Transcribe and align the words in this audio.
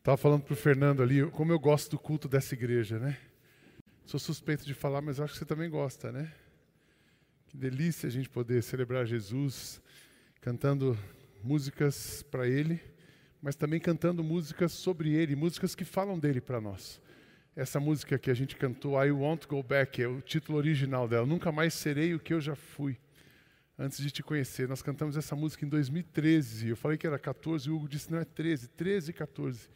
Estava 0.00 0.16
falando 0.16 0.44
para 0.44 0.54
o 0.54 0.56
Fernando 0.56 1.02
ali, 1.02 1.26
como 1.26 1.52
eu 1.52 1.58
gosto 1.58 1.90
do 1.90 1.98
culto 1.98 2.26
dessa 2.26 2.54
igreja, 2.54 2.98
né? 2.98 3.18
Sou 4.06 4.18
suspeito 4.18 4.64
de 4.64 4.72
falar, 4.72 5.02
mas 5.02 5.20
acho 5.20 5.34
que 5.34 5.38
você 5.38 5.44
também 5.44 5.68
gosta, 5.68 6.10
né? 6.10 6.32
Que 7.46 7.54
delícia 7.54 8.06
a 8.06 8.10
gente 8.10 8.26
poder 8.26 8.62
celebrar 8.62 9.04
Jesus 9.04 9.78
cantando 10.40 10.98
músicas 11.44 12.22
para 12.22 12.48
Ele, 12.48 12.80
mas 13.42 13.54
também 13.56 13.78
cantando 13.78 14.24
músicas 14.24 14.72
sobre 14.72 15.12
Ele, 15.12 15.36
músicas 15.36 15.74
que 15.74 15.84
falam 15.84 16.18
dele 16.18 16.40
para 16.40 16.62
nós. 16.62 16.98
Essa 17.54 17.78
música 17.78 18.18
que 18.18 18.30
a 18.30 18.34
gente 18.34 18.56
cantou, 18.56 19.04
I 19.04 19.10
Won't 19.10 19.46
Go 19.46 19.62
Back, 19.62 20.02
é 20.02 20.08
o 20.08 20.22
título 20.22 20.56
original 20.56 21.06
dela, 21.06 21.26
Nunca 21.26 21.52
Mais 21.52 21.74
Serei 21.74 22.14
o 22.14 22.18
que 22.18 22.32
Eu 22.32 22.40
Já 22.40 22.54
Fui, 22.56 22.96
antes 23.78 23.98
de 23.98 24.10
te 24.10 24.22
conhecer. 24.22 24.66
Nós 24.66 24.80
cantamos 24.80 25.14
essa 25.18 25.36
música 25.36 25.66
em 25.66 25.68
2013, 25.68 26.70
eu 26.70 26.76
falei 26.76 26.96
que 26.96 27.06
era 27.06 27.18
14, 27.18 27.68
o 27.68 27.76
Hugo 27.76 27.86
disse, 27.86 28.10
não 28.10 28.18
é 28.18 28.24
13, 28.24 28.66
13 28.68 29.10
e 29.10 29.12
14 29.12 29.68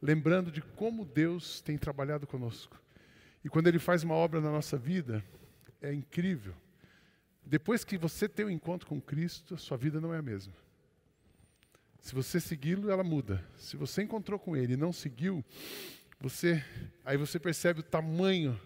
lembrando 0.00 0.50
de 0.50 0.60
como 0.62 1.04
Deus 1.04 1.60
tem 1.60 1.76
trabalhado 1.76 2.26
conosco. 2.26 2.80
E 3.44 3.48
quando 3.48 3.66
Ele 3.66 3.78
faz 3.78 4.02
uma 4.02 4.14
obra 4.14 4.40
na 4.40 4.50
nossa 4.50 4.76
vida, 4.76 5.24
é 5.80 5.92
incrível. 5.92 6.54
Depois 7.44 7.84
que 7.84 7.98
você 7.98 8.28
tem 8.28 8.46
um 8.46 8.50
encontro 8.50 8.86
com 8.86 9.00
Cristo, 9.00 9.54
a 9.54 9.58
sua 9.58 9.76
vida 9.76 10.00
não 10.00 10.14
é 10.14 10.18
a 10.18 10.22
mesma. 10.22 10.52
Se 12.00 12.14
você 12.14 12.40
segui-lo, 12.40 12.90
ela 12.90 13.04
muda. 13.04 13.44
Se 13.56 13.76
você 13.76 14.02
encontrou 14.02 14.38
com 14.38 14.56
Ele 14.56 14.74
e 14.74 14.76
não 14.76 14.92
seguiu, 14.92 15.44
você, 16.20 16.64
aí 17.04 17.16
você 17.16 17.38
percebe 17.38 17.80
o 17.80 17.82
tamanho 17.82 18.58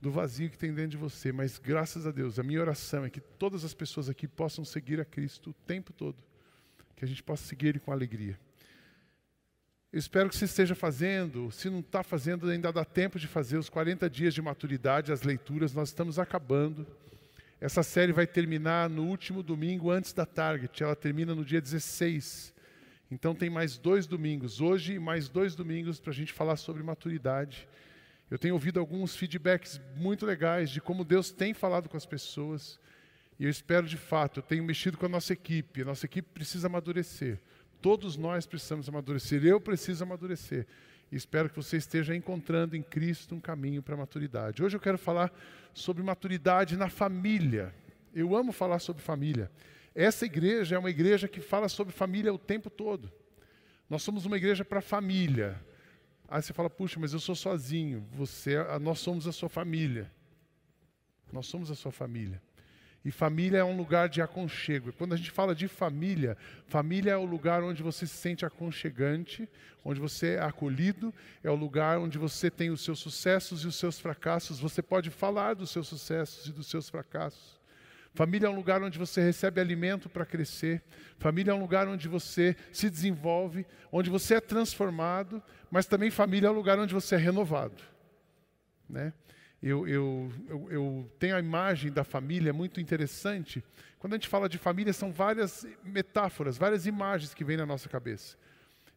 do 0.00 0.10
vazio 0.10 0.50
que 0.50 0.58
tem 0.58 0.72
dentro 0.72 0.90
de 0.90 0.96
você. 0.96 1.32
Mas 1.32 1.58
graças 1.58 2.06
a 2.06 2.10
Deus, 2.10 2.38
a 2.38 2.42
minha 2.42 2.60
oração 2.60 3.04
é 3.04 3.10
que 3.10 3.20
todas 3.20 3.64
as 3.64 3.74
pessoas 3.74 4.08
aqui 4.08 4.26
possam 4.26 4.64
seguir 4.64 5.00
a 5.00 5.04
Cristo 5.04 5.50
o 5.50 5.52
tempo 5.52 5.92
todo, 5.92 6.22
que 6.94 7.04
a 7.04 7.08
gente 7.08 7.22
possa 7.22 7.44
seguir 7.44 7.68
Ele 7.68 7.80
com 7.80 7.92
alegria. 7.92 8.38
Eu 9.96 9.98
espero 9.98 10.28
que 10.28 10.36
você 10.36 10.44
esteja 10.44 10.74
fazendo. 10.74 11.50
Se 11.50 11.70
não 11.70 11.80
está 11.80 12.02
fazendo, 12.02 12.50
ainda 12.50 12.70
dá 12.70 12.84
tempo 12.84 13.18
de 13.18 13.26
fazer 13.26 13.56
os 13.56 13.70
40 13.70 14.10
dias 14.10 14.34
de 14.34 14.42
maturidade, 14.42 15.10
as 15.10 15.22
leituras. 15.22 15.72
Nós 15.72 15.88
estamos 15.88 16.18
acabando. 16.18 16.86
Essa 17.58 17.82
série 17.82 18.12
vai 18.12 18.26
terminar 18.26 18.90
no 18.90 19.06
último 19.06 19.42
domingo 19.42 19.90
antes 19.90 20.12
da 20.12 20.26
Target. 20.26 20.82
Ela 20.82 20.94
termina 20.94 21.34
no 21.34 21.42
dia 21.42 21.62
16. 21.62 22.52
Então 23.10 23.34
tem 23.34 23.48
mais 23.48 23.78
dois 23.78 24.06
domingos, 24.06 24.60
hoje 24.60 24.92
e 24.92 24.98
mais 24.98 25.30
dois 25.30 25.54
domingos 25.54 25.98
para 25.98 26.10
a 26.10 26.14
gente 26.14 26.30
falar 26.30 26.56
sobre 26.56 26.82
maturidade. 26.82 27.66
Eu 28.30 28.38
tenho 28.38 28.52
ouvido 28.52 28.78
alguns 28.78 29.16
feedbacks 29.16 29.80
muito 29.96 30.26
legais 30.26 30.68
de 30.68 30.78
como 30.78 31.06
Deus 31.06 31.30
tem 31.30 31.54
falado 31.54 31.88
com 31.88 31.96
as 31.96 32.04
pessoas. 32.04 32.78
E 33.40 33.44
eu 33.44 33.50
espero 33.50 33.86
de 33.86 33.96
fato, 33.96 34.40
eu 34.40 34.42
tenho 34.42 34.62
mexido 34.62 34.98
com 34.98 35.06
a 35.06 35.08
nossa 35.08 35.32
equipe. 35.32 35.80
A 35.80 35.86
nossa 35.86 36.04
equipe 36.04 36.28
precisa 36.34 36.66
amadurecer. 36.66 37.40
Todos 37.80 38.16
nós 38.16 38.46
precisamos 38.46 38.88
amadurecer, 38.88 39.44
eu 39.44 39.60
preciso 39.60 40.04
amadurecer. 40.04 40.66
Espero 41.10 41.48
que 41.48 41.56
você 41.56 41.76
esteja 41.76 42.16
encontrando 42.16 42.76
em 42.76 42.82
Cristo 42.82 43.34
um 43.34 43.40
caminho 43.40 43.82
para 43.82 43.94
a 43.94 43.98
maturidade. 43.98 44.62
Hoje 44.62 44.76
eu 44.76 44.80
quero 44.80 44.98
falar 44.98 45.32
sobre 45.72 46.02
maturidade 46.02 46.76
na 46.76 46.88
família. 46.88 47.72
Eu 48.14 48.34
amo 48.34 48.50
falar 48.52 48.80
sobre 48.80 49.02
família. 49.02 49.50
Essa 49.94 50.26
igreja 50.26 50.76
é 50.76 50.78
uma 50.78 50.90
igreja 50.90 51.28
que 51.28 51.40
fala 51.40 51.68
sobre 51.68 51.92
família 51.92 52.32
o 52.32 52.38
tempo 52.38 52.68
todo. 52.68 53.10
Nós 53.88 54.02
somos 54.02 54.26
uma 54.26 54.36
igreja 54.36 54.64
para 54.64 54.80
família. 54.80 55.62
Aí 56.28 56.42
você 56.42 56.52
fala, 56.52 56.68
puxa, 56.68 56.98
mas 56.98 57.12
eu 57.12 57.20
sou 57.20 57.36
sozinho. 57.36 58.04
Você, 58.12 58.56
nós 58.80 58.98
somos 58.98 59.28
a 59.28 59.32
sua 59.32 59.48
família. 59.48 60.10
Nós 61.32 61.46
somos 61.46 61.70
a 61.70 61.74
sua 61.74 61.92
família. 61.92 62.42
E 63.06 63.12
família 63.12 63.58
é 63.58 63.64
um 63.64 63.76
lugar 63.76 64.08
de 64.08 64.20
aconchego. 64.20 64.92
Quando 64.92 65.12
a 65.12 65.16
gente 65.16 65.30
fala 65.30 65.54
de 65.54 65.68
família, 65.68 66.36
família 66.66 67.12
é 67.12 67.16
o 67.16 67.24
lugar 67.24 67.62
onde 67.62 67.80
você 67.80 68.04
se 68.04 68.16
sente 68.16 68.44
aconchegante, 68.44 69.48
onde 69.84 70.00
você 70.00 70.30
é 70.30 70.42
acolhido, 70.42 71.14
é 71.40 71.48
o 71.48 71.54
lugar 71.54 72.00
onde 72.00 72.18
você 72.18 72.50
tem 72.50 72.68
os 72.68 72.82
seus 72.82 72.98
sucessos 72.98 73.62
e 73.62 73.68
os 73.68 73.76
seus 73.76 74.00
fracassos. 74.00 74.58
Você 74.58 74.82
pode 74.82 75.10
falar 75.10 75.54
dos 75.54 75.70
seus 75.70 75.86
sucessos 75.86 76.48
e 76.48 76.52
dos 76.52 76.66
seus 76.66 76.90
fracassos. 76.90 77.60
Família 78.12 78.48
é 78.48 78.50
um 78.50 78.56
lugar 78.56 78.82
onde 78.82 78.98
você 78.98 79.22
recebe 79.22 79.60
alimento 79.60 80.08
para 80.08 80.26
crescer. 80.26 80.82
Família 81.16 81.52
é 81.52 81.54
um 81.54 81.60
lugar 81.60 81.86
onde 81.86 82.08
você 82.08 82.56
se 82.72 82.90
desenvolve, 82.90 83.64
onde 83.92 84.10
você 84.10 84.34
é 84.34 84.40
transformado, 84.40 85.40
mas 85.70 85.86
também 85.86 86.10
família 86.10 86.48
é 86.48 86.50
um 86.50 86.54
lugar 86.54 86.76
onde 86.76 86.92
você 86.92 87.14
é 87.14 87.18
renovado. 87.18 87.84
Né? 88.90 89.12
Eu, 89.68 89.88
eu, 89.88 90.32
eu, 90.48 90.70
eu, 90.70 91.10
tenho 91.18 91.34
a 91.34 91.40
imagem 91.40 91.90
da 91.90 92.04
família 92.04 92.52
muito 92.52 92.80
interessante. 92.80 93.64
Quando 93.98 94.12
a 94.12 94.16
gente 94.16 94.28
fala 94.28 94.48
de 94.48 94.58
família, 94.58 94.92
são 94.92 95.10
várias 95.10 95.66
metáforas, 95.82 96.56
várias 96.56 96.86
imagens 96.86 97.34
que 97.34 97.44
vêm 97.44 97.56
na 97.56 97.66
nossa 97.66 97.88
cabeça. 97.88 98.36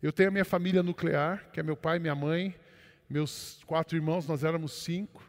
Eu 0.02 0.12
tenho 0.12 0.30
a 0.30 0.32
minha 0.32 0.46
família 0.46 0.84
nuclear, 0.84 1.50
que 1.52 1.60
é 1.60 1.64
meu 1.64 1.76
pai, 1.76 1.98
minha 1.98 2.16
mãe, 2.16 2.56
meus 3.10 3.64
quatro 3.66 3.98
irmãos, 3.98 4.28
nós 4.28 4.44
éramos 4.44 4.74
cinco. 4.74 5.24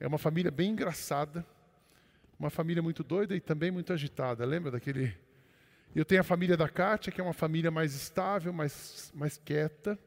É 0.00 0.06
uma 0.06 0.18
família 0.18 0.50
bem 0.50 0.70
engraçada, 0.70 1.44
uma 2.38 2.50
família 2.50 2.82
muito 2.82 3.02
doida 3.02 3.36
e 3.36 3.40
também 3.40 3.70
muito 3.70 3.92
agitada. 3.92 4.44
Lembra 4.46 4.70
daquele? 4.70 5.14
Eu 5.94 6.04
tenho 6.04 6.20
a 6.20 6.24
família 6.24 6.56
da 6.56 6.68
Kátia, 6.68 7.12
que 7.12 7.20
é 7.20 7.24
uma 7.24 7.32
família 7.32 7.70
mais 7.70 7.94
estável, 7.94 8.52
mais, 8.52 9.12
mais 9.14 9.36
quieta. 9.36 9.98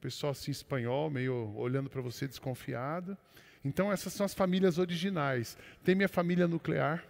Pessoal 0.00 0.32
assim 0.32 0.50
espanhol, 0.50 1.08
meio 1.08 1.54
olhando 1.56 1.88
para 1.88 2.00
você 2.00 2.26
desconfiado. 2.26 3.16
Então, 3.64 3.90
essas 3.90 4.12
são 4.12 4.26
as 4.26 4.34
famílias 4.34 4.78
originais. 4.78 5.56
Tem 5.82 5.94
minha 5.94 6.08
família 6.08 6.46
nuclear, 6.46 7.02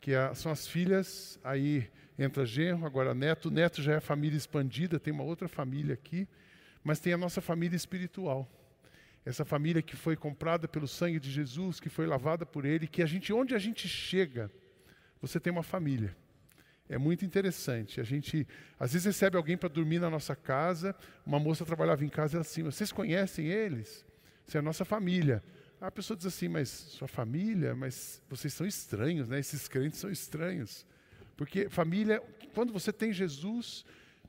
que 0.00 0.12
é, 0.12 0.34
são 0.34 0.50
as 0.50 0.66
filhas, 0.66 1.38
aí 1.44 1.88
entra 2.18 2.44
genro, 2.44 2.84
agora 2.84 3.14
neto. 3.14 3.50
Neto 3.50 3.80
já 3.80 3.94
é 3.94 4.00
família 4.00 4.36
expandida, 4.36 4.98
tem 4.98 5.12
uma 5.12 5.22
outra 5.22 5.48
família 5.48 5.94
aqui. 5.94 6.26
Mas 6.82 6.98
tem 6.98 7.12
a 7.12 7.16
nossa 7.16 7.40
família 7.40 7.76
espiritual. 7.76 8.50
Essa 9.24 9.44
família 9.44 9.80
que 9.80 9.96
foi 9.96 10.16
comprada 10.16 10.68
pelo 10.68 10.86
sangue 10.86 11.18
de 11.18 11.30
Jesus, 11.30 11.80
que 11.80 11.88
foi 11.88 12.06
lavada 12.06 12.44
por 12.44 12.64
Ele, 12.66 12.86
que 12.86 13.02
a 13.02 13.06
gente, 13.06 13.32
onde 13.32 13.54
a 13.54 13.58
gente 13.58 13.88
chega, 13.88 14.50
você 15.20 15.40
tem 15.40 15.50
uma 15.50 15.62
família. 15.62 16.14
É 16.88 16.98
muito 16.98 17.24
interessante. 17.24 18.00
A 18.00 18.04
gente, 18.04 18.46
às 18.78 18.92
vezes, 18.92 19.06
recebe 19.06 19.36
alguém 19.38 19.56
para 19.56 19.70
dormir 19.70 19.98
na 19.98 20.10
nossa 20.10 20.36
casa. 20.36 20.94
Uma 21.24 21.38
moça 21.38 21.64
trabalhava 21.64 22.04
em 22.04 22.08
casa 22.10 22.36
e 22.36 22.40
assim: 22.40 22.62
Vocês 22.62 22.92
conhecem 22.92 23.46
eles? 23.46 24.04
Isso 24.46 24.58
é 24.58 24.60
a 24.60 24.62
nossa 24.62 24.84
família. 24.84 25.42
A 25.80 25.90
pessoa 25.90 26.16
diz 26.16 26.26
assim, 26.26 26.48
mas 26.48 26.68
sua 26.68 27.08
família, 27.08 27.74
mas 27.74 28.22
vocês 28.28 28.54
são 28.54 28.66
estranhos, 28.66 29.28
né? 29.28 29.38
Esses 29.38 29.68
crentes 29.68 29.98
são 29.98 30.10
estranhos. 30.10 30.86
Porque 31.36 31.68
família, 31.68 32.22
quando 32.54 32.72
você 32.72 32.92
tem 32.92 33.12
Jesus, 33.12 33.84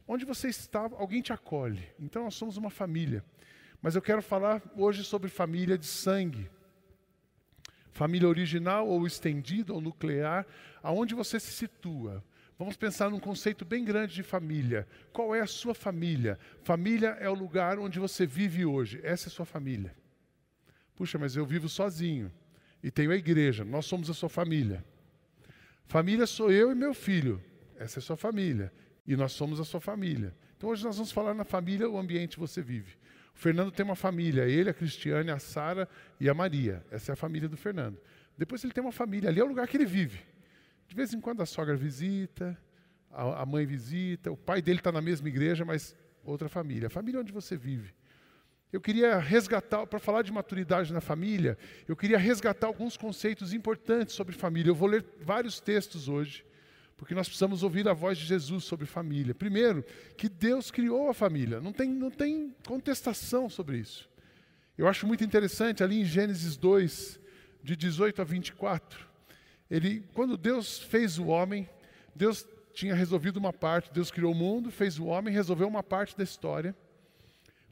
onde 0.08 0.26
você 0.26 0.50
está, 0.50 0.82
alguém 0.82 1.22
te 1.22 1.32
acolhe. 1.32 1.88
Então 2.00 2.24
nós 2.24 2.36
somos 2.36 2.58
uma 2.58 2.70
família. 2.70 3.24
Mas 3.82 3.96
eu 3.96 4.02
quero 4.02 4.22
falar 4.22 4.62
hoje 4.76 5.04
sobre 5.04 5.30
família 5.30 5.78
de 5.78 5.86
sangue. 5.86 6.50
Família 7.92 8.28
original 8.28 8.88
ou 8.88 9.08
estendida 9.08 9.74
ou 9.74 9.80
nuclear, 9.80 10.46
aonde 10.84 11.16
você 11.16 11.40
se 11.40 11.52
situa. 11.52 12.24
Vamos 12.58 12.76
pensar 12.76 13.10
num 13.10 13.20
conceito 13.20 13.64
bem 13.64 13.84
grande 13.86 14.16
de 14.16 14.24
família. 14.24 14.88
Qual 15.14 15.36
é 15.36 15.42
a 15.42 15.48
sua 15.48 15.74
família? 15.74 16.40
Família 16.64 17.10
é 17.20 17.30
o 17.30 17.34
lugar 17.34 17.78
onde 17.78 18.00
você 18.00 18.26
vive 18.26 18.66
hoje. 18.66 19.00
Essa 19.04 19.28
é 19.28 19.30
a 19.30 19.34
sua 19.34 19.46
família. 19.46 19.96
Puxa, 20.96 21.18
mas 21.18 21.36
eu 21.36 21.46
vivo 21.46 21.68
sozinho 21.68 22.32
e 22.82 22.90
tenho 22.90 23.12
a 23.12 23.16
igreja, 23.16 23.66
nós 23.66 23.86
somos 23.86 24.10
a 24.10 24.14
sua 24.14 24.30
família. 24.30 24.84
Família 25.86 26.26
sou 26.26 26.52
eu 26.52 26.72
e 26.72 26.76
meu 26.76 26.94
filho, 26.94 27.42
essa 27.78 28.00
é 28.00 28.02
a 28.02 28.04
sua 28.04 28.18
família. 28.18 28.72
E 29.08 29.16
nós 29.16 29.34
somos 29.34 29.60
a 29.60 29.64
sua 29.64 29.80
família. 29.80 30.34
Então 30.58 30.70
hoje 30.70 30.84
nós 30.84 30.96
vamos 30.96 31.12
falar 31.12 31.34
na 31.34 31.44
família, 31.44 31.90
o 31.90 31.98
ambiente 31.98 32.36
que 32.36 32.40
você 32.40 32.62
vive. 32.62 32.94
O 33.36 33.38
Fernando 33.38 33.72
tem 33.72 33.86
uma 33.86 33.96
família, 33.96 34.46
ele, 34.46 34.70
a 34.70 34.74
Cristiane, 34.74 35.30
a 35.30 35.38
Sara 35.38 35.88
e 36.20 36.30
a 36.30 36.34
Maria. 36.34 36.84
Essa 36.90 37.12
é 37.12 37.14
a 37.14 37.16
família 37.16 37.48
do 37.48 37.58
Fernando. 37.58 38.00
Depois 38.38 38.64
ele 38.64 38.74
tem 38.74 38.84
uma 38.84 38.92
família, 38.92 39.30
ali 39.30 39.40
é 39.40 39.44
o 39.44 39.48
lugar 39.48 39.68
que 39.68 39.78
ele 39.78 39.86
vive. 39.86 40.20
De 40.88 40.96
vez 40.96 41.14
em 41.14 41.20
quando 41.20 41.42
a 41.42 41.46
sogra 41.46 41.76
visita, 41.76 42.58
a, 43.12 43.46
mãe 43.46 43.66
visita, 43.66 44.32
o 44.32 44.38
pai 44.38 44.62
dele 44.62 44.80
está 44.80 44.92
na 44.92 45.02
mesma 45.02 45.28
igreja, 45.28 45.64
mas 45.64 45.96
outra 46.24 46.50
família. 46.50 46.88
A 46.88 46.90
família 46.90 47.20
onde 47.20 47.32
você 47.32 47.56
vive. 47.56 47.94
Eu 48.76 48.82
queria 48.82 49.18
resgatar, 49.20 49.88
para 49.88 50.00
falar 50.00 50.22
de 50.22 50.34
maturidade 50.34 50.92
na 50.92 51.00
família, 51.00 51.58
eu 51.88 51.96
queria 51.96 52.18
resgatar 52.18 52.68
alguns 52.68 52.98
conceitos 52.98 53.54
importantes 53.54 54.14
sobre 54.14 54.36
família. 54.36 54.70
Eu 54.70 54.76
vou 54.76 54.90
ler 54.90 55.06
vários 55.22 55.62
textos 55.62 56.10
hoje, 56.10 56.46
porque 56.98 57.16
nós 57.16 57.26
precisamos 57.26 57.64
ouvir 57.64 57.88
a 57.88 57.94
voz 57.94 58.18
de 58.18 58.26
Jesus 58.26 58.66
sobre 58.66 58.86
família. 58.86 59.34
Primeiro, 59.34 59.82
que 60.18 60.28
Deus 60.28 60.72
criou 60.72 61.10
a 61.10 61.14
família, 61.14 61.62
não 61.62 61.72
tem, 61.72 61.90
não 61.90 62.12
tem 62.12 62.54
contestação 62.68 63.50
sobre 63.50 63.78
isso. 63.78 64.10
Eu 64.78 64.90
acho 64.90 65.08
muito 65.08 65.24
interessante 65.24 65.82
ali 65.82 66.02
em 66.02 66.04
Gênesis 66.04 66.58
2, 66.58 67.18
de 67.64 67.78
18 67.78 68.22
a 68.22 68.26
24, 68.26 69.08
ele, 69.72 70.04
quando 70.14 70.36
Deus 70.36 70.80
fez 70.80 71.18
o 71.18 71.28
homem, 71.28 71.70
Deus 72.14 72.46
tinha 72.74 72.94
resolvido 72.94 73.38
uma 73.38 73.54
parte, 73.54 73.94
Deus 73.94 74.12
criou 74.12 74.34
o 74.34 74.36
mundo, 74.36 74.70
fez 74.70 75.00
o 75.00 75.06
homem, 75.06 75.34
resolveu 75.34 75.66
uma 75.66 75.82
parte 75.82 76.18
da 76.18 76.26
história. 76.26 76.76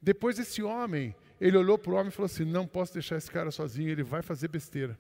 Depois 0.04 0.38
esse 0.38 0.62
homem, 0.62 1.16
ele 1.40 1.56
olhou 1.56 1.78
para 1.78 1.94
o 1.94 1.96
homem 1.96 2.10
e 2.10 2.12
falou 2.12 2.26
assim: 2.26 2.44
Não 2.44 2.68
posso 2.68 2.92
deixar 2.92 3.16
esse 3.16 3.32
cara 3.32 3.50
sozinho, 3.52 3.90
ele 3.90 4.04
vai 4.04 4.22
fazer 4.22 4.50
besteira. 4.50 5.00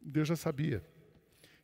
Deus 0.00 0.28
já 0.28 0.36
sabia. 0.36 0.84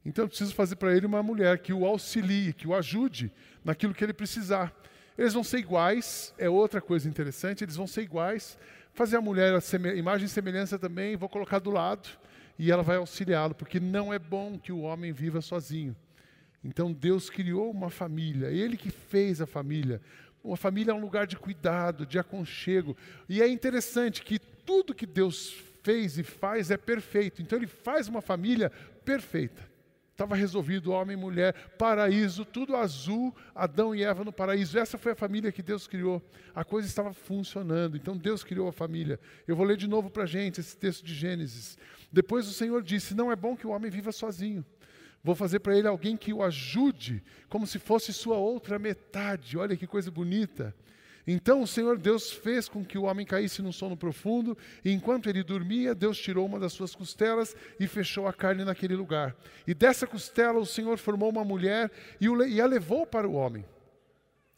Então 0.05 0.25
eu 0.25 0.29
preciso 0.29 0.53
fazer 0.53 0.75
para 0.77 0.97
ele 0.97 1.07
uma 1.07 1.23
mulher 1.23 1.59
que 1.59 1.73
o 1.73 1.87
auxilie, 1.87 2.53
que 2.53 2.67
o 2.67 2.75
ajude 2.75 3.33
naquilo 3.65 3.95
que 3.95 4.03
ele 4.03 4.13
precisar. 4.13 4.75
Eles 5.17 5.33
vão 5.33 5.45
ser 5.45 5.59
iguais, 5.59 6.35
é 6.39 6.49
outra 6.49 6.81
coisa 6.81 7.09
interessante, 7.09 7.63
eles 7.63 7.77
vão 7.77 7.87
ser 7.87 8.03
iguais. 8.03 8.59
Fazer 8.93 9.17
a 9.17 9.21
mulher 9.21 9.55
a 9.55 9.95
imagem 9.95 10.27
e 10.27 10.29
semelhança 10.29 10.77
também, 10.77 11.17
vou 11.17 11.29
colocar 11.29 11.61
do 11.61 11.71
lado 11.71 12.09
e 12.59 12.73
ela 12.73 12.83
vai 12.83 12.97
auxiliá-lo, 12.97 13.55
porque 13.55 13.79
não 13.79 14.13
é 14.13 14.19
bom 14.19 14.59
que 14.59 14.73
o 14.73 14.81
homem 14.81 15.13
viva 15.13 15.41
sozinho. 15.41 15.95
Então 16.65 16.93
Deus 16.93 17.31
criou 17.31 17.71
uma 17.71 17.91
família, 17.91 18.49
Ele 18.49 18.77
que 18.77 18.91
fez 18.91 19.41
a 19.41 19.47
família. 19.47 20.01
Uma 20.43 20.57
família 20.57 20.93
é 20.93 20.95
um 20.95 21.01
lugar 21.01 21.27
de 21.27 21.37
cuidado, 21.37 22.07
de 22.07 22.19
aconchego. 22.19 22.97
E 23.29 23.43
é 23.43 23.49
interessante 23.49 24.23
que 24.23 24.39
tudo 24.39 24.95
que 24.95 25.07
Deus 25.07 25.55
fez 25.83 26.19
e 26.19 26.23
faz 26.23 26.71
é 26.71 26.77
perfeito. 26.77 27.43
Então 27.43 27.59
Ele 27.59 27.67
faz 27.67 28.09
uma 28.09 28.21
família 28.21 28.71
perfeita. 29.05 29.69
Estava 30.19 30.35
resolvido 30.35 30.91
homem 30.91 31.17
e 31.17 31.21
mulher, 31.21 31.55
paraíso, 31.79 32.45
tudo 32.45 32.75
azul, 32.75 33.33
Adão 33.55 33.95
e 33.95 34.03
Eva 34.03 34.25
no 34.25 34.33
paraíso. 34.33 34.77
Essa 34.77 34.99
foi 34.99 35.13
a 35.13 35.15
família 35.15 35.53
que 35.53 35.63
Deus 35.63 35.87
criou. 35.87 36.21
A 36.53 36.65
coisa 36.65 36.89
estava 36.89 37.13
funcionando. 37.13 37.97
Então 37.97 38.17
Deus 38.17 38.43
criou 38.43 38.67
a 38.67 38.73
família. 38.73 39.21
Eu 39.47 39.55
vou 39.55 39.65
ler 39.65 39.77
de 39.77 39.87
novo 39.87 40.11
para 40.11 40.25
a 40.25 40.27
gente 40.27 40.59
esse 40.59 40.77
texto 40.77 41.05
de 41.05 41.15
Gênesis. 41.15 41.79
Depois 42.13 42.49
o 42.49 42.53
Senhor 42.53 42.83
disse: 42.83 43.15
Não 43.15 43.31
é 43.31 43.37
bom 43.37 43.57
que 43.57 43.65
o 43.65 43.71
homem 43.71 43.91
viva 43.93 44.11
sozinho. 44.11 44.67
Vou 45.23 45.35
fazer 45.35 45.61
para 45.61 45.77
ele 45.77 45.89
alguém 45.89 46.17
que 46.17 46.33
o 46.33 46.43
ajude, 46.43 47.23
como 47.49 47.67
se 47.67 47.79
fosse 47.79 48.13
sua 48.13 48.37
outra 48.37 48.79
metade. 48.79 49.59
Olha 49.59 49.77
que 49.77 49.87
coisa 49.87 50.11
bonita. 50.11 50.75
Então 51.31 51.61
o 51.61 51.67
Senhor 51.67 51.99
Deus 51.99 52.33
fez 52.33 52.71
com 52.71 52.83
que 52.83 52.97
o 52.97 53.03
homem 53.03 53.27
caísse 53.27 53.61
num 53.61 53.71
sono 53.71 53.95
profundo, 53.95 54.57
e 54.83 54.91
enquanto 54.91 55.29
ele 55.29 55.43
dormia, 55.43 55.95
Deus 55.95 56.19
tirou 56.19 56.47
uma 56.47 56.59
das 56.59 56.73
suas 56.73 56.95
costelas 56.95 57.55
e 57.79 57.87
fechou 57.87 58.27
a 58.27 58.33
carne 58.33 58.65
naquele 58.65 58.97
lugar. 58.97 59.37
E 59.67 59.75
dessa 59.75 60.07
costela 60.07 60.59
o 60.59 60.65
Senhor 60.65 60.97
formou 60.97 61.29
uma 61.29 61.45
mulher 61.45 61.91
e, 62.19 62.27
e 62.27 62.61
a 62.61 62.67
levou 62.67 63.07
para 63.07 63.29
o 63.29 63.35
homem. 63.35 63.63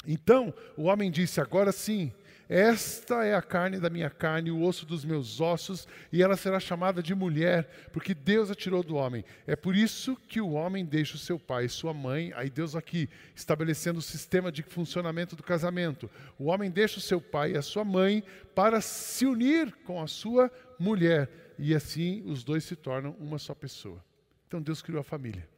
Então 0.07 0.55
o 0.77 0.85
homem 0.85 1.11
disse: 1.11 1.41
Agora 1.41 1.73
sim, 1.73 2.13
esta 2.53 3.25
é 3.25 3.33
a 3.33 3.41
carne 3.41 3.79
da 3.79 3.89
minha 3.89 4.11
carne, 4.11 4.51
o 4.51 4.61
osso 4.61 4.85
dos 4.85 5.05
meus 5.05 5.41
ossos, 5.41 5.87
e 6.11 6.21
ela 6.21 6.37
será 6.37 6.59
chamada 6.59 7.01
de 7.01 7.15
mulher, 7.15 7.89
porque 7.93 8.13
Deus 8.13 8.51
a 8.51 8.57
tirou 8.57 8.83
do 8.83 8.97
homem. 8.97 9.25
É 9.47 9.55
por 9.55 9.77
isso 9.77 10.17
que 10.17 10.41
o 10.41 10.51
homem 10.51 10.85
deixa 10.85 11.15
o 11.15 11.19
seu 11.19 11.39
pai 11.39 11.67
e 11.67 11.69
sua 11.69 11.95
mãe, 11.95 12.33
aí 12.35 12.51
Deus 12.51 12.75
aqui 12.75 13.09
estabelecendo 13.37 14.01
o 14.01 14.03
sistema 14.03 14.51
de 14.51 14.65
funcionamento 14.65 15.37
do 15.37 15.45
casamento. 15.45 16.11
O 16.41 16.47
homem 16.47 16.73
deixa 16.73 16.99
o 16.99 17.01
seu 17.01 17.21
pai 17.21 17.53
e 17.53 17.57
a 17.57 17.63
sua 17.63 17.85
mãe 17.85 18.25
para 18.53 18.81
se 18.81 19.25
unir 19.27 19.71
com 19.85 20.03
a 20.03 20.09
sua 20.09 20.51
mulher, 20.77 21.55
e 21.57 21.73
assim 21.73 22.21
os 22.27 22.43
dois 22.43 22.65
se 22.65 22.75
tornam 22.75 23.15
uma 23.21 23.39
só 23.39 23.55
pessoa. 23.55 24.05
Então 24.49 24.61
Deus 24.61 24.83
criou 24.83 24.99
a 25.01 25.05
família. 25.05 25.49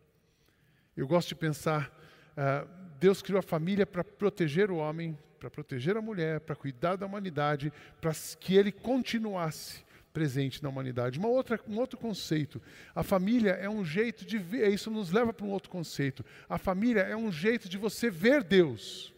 Eu 0.95 1.07
gosto 1.07 1.29
de 1.29 1.37
pensar, 1.37 1.91
uh, 2.37 2.69
Deus 3.01 3.23
criou 3.23 3.39
a 3.39 3.43
família 3.43 3.87
para 3.87 4.05
proteger 4.05 4.71
o 4.71 4.77
homem, 4.77 5.17
para 5.43 5.51
proteger 5.51 5.97
a 5.97 6.01
mulher, 6.01 6.39
para 6.39 6.55
cuidar 6.55 6.95
da 6.95 7.05
humanidade, 7.05 7.73
para 8.01 8.13
que 8.39 8.55
ele 8.55 8.71
continuasse 8.71 9.83
presente 10.13 10.63
na 10.63 10.69
humanidade. 10.69 11.19
Uma 11.19 11.27
outra, 11.27 11.59
um 11.67 11.79
outro 11.81 11.99
conceito. 11.99 12.63
A 12.95 13.03
família 13.03 13.51
é 13.51 13.69
um 13.69 13.85
jeito 13.85 14.25
de 14.25 14.39
ver, 14.39 14.73
isso 14.73 14.89
nos 14.89 15.11
leva 15.11 15.33
para 15.33 15.45
um 15.45 15.51
outro 15.51 15.69
conceito. 15.69 16.25
A 16.49 16.59
família 16.59 17.01
é 17.01 17.17
um 17.17 17.33
jeito 17.33 17.69
de 17.69 17.77
você 17.77 18.09
ver 18.09 18.45
Deus. 18.45 19.13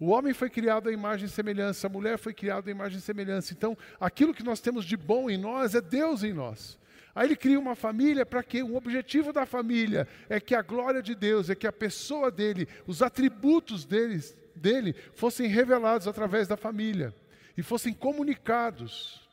O 0.00 0.08
homem 0.08 0.34
foi 0.34 0.50
criado 0.50 0.88
à 0.88 0.92
imagem 0.92 1.26
e 1.26 1.30
semelhança, 1.30 1.86
a 1.86 1.90
mulher 1.90 2.18
foi 2.18 2.34
criada 2.34 2.68
à 2.68 2.72
imagem 2.72 2.98
e 2.98 3.00
semelhança. 3.00 3.52
Então, 3.52 3.78
aquilo 4.00 4.34
que 4.34 4.42
nós 4.42 4.58
temos 4.58 4.84
de 4.84 4.96
bom 4.96 5.30
em 5.30 5.36
nós 5.36 5.76
é 5.76 5.80
Deus 5.80 6.24
em 6.24 6.32
nós. 6.32 6.76
Aí 7.14 7.26
ele 7.26 7.36
cria 7.36 7.58
uma 7.58 7.76
família 7.76 8.26
para 8.26 8.42
que 8.42 8.62
o 8.62 8.74
objetivo 8.74 9.32
da 9.32 9.46
família 9.46 10.08
é 10.28 10.40
que 10.40 10.56
a 10.56 10.62
glória 10.62 11.02
de 11.02 11.14
Deus, 11.14 11.50
é 11.50 11.54
que 11.54 11.66
a 11.66 11.72
pessoa 11.72 12.30
dele, 12.32 12.68
os 12.86 13.00
atributos 13.00 13.84
deles 13.84 14.36
dele 14.58 14.94
fossem 15.14 15.46
revelados 15.46 16.06
através 16.06 16.46
da 16.46 16.56
família 16.56 17.14
e 17.56 17.62
fossem 17.62 17.92
comunicados. 17.92 19.26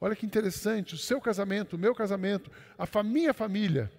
Olha 0.00 0.16
que 0.16 0.26
interessante, 0.26 0.94
o 0.94 0.98
seu 0.98 1.20
casamento, 1.20 1.76
o 1.76 1.78
meu 1.78 1.94
casamento, 1.94 2.50
a 2.76 3.02
minha 3.02 3.32
família, 3.32 3.90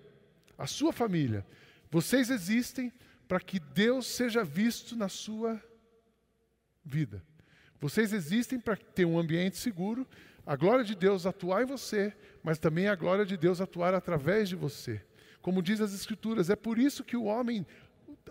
a 0.57 0.67
sua 0.67 0.91
família, 0.91 1.45
vocês 1.89 2.29
existem 2.29 2.91
para 3.27 3.39
que 3.39 3.59
Deus 3.59 4.07
seja 4.07 4.43
visto 4.43 4.95
na 4.95 5.07
sua 5.07 5.61
vida. 6.83 7.23
Vocês 7.79 8.13
existem 8.13 8.59
para 8.59 8.75
ter 8.75 9.05
um 9.05 9.17
ambiente 9.17 9.57
seguro, 9.57 10.07
a 10.45 10.55
glória 10.55 10.83
de 10.83 10.95
Deus 10.95 11.25
atuar 11.25 11.63
em 11.63 11.65
você, 11.65 12.13
mas 12.43 12.59
também 12.59 12.87
a 12.87 12.95
glória 12.95 13.25
de 13.25 13.37
Deus 13.37 13.61
atuar 13.61 13.93
através 13.93 14.49
de 14.49 14.55
você. 14.55 15.01
Como 15.41 15.61
diz 15.61 15.81
as 15.81 15.93
Escrituras, 15.93 16.49
é 16.49 16.55
por 16.55 16.79
isso 16.79 17.03
que 17.03 17.17
o 17.17 17.25
homem 17.25 17.65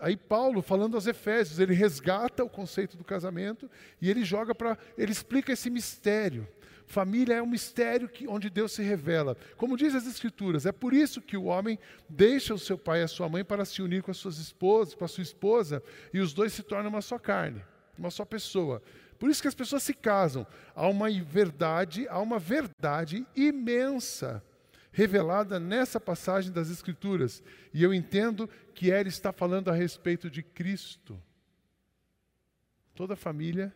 Aí 0.01 0.17
Paulo, 0.17 0.61
falando 0.61 0.95
aos 0.95 1.07
Efésios, 1.07 1.59
ele 1.59 1.73
resgata 1.73 2.43
o 2.43 2.49
conceito 2.49 2.97
do 2.97 3.03
casamento 3.03 3.69
e 4.01 4.09
ele 4.09 4.23
joga 4.23 4.55
para, 4.55 4.77
ele 4.97 5.11
explica 5.11 5.53
esse 5.53 5.69
mistério. 5.69 6.47
Família 6.85 7.35
é 7.35 7.41
um 7.41 7.47
mistério 7.47 8.09
que, 8.09 8.27
onde 8.27 8.49
Deus 8.49 8.73
se 8.73 8.83
revela. 8.83 9.37
Como 9.55 9.77
diz 9.77 9.95
as 9.95 10.05
Escrituras, 10.05 10.65
é 10.65 10.71
por 10.71 10.93
isso 10.93 11.21
que 11.21 11.37
o 11.37 11.45
homem 11.45 11.79
deixa 12.09 12.53
o 12.53 12.59
seu 12.59 12.77
pai 12.77 13.01
e 13.01 13.03
a 13.03 13.07
sua 13.07 13.29
mãe 13.29 13.43
para 13.43 13.65
se 13.65 13.81
unir 13.81 14.03
com 14.03 14.11
as 14.11 14.17
suas 14.17 14.37
esposas, 14.37 14.93
com 14.93 15.05
a 15.05 15.07
sua 15.07 15.23
esposa, 15.23 15.81
e 16.13 16.19
os 16.19 16.33
dois 16.33 16.53
se 16.53 16.63
tornam 16.63 16.89
uma 16.89 17.01
só 17.01 17.17
carne, 17.17 17.63
uma 17.97 18.11
só 18.11 18.25
pessoa. 18.25 18.81
Por 19.17 19.29
isso 19.29 19.41
que 19.41 19.47
as 19.47 19.55
pessoas 19.55 19.83
se 19.83 19.93
casam. 19.93 20.45
Há 20.75 20.87
uma 20.87 21.09
verdade, 21.09 22.07
há 22.09 22.19
uma 22.19 22.39
verdade 22.39 23.25
imensa 23.35 24.43
revelada 24.93 25.59
nessa 25.59 25.99
passagem 25.99 26.51
das 26.51 26.69
Escrituras. 26.69 27.43
E 27.73 27.81
eu 27.83 27.93
entendo 27.93 28.49
que 28.73 28.91
ela 28.91 29.07
está 29.07 29.31
falando 29.31 29.69
a 29.69 29.73
respeito 29.73 30.29
de 30.29 30.41
Cristo. 30.41 31.21
Toda 32.95 33.15
família 33.15 33.73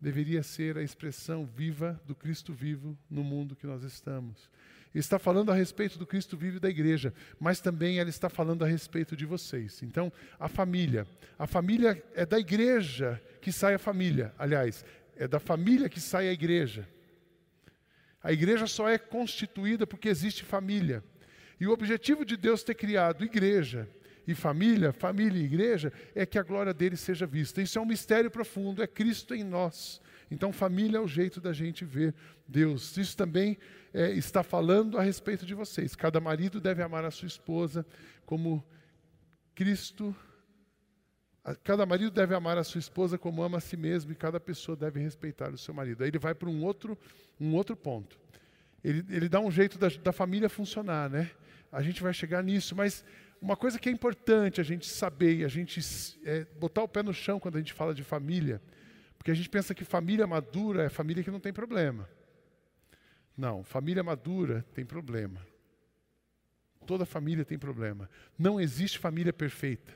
deveria 0.00 0.42
ser 0.42 0.78
a 0.78 0.82
expressão 0.82 1.44
viva 1.44 2.00
do 2.06 2.14
Cristo 2.14 2.52
vivo 2.52 2.96
no 3.10 3.24
mundo 3.24 3.56
que 3.56 3.66
nós 3.66 3.82
estamos. 3.82 4.50
Está 4.94 5.18
falando 5.18 5.52
a 5.52 5.54
respeito 5.54 5.98
do 5.98 6.06
Cristo 6.06 6.36
vivo 6.36 6.56
e 6.56 6.60
da 6.60 6.70
igreja, 6.70 7.12
mas 7.38 7.60
também 7.60 7.98
ela 7.98 8.08
está 8.08 8.28
falando 8.28 8.64
a 8.64 8.68
respeito 8.68 9.16
de 9.16 9.26
vocês. 9.26 9.82
Então, 9.82 10.12
a 10.38 10.48
família. 10.48 11.06
A 11.38 11.46
família 11.46 12.02
é 12.14 12.24
da 12.24 12.38
igreja 12.38 13.22
que 13.40 13.52
sai 13.52 13.74
a 13.74 13.78
família. 13.78 14.34
Aliás, 14.38 14.84
é 15.16 15.28
da 15.28 15.38
família 15.38 15.88
que 15.88 16.00
sai 16.00 16.28
a 16.28 16.32
igreja. 16.32 16.88
A 18.22 18.32
igreja 18.32 18.66
só 18.66 18.88
é 18.88 18.98
constituída 18.98 19.86
porque 19.86 20.08
existe 20.08 20.42
família. 20.42 21.04
E 21.60 21.66
o 21.66 21.72
objetivo 21.72 22.24
de 22.24 22.36
Deus 22.36 22.62
ter 22.62 22.74
criado 22.74 23.24
igreja 23.24 23.88
e 24.28 24.34
família, 24.34 24.92
família 24.92 25.40
e 25.40 25.44
igreja, 25.44 25.90
é 26.14 26.26
que 26.26 26.38
a 26.38 26.42
glória 26.42 26.74
dele 26.74 26.96
seja 26.96 27.26
vista. 27.26 27.62
Isso 27.62 27.78
é 27.78 27.82
um 27.82 27.86
mistério 27.86 28.30
profundo, 28.30 28.82
é 28.82 28.86
Cristo 28.86 29.34
em 29.34 29.42
nós. 29.42 30.02
Então, 30.30 30.52
família 30.52 30.98
é 30.98 31.00
o 31.00 31.08
jeito 31.08 31.40
da 31.40 31.54
gente 31.54 31.82
ver 31.82 32.14
Deus. 32.46 32.94
Isso 32.98 33.16
também 33.16 33.56
é, 33.92 34.10
está 34.12 34.42
falando 34.42 34.98
a 34.98 35.02
respeito 35.02 35.46
de 35.46 35.54
vocês. 35.54 35.96
Cada 35.96 36.20
marido 36.20 36.60
deve 36.60 36.82
amar 36.82 37.06
a 37.06 37.10
sua 37.10 37.26
esposa 37.26 37.86
como 38.26 38.62
Cristo 39.54 40.14
Cada 41.64 41.86
marido 41.86 42.10
deve 42.10 42.34
amar 42.34 42.58
a 42.58 42.64
sua 42.64 42.78
esposa 42.78 43.16
como 43.16 43.42
ama 43.42 43.56
a 43.56 43.60
si 43.60 43.74
mesmo 43.74 44.12
e 44.12 44.14
cada 44.14 44.38
pessoa 44.38 44.76
deve 44.76 45.00
respeitar 45.00 45.50
o 45.50 45.56
seu 45.56 45.72
marido. 45.72 46.02
Aí 46.02 46.10
ele 46.10 46.18
vai 46.18 46.34
para 46.34 46.48
um 46.48 46.62
outro, 46.62 46.98
um 47.40 47.54
outro 47.54 47.74
ponto. 47.74 48.18
Ele, 48.84 49.02
ele 49.08 49.28
dá 49.30 49.40
um 49.40 49.50
jeito 49.50 49.78
da, 49.78 49.88
da 49.88 50.12
família 50.12 50.50
funcionar, 50.50 51.08
né? 51.08 51.30
A 51.70 51.82
gente 51.82 52.02
vai 52.02 52.12
chegar 52.12 52.42
nisso, 52.42 52.74
mas 52.76 53.04
uma 53.40 53.56
coisa 53.56 53.78
que 53.78 53.88
é 53.88 53.92
importante 53.92 54.60
a 54.60 54.64
gente 54.64 54.86
saber, 54.86 55.44
a 55.44 55.48
gente 55.48 55.80
é, 56.24 56.44
botar 56.58 56.82
o 56.82 56.88
pé 56.88 57.02
no 57.02 57.14
chão 57.14 57.38
quando 57.38 57.56
a 57.56 57.58
gente 57.58 57.72
fala 57.72 57.94
de 57.94 58.02
família, 58.02 58.60
porque 59.16 59.30
a 59.30 59.34
gente 59.34 59.48
pensa 59.48 59.74
que 59.74 59.84
família 59.84 60.26
madura 60.26 60.84
é 60.84 60.88
família 60.88 61.22
que 61.22 61.30
não 61.30 61.40
tem 61.40 61.52
problema. 61.52 62.08
Não, 63.36 63.62
família 63.62 64.02
madura 64.02 64.64
tem 64.74 64.84
problema. 64.84 65.46
Toda 66.86 67.04
família 67.04 67.44
tem 67.44 67.58
problema. 67.58 68.08
Não 68.38 68.60
existe 68.60 68.98
família 68.98 69.32
perfeita. 69.32 69.92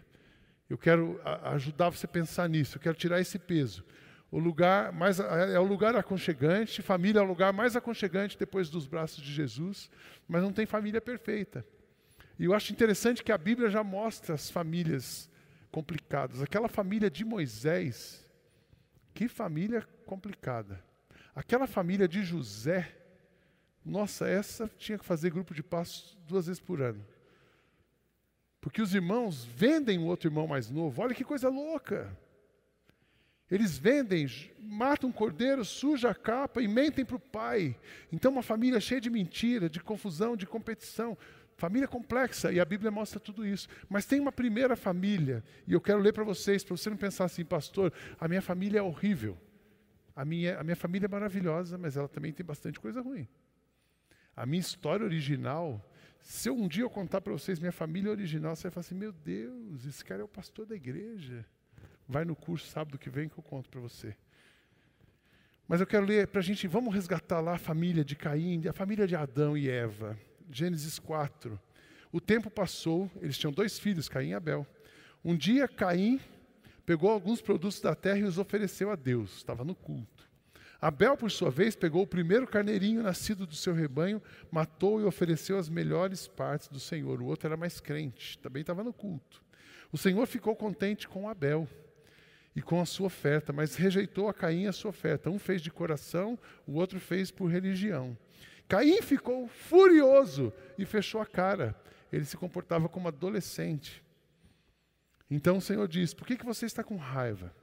Eu 0.68 0.78
quero 0.78 1.20
ajudar 1.44 1.90
você 1.90 2.06
a 2.06 2.08
pensar 2.08 2.48
nisso, 2.48 2.76
eu 2.76 2.80
quero 2.80 2.96
tirar 2.96 3.20
esse 3.20 3.38
peso. 3.38 3.84
O 4.30 4.38
lugar 4.38 4.92
mais 4.92 5.20
é 5.20 5.58
o 5.58 5.64
lugar 5.64 5.94
aconchegante, 5.94 6.80
família 6.80 7.18
é 7.20 7.22
o 7.22 7.26
lugar 7.26 7.52
mais 7.52 7.76
aconchegante 7.76 8.38
depois 8.38 8.70
dos 8.70 8.86
braços 8.86 9.22
de 9.22 9.30
Jesus, 9.30 9.90
mas 10.26 10.42
não 10.42 10.52
tem 10.52 10.64
família 10.64 11.00
perfeita. 11.00 11.66
E 12.38 12.44
eu 12.44 12.54
acho 12.54 12.72
interessante 12.72 13.22
que 13.22 13.32
a 13.32 13.38
Bíblia 13.38 13.70
já 13.70 13.84
mostra 13.84 14.34
as 14.34 14.50
famílias 14.50 15.30
complicadas. 15.70 16.42
Aquela 16.42 16.68
família 16.68 17.10
de 17.10 17.24
Moisés, 17.24 18.24
que 19.14 19.28
família 19.28 19.82
complicada. 20.06 20.82
Aquela 21.34 21.66
família 21.66 22.06
de 22.06 22.22
José, 22.22 22.94
nossa, 23.84 24.28
essa 24.28 24.70
tinha 24.76 24.98
que 24.98 25.04
fazer 25.04 25.30
grupo 25.30 25.54
de 25.54 25.62
passos 25.62 26.16
duas 26.26 26.46
vezes 26.46 26.60
por 26.60 26.80
ano. 26.80 27.04
Porque 28.60 28.80
os 28.80 28.94
irmãos 28.94 29.44
vendem 29.44 29.98
o 29.98 30.04
outro 30.04 30.28
irmão 30.28 30.46
mais 30.46 30.70
novo. 30.70 31.02
Olha 31.02 31.14
que 31.14 31.24
coisa 31.24 31.48
louca. 31.48 32.16
Eles 33.50 33.76
vendem, 33.76 34.26
matam 34.58 35.10
um 35.10 35.12
cordeiro, 35.12 35.64
suja 35.64 36.10
a 36.10 36.14
capa 36.14 36.62
e 36.62 36.68
mentem 36.68 37.04
para 37.04 37.16
o 37.16 37.20
pai. 37.20 37.76
Então, 38.10 38.32
uma 38.32 38.42
família 38.42 38.80
cheia 38.80 39.00
de 39.00 39.10
mentira, 39.10 39.68
de 39.68 39.78
confusão, 39.78 40.36
de 40.36 40.46
competição. 40.46 41.18
Família 41.56 41.86
complexa, 41.86 42.52
e 42.52 42.58
a 42.58 42.64
Bíblia 42.64 42.90
mostra 42.90 43.20
tudo 43.20 43.46
isso. 43.46 43.68
Mas 43.88 44.06
tem 44.06 44.18
uma 44.20 44.32
primeira 44.32 44.76
família, 44.76 45.44
e 45.66 45.72
eu 45.72 45.80
quero 45.80 46.00
ler 46.00 46.12
para 46.12 46.24
vocês, 46.24 46.64
para 46.64 46.76
você 46.76 46.90
não 46.90 46.96
pensar 46.96 47.24
assim, 47.24 47.44
pastor, 47.44 47.92
a 48.18 48.26
minha 48.26 48.42
família 48.42 48.78
é 48.78 48.82
horrível. 48.82 49.38
A 50.14 50.24
minha, 50.24 50.58
a 50.58 50.64
minha 50.64 50.76
família 50.76 51.06
é 51.06 51.08
maravilhosa, 51.08 51.78
mas 51.78 51.96
ela 51.96 52.08
também 52.08 52.32
tem 52.32 52.44
bastante 52.44 52.78
coisa 52.78 53.00
ruim. 53.00 53.26
A 54.36 54.44
minha 54.46 54.60
história 54.60 55.04
original, 55.04 55.84
se 56.20 56.48
eu, 56.48 56.56
um 56.56 56.68
dia 56.68 56.84
eu 56.84 56.90
contar 56.90 57.20
para 57.20 57.32
vocês 57.32 57.58
minha 57.58 57.72
família 57.72 58.10
original, 58.10 58.54
você 58.54 58.64
vai 58.64 58.70
falar 58.72 58.86
assim: 58.86 58.94
meu 58.94 59.12
Deus, 59.12 59.84
esse 59.86 60.04
cara 60.04 60.20
é 60.20 60.24
o 60.24 60.28
pastor 60.28 60.66
da 60.66 60.74
igreja. 60.74 61.44
Vai 62.08 62.24
no 62.24 62.34
curso 62.34 62.66
sábado 62.66 62.98
que 62.98 63.10
vem 63.10 63.28
que 63.28 63.38
eu 63.38 63.42
conto 63.42 63.68
para 63.70 63.80
você. 63.80 64.14
Mas 65.66 65.80
eu 65.80 65.86
quero 65.86 66.04
ler 66.04 66.26
para 66.26 66.40
a 66.40 66.42
gente, 66.42 66.66
vamos 66.66 66.94
resgatar 66.94 67.40
lá 67.40 67.54
a 67.54 67.58
família 67.58 68.04
de 68.04 68.16
Caim, 68.16 68.66
a 68.68 68.72
família 68.72 69.06
de 69.06 69.16
Adão 69.16 69.56
e 69.56 69.68
Eva. 69.68 70.18
Gênesis 70.50 70.98
4. 70.98 71.60
O 72.10 72.20
tempo 72.20 72.50
passou, 72.50 73.10
eles 73.20 73.38
tinham 73.38 73.52
dois 73.52 73.78
filhos, 73.78 74.08
Caim 74.08 74.30
e 74.30 74.34
Abel. 74.34 74.66
Um 75.24 75.36
dia 75.36 75.68
Caim 75.68 76.20
pegou 76.84 77.10
alguns 77.10 77.40
produtos 77.40 77.80
da 77.80 77.94
terra 77.94 78.18
e 78.18 78.24
os 78.24 78.38
ofereceu 78.38 78.90
a 78.90 78.96
Deus, 78.96 79.36
estava 79.36 79.64
no 79.64 79.74
culto. 79.74 80.30
Abel, 80.80 81.16
por 81.16 81.30
sua 81.30 81.48
vez, 81.48 81.76
pegou 81.76 82.02
o 82.02 82.06
primeiro 82.06 82.44
carneirinho 82.44 83.04
nascido 83.04 83.46
do 83.46 83.54
seu 83.54 83.72
rebanho, 83.72 84.20
matou 84.50 85.00
e 85.00 85.04
ofereceu 85.04 85.56
as 85.56 85.68
melhores 85.68 86.26
partes 86.26 86.66
do 86.66 86.80
Senhor. 86.80 87.22
O 87.22 87.26
outro 87.26 87.46
era 87.46 87.56
mais 87.56 87.80
crente, 87.80 88.36
também 88.40 88.62
estava 88.62 88.82
no 88.82 88.92
culto. 88.92 89.40
O 89.92 89.96
Senhor 89.96 90.26
ficou 90.26 90.56
contente 90.56 91.06
com 91.06 91.28
Abel 91.28 91.68
e 92.56 92.60
com 92.60 92.80
a 92.80 92.84
sua 92.84 93.06
oferta, 93.06 93.52
mas 93.52 93.76
rejeitou 93.76 94.28
a 94.28 94.34
Caim 94.34 94.66
a 94.66 94.72
sua 94.72 94.90
oferta. 94.90 95.30
Um 95.30 95.38
fez 95.38 95.62
de 95.62 95.70
coração, 95.70 96.36
o 96.66 96.72
outro 96.72 96.98
fez 96.98 97.30
por 97.30 97.46
religião. 97.46 98.18
Caim 98.72 99.02
ficou 99.02 99.46
furioso 99.46 100.50
e 100.78 100.86
fechou 100.86 101.20
a 101.20 101.26
cara. 101.26 101.78
Ele 102.10 102.24
se 102.24 102.38
comportava 102.38 102.88
como 102.88 103.06
adolescente. 103.06 104.02
Então 105.30 105.58
o 105.58 105.60
Senhor 105.60 105.86
diz: 105.86 106.14
Por 106.14 106.26
que, 106.26 106.38
que 106.38 106.46
você 106.46 106.64
está 106.64 106.82
com 106.82 106.96
raiva? 106.96 107.54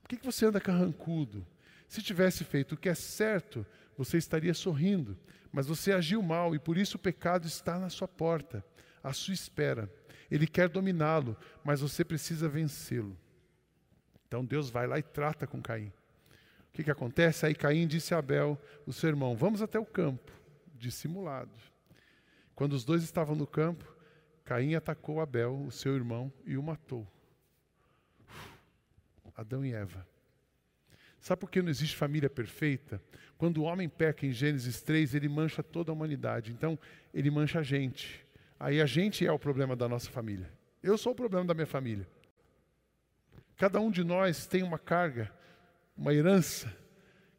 Por 0.00 0.08
que, 0.08 0.16
que 0.16 0.24
você 0.24 0.46
anda 0.46 0.58
carrancudo? 0.58 1.46
Se 1.86 2.00
tivesse 2.00 2.44
feito 2.44 2.72
o 2.72 2.78
que 2.78 2.88
é 2.88 2.94
certo, 2.94 3.66
você 3.94 4.16
estaria 4.16 4.54
sorrindo. 4.54 5.18
Mas 5.52 5.66
você 5.66 5.92
agiu 5.92 6.22
mal 6.22 6.54
e 6.54 6.58
por 6.58 6.78
isso 6.78 6.96
o 6.96 7.00
pecado 7.00 7.46
está 7.46 7.78
na 7.78 7.90
sua 7.90 8.08
porta, 8.08 8.64
à 9.02 9.12
sua 9.12 9.34
espera. 9.34 9.92
Ele 10.30 10.46
quer 10.46 10.70
dominá-lo, 10.70 11.36
mas 11.62 11.82
você 11.82 12.02
precisa 12.02 12.48
vencê-lo. 12.48 13.18
Então 14.26 14.42
Deus 14.42 14.70
vai 14.70 14.86
lá 14.86 14.98
e 14.98 15.02
trata 15.02 15.46
com 15.46 15.60
Caim. 15.60 15.88
O 15.88 16.72
que, 16.72 16.84
que 16.84 16.90
acontece? 16.90 17.44
Aí 17.44 17.54
Caim 17.54 17.86
disse 17.86 18.14
a 18.14 18.18
Abel, 18.18 18.58
o 18.86 18.94
seu 18.94 19.10
irmão: 19.10 19.36
Vamos 19.36 19.60
até 19.60 19.78
o 19.78 19.84
campo, 19.84 20.32
dissimulado. 20.74 21.52
Quando 22.54 22.74
os 22.74 22.84
dois 22.84 23.02
estavam 23.02 23.34
no 23.34 23.46
campo, 23.46 23.92
Caim 24.44 24.74
atacou 24.74 25.20
Abel, 25.20 25.64
o 25.66 25.70
seu 25.70 25.94
irmão, 25.94 26.32
e 26.44 26.56
o 26.56 26.62
matou. 26.62 27.06
Adão 29.36 29.64
e 29.64 29.72
Eva. 29.72 30.06
Sabe 31.18 31.40
por 31.40 31.50
que 31.50 31.62
não 31.62 31.70
existe 31.70 31.96
família 31.96 32.28
perfeita? 32.28 33.02
Quando 33.38 33.58
o 33.58 33.62
homem 33.62 33.88
peca 33.88 34.26
em 34.26 34.32
Gênesis 34.32 34.82
3, 34.82 35.14
ele 35.14 35.28
mancha 35.28 35.62
toda 35.62 35.90
a 35.90 35.94
humanidade. 35.94 36.52
Então, 36.52 36.78
ele 37.12 37.30
mancha 37.30 37.60
a 37.60 37.62
gente. 37.62 38.24
Aí 38.60 38.80
a 38.80 38.86
gente 38.86 39.26
é 39.26 39.32
o 39.32 39.38
problema 39.38 39.74
da 39.74 39.88
nossa 39.88 40.10
família. 40.10 40.52
Eu 40.82 40.98
sou 40.98 41.12
o 41.12 41.16
problema 41.16 41.46
da 41.46 41.54
minha 41.54 41.66
família. 41.66 42.06
Cada 43.56 43.80
um 43.80 43.90
de 43.90 44.04
nós 44.04 44.46
tem 44.46 44.62
uma 44.62 44.78
carga, 44.78 45.32
uma 45.96 46.12
herança 46.12 46.70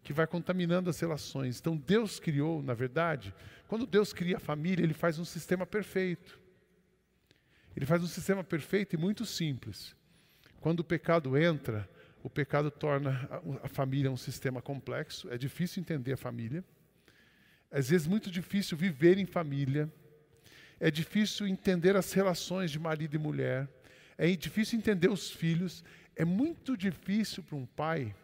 que 0.05 0.13
vai 0.13 0.27
contaminando 0.27 0.88
as 0.88 1.00
relações. 1.00 1.59
Então 1.59 1.75
Deus 1.75 2.19
criou, 2.19 2.62
na 2.62 2.75
verdade, 2.75 3.33
quando 3.67 3.88
Deus 3.88 4.13
cria 4.13 4.38
a 4.38 4.39
família, 4.39 4.83
ele 4.83 4.93
faz 4.93 5.17
um 5.17 5.25
sistema 5.25 5.65
perfeito. 5.65 6.39
Ele 7.75 7.88
faz 7.88 8.03
um 8.03 8.07
sistema 8.07 8.43
perfeito 8.43 8.93
e 8.93 9.00
muito 9.00 9.25
simples. 9.25 9.95
Quando 10.62 10.81
o 10.81 10.83
pecado 10.83 11.35
entra, 11.35 11.89
o 12.21 12.29
pecado 12.29 12.69
torna 12.69 13.27
a, 13.63 13.67
família 13.67 14.12
um 14.12 14.15
sistema 14.15 14.62
complexo, 14.62 15.27
é 15.31 15.39
difícil 15.39 15.81
entender 15.81 16.13
a 16.13 16.17
família. 16.17 16.63
Às 17.71 17.89
vezes 17.89 18.05
muito 18.05 18.29
difícil 18.29 18.77
viver 18.77 19.17
em 19.17 19.25
família. 19.25 19.91
É 20.79 20.91
difícil 20.91 21.47
entender 21.47 21.95
as 21.95 22.13
relações 22.13 22.69
de 22.69 22.77
marido 22.77 23.15
e 23.15 23.17
mulher. 23.17 23.67
É 24.19 24.29
difícil 24.35 24.77
entender 24.77 25.09
os 25.09 25.31
filhos. 25.31 25.83
É 26.15 26.24
muito 26.24 26.77
difícil 26.77 27.41
para 27.41 27.57
um 27.57 27.65
pai, 27.65 28.15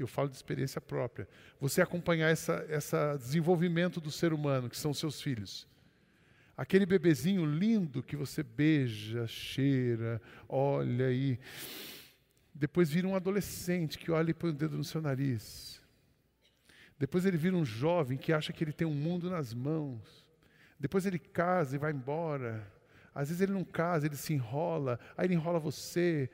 eu 0.00 0.06
falo 0.06 0.28
de 0.28 0.36
experiência 0.36 0.80
própria, 0.80 1.28
você 1.60 1.82
acompanhar 1.82 2.30
esse 2.30 2.52
desenvolvimento 3.18 4.00
do 4.00 4.10
ser 4.10 4.32
humano, 4.32 4.68
que 4.68 4.76
são 4.76 4.94
seus 4.94 5.20
filhos. 5.20 5.66
Aquele 6.56 6.84
bebezinho 6.84 7.44
lindo 7.44 8.02
que 8.02 8.16
você 8.16 8.42
beija, 8.42 9.26
cheira, 9.26 10.20
olha 10.48 11.12
e 11.12 11.38
depois 12.52 12.90
vira 12.90 13.06
um 13.06 13.14
adolescente 13.14 13.96
que 13.96 14.10
olha 14.10 14.32
e 14.32 14.34
põe 14.34 14.50
o 14.50 14.52
dedo 14.52 14.76
no 14.76 14.82
seu 14.82 15.00
nariz. 15.00 15.80
Depois 16.98 17.24
ele 17.24 17.36
vira 17.36 17.54
um 17.54 17.64
jovem 17.64 18.18
que 18.18 18.32
acha 18.32 18.52
que 18.52 18.64
ele 18.64 18.72
tem 18.72 18.86
um 18.86 18.94
mundo 18.94 19.30
nas 19.30 19.54
mãos. 19.54 20.28
Depois 20.80 21.06
ele 21.06 21.18
casa 21.18 21.76
e 21.76 21.78
vai 21.78 21.92
embora. 21.92 22.66
Às 23.14 23.28
vezes 23.28 23.40
ele 23.40 23.52
não 23.52 23.64
casa, 23.64 24.06
ele 24.06 24.16
se 24.16 24.32
enrola, 24.32 24.98
aí 25.16 25.26
ele 25.26 25.34
enrola 25.34 25.58
você, 25.58 26.28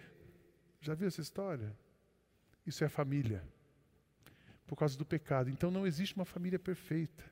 já 0.80 0.94
viu 0.94 1.08
essa 1.08 1.20
história? 1.20 1.74
Isso 2.66 2.84
é 2.84 2.88
família. 2.88 3.42
Por 4.66 4.76
causa 4.76 4.96
do 4.96 5.04
pecado. 5.04 5.50
Então 5.50 5.70
não 5.70 5.86
existe 5.86 6.16
uma 6.16 6.24
família 6.24 6.58
perfeita. 6.58 7.24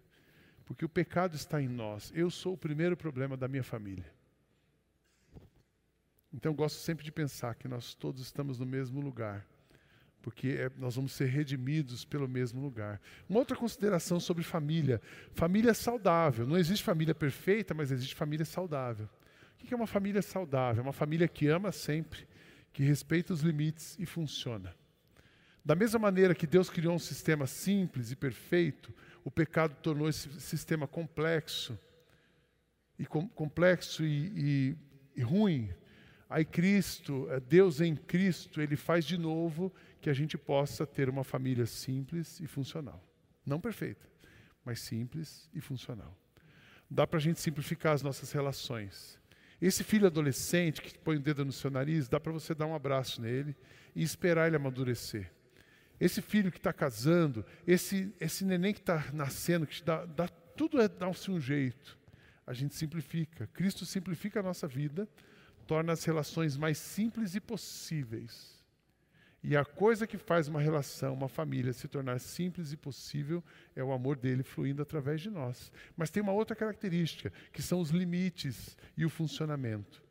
Porque 0.65 0.85
o 0.85 0.89
pecado 0.89 1.35
está 1.35 1.61
em 1.61 1.69
nós. 1.69 2.13
Eu 2.15 2.31
sou 2.31 2.55
o 2.55 2.59
primeiro 2.59 2.97
problema 2.97 3.37
da 3.37 3.49
minha 3.49 3.63
família. 3.63 4.11
Então 6.33 6.55
gosto 6.55 6.79
sempre 6.79 7.05
de 7.05 7.13
pensar 7.13 7.55
que 7.55 7.69
nós 7.69 7.95
todos 7.95 8.23
estamos 8.23 8.59
no 8.59 8.65
mesmo 8.65 9.01
lugar. 9.01 9.47
Porque 10.23 10.49
é, 10.49 10.71
nós 10.79 10.95
vamos 10.95 11.13
ser 11.13 11.27
redimidos 11.27 12.05
pelo 12.05 12.29
mesmo 12.29 12.61
lugar. 12.61 13.01
Uma 13.29 13.41
outra 13.41 13.57
consideração 13.57 14.21
sobre 14.21 14.43
família. 14.43 15.01
Família 15.35 15.75
saudável. 15.75 16.47
Não 16.47 16.57
existe 16.57 16.85
família 16.85 17.15
perfeita, 17.15 17.75
mas 17.75 17.91
existe 17.91 18.15
família 18.15 18.47
saudável. 18.47 19.09
O 19.61 19.67
que 19.67 19.75
é 19.75 19.77
uma 19.77 19.87
família 19.87 20.23
saudável? 20.23 20.81
É 20.81 20.87
uma 20.87 20.93
família 20.93 21.29
que 21.29 21.49
ama 21.49 21.71
sempre, 21.73 22.27
que 22.73 22.83
respeita 22.83 23.33
os 23.33 23.43
limites 23.43 23.97
e 23.99 24.07
funciona. 24.07 24.75
Da 25.65 25.75
mesma 25.77 25.99
maneira 25.99 26.35
que 26.35 26.47
Deus 26.47 26.69
criou 26.69 26.95
um 26.95 26.99
sistema 26.99 27.47
simples 27.47 28.11
e 28.11 28.17
perfeito, 28.17 28.93
o 29.25 29.31
pecado 29.31 29.77
tornou 29.81 30.09
esse 30.09 30.29
sistema 30.41 30.89
complexo 30.89 31.79
e 32.99 33.07
com, 33.07 33.29
complexo 33.29 34.05
e, 34.05 34.33
e, 34.35 34.77
e 35.17 35.23
ruim. 35.23 35.71
Aí 36.29 36.45
Cristo, 36.45 37.29
é, 37.31 37.39
Deus 37.39 37.81
em 37.81 37.95
Cristo, 37.95 38.61
ele 38.61 38.77
faz 38.77 39.05
de 39.05 39.17
novo 39.17 39.73
que 40.01 40.11
a 40.11 40.15
gente 40.15 40.37
possa 40.37 40.85
ter 40.85 41.09
uma 41.09 41.23
família 41.23 41.67
simples 41.67 42.41
e 42.41 42.47
funcional. 42.47 43.03
Não 43.47 43.61
perfeita, 43.61 44.09
mas 44.65 44.81
simples 44.81 45.49
e 45.55 45.61
funcional. 45.61 46.17
Dá 46.91 47.07
para 47.07 47.19
a 47.19 47.23
gente 47.23 47.41
simplificar 47.41 47.93
as 47.95 48.03
nossas 48.03 48.33
relações. 48.33 49.19
Esse 49.61 49.85
filho 49.85 50.07
adolescente 50.07 50.83
que 50.83 50.99
põe 50.99 51.17
o 51.17 51.21
dedo 51.21 51.45
no 51.45 51.53
seu 51.53 51.71
nariz, 51.71 52.09
dá 52.09 52.19
para 52.19 52.33
você 52.33 52.53
dar 52.53 52.67
um 52.67 52.75
abraço 52.75 53.23
nele 53.23 53.55
e 53.95 54.03
esperar 54.03 54.49
ele 54.49 54.57
amadurecer. 54.57 55.31
Esse 56.03 56.21
filho 56.21 56.51
que 56.51 56.59
está 56.59 56.73
casando, 56.73 57.47
esse, 57.65 58.13
esse 58.19 58.45
neném 58.45 58.75
que 58.75 58.81
está 58.81 59.07
nascendo, 59.13 59.69
que 59.69 59.81
dá, 59.85 60.05
dá, 60.05 60.27
tudo 60.27 60.81
é 60.81 60.89
dar-se 60.89 61.31
um 61.31 61.39
jeito. 61.39 61.97
A 62.45 62.53
gente 62.53 62.75
simplifica. 62.75 63.47
Cristo 63.47 63.87
simplifica 63.87 64.41
a 64.41 64.43
nossa 64.43 64.67
vida, 64.67 65.09
torna 65.65 65.93
as 65.93 66.05
relações 66.05 66.57
mais 66.57 66.77
simples 66.77 67.37
e 67.37 67.41
possíveis. 67.41 68.61
E 69.45 69.57
a 69.57 69.65
coisa 69.65 70.05
que 70.05 70.19
faz 70.19 70.49
uma 70.49 70.61
relação, 70.61 71.15
uma 71.15 71.29
família 71.29 71.73
se 71.73 71.87
tornar 71.87 72.19
simples 72.19 72.73
e 72.73 72.77
possível 72.77 73.41
é 73.77 73.85
o 73.85 73.93
amor 73.93 74.17
dele 74.17 74.43
fluindo 74.43 74.83
através 74.83 75.21
de 75.21 75.31
nós. 75.31 75.71
Mas 75.97 76.11
tem 76.11 76.21
uma 76.21 76.33
outra 76.33 76.57
característica, 76.57 77.33
que 77.53 77.63
são 77.63 77.79
os 77.79 77.91
limites 77.91 78.77
e 78.97 79.05
o 79.05 79.09
funcionamento. 79.09 80.03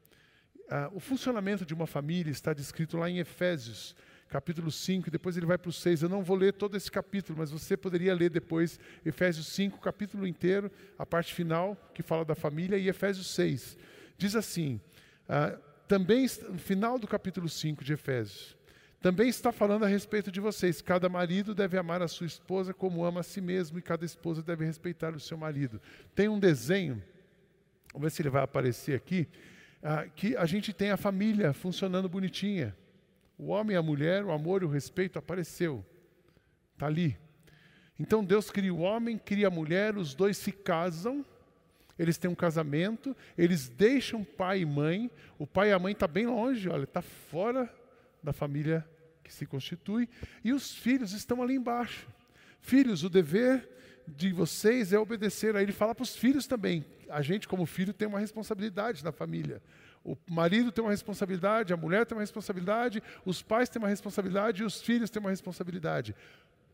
Ah, 0.69 0.89
o 0.93 1.01
funcionamento 1.01 1.65
de 1.65 1.73
uma 1.73 1.85
família 1.85 2.31
está 2.31 2.53
descrito 2.53 2.95
lá 2.95 3.09
em 3.09 3.19
Efésios, 3.19 3.93
capítulo 4.31 4.71
5, 4.71 5.09
e 5.09 5.11
depois 5.11 5.35
ele 5.35 5.45
vai 5.45 5.57
para 5.57 5.69
o 5.69 5.73
6. 5.73 6.03
Eu 6.03 6.09
não 6.09 6.23
vou 6.23 6.37
ler 6.37 6.53
todo 6.53 6.77
esse 6.77 6.89
capítulo, 6.89 7.37
mas 7.37 7.51
você 7.51 7.75
poderia 7.75 8.15
ler 8.15 8.29
depois 8.29 8.79
Efésios 9.05 9.47
5, 9.47 9.79
capítulo 9.79 10.25
inteiro, 10.25 10.71
a 10.97 11.05
parte 11.05 11.33
final, 11.33 11.77
que 11.93 12.01
fala 12.01 12.23
da 12.23 12.33
família, 12.33 12.77
e 12.77 12.87
Efésios 12.87 13.27
6, 13.35 13.77
Diz 14.21 14.35
assim, 14.35 14.79
ah, 15.27 15.57
também, 15.87 16.27
no 16.47 16.59
final 16.59 16.99
do 16.99 17.07
capítulo 17.07 17.49
5 17.49 17.83
de 17.83 17.93
Efésios, 17.93 18.55
também 19.01 19.27
está 19.27 19.51
falando 19.51 19.83
a 19.83 19.87
respeito 19.87 20.31
de 20.31 20.39
vocês. 20.39 20.79
Cada 20.79 21.09
marido 21.09 21.55
deve 21.55 21.75
amar 21.75 22.03
a 22.03 22.07
sua 22.07 22.27
esposa 22.27 22.71
como 22.71 23.03
ama 23.03 23.21
a 23.21 23.23
si 23.23 23.41
mesmo, 23.41 23.79
e 23.79 23.81
cada 23.81 24.05
esposa 24.05 24.43
deve 24.43 24.63
respeitar 24.63 25.15
o 25.15 25.19
seu 25.19 25.35
marido. 25.35 25.81
Tem 26.13 26.29
um 26.29 26.39
desenho, 26.39 27.01
vamos 27.91 28.03
ver 28.03 28.11
se 28.11 28.21
ele 28.21 28.29
vai 28.29 28.43
aparecer 28.43 28.95
aqui, 28.95 29.27
ah, 29.81 30.05
que 30.15 30.37
a 30.37 30.45
gente 30.45 30.71
tem 30.71 30.91
a 30.91 30.97
família 30.97 31.51
funcionando 31.51 32.07
bonitinha. 32.07 32.75
O 33.41 33.47
homem 33.47 33.73
e 33.73 33.77
a 33.77 33.81
mulher, 33.81 34.23
o 34.23 34.31
amor 34.31 34.61
e 34.61 34.65
o 34.65 34.69
respeito 34.69 35.17
apareceu. 35.17 35.83
Está 36.73 36.85
ali. 36.85 37.17
Então 37.99 38.23
Deus 38.23 38.51
cria 38.51 38.71
o 38.71 38.81
homem, 38.81 39.17
cria 39.17 39.47
a 39.47 39.49
mulher, 39.49 39.97
os 39.97 40.13
dois 40.13 40.37
se 40.37 40.51
casam, 40.51 41.25
eles 41.97 42.19
têm 42.19 42.29
um 42.29 42.35
casamento, 42.35 43.17
eles 43.35 43.67
deixam 43.67 44.23
pai 44.23 44.59
e 44.59 44.65
mãe, 44.65 45.09
o 45.39 45.47
pai 45.47 45.69
e 45.69 45.73
a 45.73 45.79
mãe 45.79 45.91
estão 45.93 46.07
tá 46.07 46.13
bem 46.13 46.27
longe, 46.27 46.69
olha, 46.69 46.83
está 46.83 47.01
fora 47.01 47.67
da 48.21 48.31
família 48.31 48.87
que 49.23 49.33
se 49.33 49.47
constitui, 49.47 50.07
e 50.43 50.53
os 50.53 50.75
filhos 50.75 51.11
estão 51.11 51.41
ali 51.41 51.55
embaixo. 51.55 52.07
Filhos, 52.59 53.03
o 53.03 53.09
dever 53.09 53.67
de 54.07 54.31
vocês 54.31 54.93
é 54.93 54.99
obedecer. 54.99 55.55
Aí 55.55 55.63
ele 55.63 55.71
fala 55.71 55.95
para 55.95 56.03
os 56.03 56.15
filhos 56.15 56.45
também. 56.45 56.85
A 57.09 57.23
gente, 57.23 57.47
como 57.47 57.65
filho, 57.65 57.91
tem 57.91 58.07
uma 58.07 58.19
responsabilidade 58.19 59.03
na 59.03 59.11
família. 59.11 59.63
O 60.03 60.17
marido 60.29 60.71
tem 60.71 60.83
uma 60.83 60.91
responsabilidade, 60.91 61.73
a 61.73 61.77
mulher 61.77 62.05
tem 62.05 62.15
uma 62.15 62.23
responsabilidade, 62.23 63.03
os 63.23 63.43
pais 63.43 63.69
têm 63.69 63.79
uma 63.79 63.87
responsabilidade 63.87 64.63
e 64.63 64.65
os 64.65 64.81
filhos 64.81 65.09
têm 65.09 65.19
uma 65.19 65.29
responsabilidade. 65.29 66.15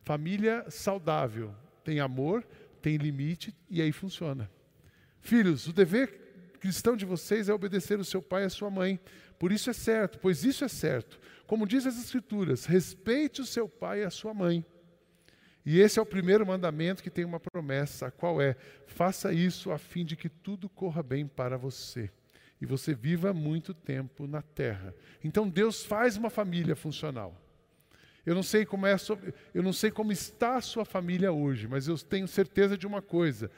Família 0.03 0.65
saudável 0.69 1.53
tem 1.83 1.99
amor, 1.99 2.45
tem 2.81 2.95
limite 2.95 3.53
e 3.69 3.81
aí 3.81 3.91
funciona. 3.91 4.49
Filhos, 5.19 5.67
o 5.67 5.73
dever 5.73 6.55
cristão 6.61 6.95
de 6.95 7.05
vocês 7.05 7.49
é 7.49 7.53
obedecer 7.53 7.99
o 7.99 8.05
seu 8.05 8.21
pai 8.21 8.43
e 8.43 8.45
a 8.45 8.49
sua 8.49 8.69
mãe. 8.69 8.97
Por 9.37 9.51
isso 9.51 9.69
é 9.69 9.73
certo, 9.73 10.19
pois 10.19 10.45
isso 10.45 10.63
é 10.63 10.69
certo. 10.69 11.19
Como 11.45 11.67
diz 11.67 11.85
as 11.85 11.97
Escrituras, 11.97 12.65
respeite 12.65 13.41
o 13.41 13.45
seu 13.45 13.67
pai 13.67 14.01
e 14.01 14.05
a 14.05 14.09
sua 14.09 14.33
mãe. 14.33 14.65
E 15.65 15.81
esse 15.81 15.99
é 15.99 16.01
o 16.01 16.05
primeiro 16.05 16.47
mandamento 16.47 17.03
que 17.03 17.09
tem 17.09 17.25
uma 17.25 17.41
promessa, 17.41 18.07
a 18.07 18.11
qual 18.11 18.41
é: 18.41 18.55
faça 18.85 19.33
isso 19.33 19.69
a 19.69 19.77
fim 19.77 20.05
de 20.05 20.15
que 20.15 20.29
tudo 20.29 20.69
corra 20.69 21.03
bem 21.03 21.27
para 21.27 21.57
você 21.57 22.09
e 22.59 22.65
você 22.65 22.93
viva 22.93 23.33
muito 23.33 23.73
tempo 23.73 24.27
na 24.27 24.41
terra. 24.41 24.93
Então 25.23 25.47
Deus 25.47 25.85
faz 25.85 26.17
uma 26.17 26.29
família 26.29 26.75
funcional. 26.75 27.39
Eu 28.25 28.35
não 28.35 28.43
sei 28.43 28.65
como 28.65 28.85
é 28.85 28.95
eu 29.53 29.63
não 29.63 29.71
sei 29.71 29.89
como 29.89 30.11
está 30.11 30.57
a 30.57 30.61
sua 30.61 30.83
família 30.83 31.31
hoje, 31.31 31.67
mas 31.67 31.87
eu 31.87 31.97
tenho 31.97 32.27
certeza 32.27 32.77
de 32.77 32.85
uma 32.85 33.01
coisa: 33.01 33.49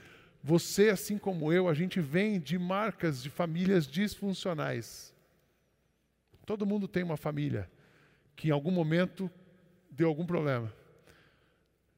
você, 0.44 0.90
assim 0.90 1.18
como 1.18 1.52
eu, 1.52 1.68
a 1.68 1.74
gente 1.74 2.00
vem 2.00 2.40
de 2.40 2.60
marcas 2.60 3.24
de 3.24 3.30
famílias 3.30 3.88
disfuncionais. 3.88 5.14
Todo 6.46 6.66
mundo 6.66 6.88
tem 6.88 7.04
uma 7.04 7.18
família 7.18 7.70
que 8.36 8.50
em 8.50 8.52
algum 8.52 8.72
momento 8.72 9.30
deu 9.92 10.08
algum 10.08 10.26
problema. 10.26 10.72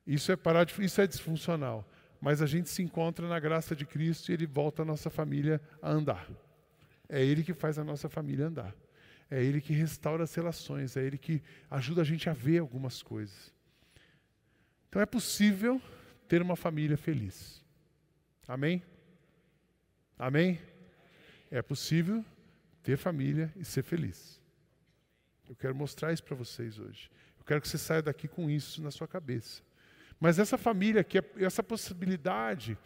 Isso 0.06 0.32
é 0.32 0.36
parar 0.36 0.64
de, 0.64 0.74
isso 0.84 1.00
é 1.02 1.08
disfuncional. 1.08 1.88
Mas 2.20 2.42
a 2.42 2.46
gente 2.46 2.70
se 2.70 2.82
encontra 2.82 3.28
na 3.28 3.40
graça 3.40 3.76
de 3.76 3.86
Cristo 3.86 4.30
e 4.30 4.34
Ele 4.34 4.46
volta 4.46 4.82
a 4.82 4.86
nossa 4.86 5.10
família 5.10 5.60
a 5.82 5.92
andar. 5.92 6.28
É 7.12 7.22
Ele 7.22 7.44
que 7.44 7.54
faz 7.54 7.78
a 7.78 7.84
nossa 7.84 8.08
família 8.08 8.48
andar. 8.48 8.74
É 9.30 9.44
Ele 9.44 9.60
que 9.60 9.74
restaura 9.74 10.24
as 10.24 10.34
relações. 10.34 10.96
É 10.96 11.04
Ele 11.04 11.18
que 11.18 11.44
ajuda 11.70 12.02
a 12.02 12.06
gente 12.06 12.30
a 12.30 12.34
ver 12.34 12.60
algumas 12.60 13.04
coisas. 13.04 13.54
Então 14.88 15.02
é 15.02 15.06
possível 15.06 15.82
ter 16.30 16.42
uma 16.42 16.56
família 16.56 16.96
feliz. 16.96 17.62
Amém? 18.48 18.82
Amém? 20.18 20.58
É 21.50 21.62
possível 21.62 22.24
ter 22.82 22.98
família 22.98 23.52
e 23.58 23.66
ser 23.66 23.84
feliz. 23.84 24.40
Eu 25.50 25.56
quero 25.56 25.76
mostrar 25.76 26.14
isso 26.14 26.24
para 26.24 26.36
vocês 26.36 26.80
hoje. 26.80 27.12
Eu 27.38 27.44
quero 27.44 27.60
que 27.60 27.68
você 27.68 27.78
saia 27.78 28.02
daqui 28.02 28.26
com 28.26 28.50
isso 28.50 28.82
na 28.82 28.90
sua 28.90 29.08
cabeça. 29.08 29.62
Mas 30.18 30.40
essa 30.40 30.58
família, 30.58 31.04
que 31.04 31.22
essa 31.38 31.62
possibilidade 31.62 32.78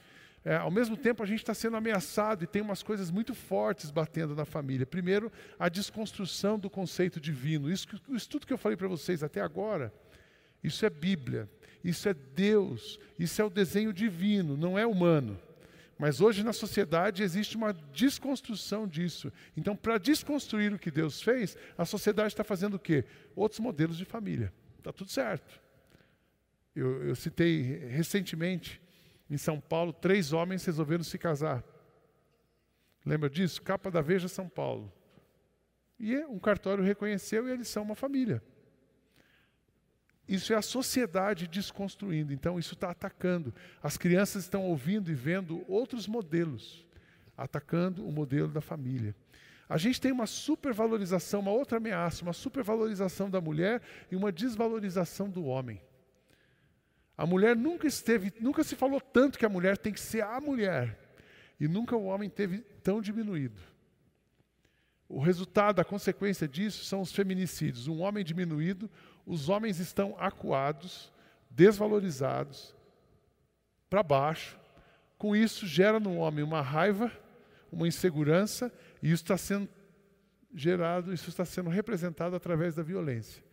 é, 0.46 0.58
ao 0.58 0.70
mesmo 0.70 0.96
tempo, 0.96 1.24
a 1.24 1.26
gente 1.26 1.40
está 1.40 1.56
sendo 1.56 1.76
ameaçado 1.76 2.44
e 2.44 2.48
tem 2.48 2.62
umas 2.62 2.84
coisas 2.84 3.10
muito 3.10 3.34
fortes 3.34 3.90
batendo 3.90 4.36
na 4.36 4.46
família. 4.46 4.86
Primeiro, 4.86 5.32
a 5.58 5.68
desconstrução 5.68 6.60
do 6.60 6.70
conceito 6.70 7.20
divino. 7.20 7.72
Isso, 7.72 7.88
isso 8.10 8.30
tudo 8.30 8.46
que 8.46 8.54
eu 8.54 8.58
falei 8.58 8.78
para 8.78 8.88
vocês 8.88 9.24
até 9.24 9.42
agora, 9.42 9.92
isso 10.64 10.86
é 10.86 10.90
Bíblia, 10.90 11.50
isso 11.84 12.08
é 12.08 12.14
Deus, 12.14 13.00
isso 13.18 13.42
é 13.42 13.46
o 13.46 13.50
desenho 13.50 13.92
divino, 13.92 14.56
não 14.56 14.78
é 14.78 14.86
humano. 14.86 15.36
Mas 15.98 16.22
hoje 16.22 16.44
na 16.44 16.54
sociedade 16.54 17.24
existe 17.24 17.58
uma 17.58 17.74
desconstrução 17.74 18.88
disso. 18.88 19.34
Então, 19.58 19.76
para 19.76 19.98
desconstruir 19.98 20.72
o 20.72 20.78
que 20.78 20.92
Deus 20.92 21.24
fez, 21.24 21.58
a 21.76 21.86
sociedade 21.86 22.34
está 22.34 22.44
fazendo 22.44 22.76
o 22.76 22.80
quê? 22.80 23.04
Outros 23.36 23.60
modelos 23.60 23.98
de 23.98 24.06
família. 24.06 24.54
Está 24.78 24.94
tudo 24.94 25.10
certo. 25.10 25.60
Eu, 26.76 27.08
eu 27.08 27.16
citei 27.16 27.88
recentemente 27.88 28.85
em 29.30 29.38
São 29.38 29.60
Paulo, 29.60 29.92
três 29.92 30.34
homens 30.34 30.64
resolveram 30.66 31.04
se 31.04 31.18
casar. 31.18 31.64
Lembra 33.06 33.30
disso? 33.30 33.62
Capa 33.62 33.90
da 33.90 34.02
Veja 34.02 34.28
São 34.28 34.48
Paulo. 34.48 34.92
E 36.00 36.18
um 36.26 36.40
cartório 36.40 36.84
reconheceu 36.84 37.48
e 37.48 37.52
eles 37.52 37.68
são 37.68 37.84
uma 37.84 37.96
família. 37.96 38.44
Isso 40.28 40.54
é 40.54 40.56
a 40.56 40.62
sociedade 40.62 41.48
desconstruindo, 41.48 42.34
então 42.34 42.58
isso 42.58 42.74
está 42.74 42.90
atacando. 42.90 43.54
As 43.82 43.96
crianças 43.96 44.44
estão 44.44 44.64
ouvindo 44.64 45.12
e 45.12 45.14
vendo 45.14 45.64
outros 45.68 46.08
modelos, 46.08 46.86
atacando 47.38 48.06
o 48.06 48.12
modelo 48.12 48.48
da 48.48 48.62
família. 48.62 49.16
A 49.70 49.78
gente 49.78 50.02
tem 50.02 50.12
uma 50.12 50.28
supervalorização, 50.28 51.40
uma 51.40 51.52
outra 51.52 51.78
ameaça, 51.78 52.24
uma 52.24 52.34
supervalorização 52.34 53.30
da 53.30 53.40
mulher 53.40 53.82
e 54.12 54.16
uma 54.16 54.32
desvalorização 54.32 55.30
do 55.30 55.46
homem. 55.46 55.82
A 57.18 57.26
mulher 57.26 57.56
nunca 57.56 57.88
esteve, 57.88 58.34
nunca 58.40 58.64
se 58.64 58.76
falou 58.76 59.00
tanto 59.00 59.40
que 59.40 59.46
a 59.46 59.50
mulher 59.50 59.78
tem 59.78 59.94
que 59.94 60.00
ser 60.00 60.24
a 60.24 60.40
mulher. 60.42 61.00
E 61.60 61.68
nunca 61.68 61.96
o 61.96 62.06
homem 62.06 62.30
teve 62.30 62.60
tão 62.84 63.02
diminuído. 63.02 63.62
O 65.08 65.20
resultado, 65.20 65.80
a 65.80 65.86
consequência 65.86 66.48
disso 66.48 66.84
são 66.84 67.02
os 67.02 67.12
feminicídios. 67.12 67.88
Um 67.88 68.02
homem 68.02 68.24
diminuído, 68.24 68.90
os 69.26 69.50
homens 69.50 69.80
estão 69.80 70.16
acuados, 70.20 71.14
desvalorizados, 71.50 72.76
para 73.90 74.04
baixo. 74.04 74.60
Com 75.18 75.36
isso, 75.36 75.66
gera 75.66 76.00
no 76.00 76.18
homem 76.18 76.44
uma 76.44 76.62
raiva, 76.62 77.12
uma 77.72 77.88
insegurança, 77.88 78.72
e 79.02 79.12
isso 79.12 79.24
está 79.24 79.38
sendo 79.38 79.70
gerado, 80.54 81.14
isso 81.14 81.30
está 81.30 81.46
sendo 81.46 81.70
representado 81.70 82.36
através 82.36 82.76
da 82.76 82.84
violência. 82.84 83.44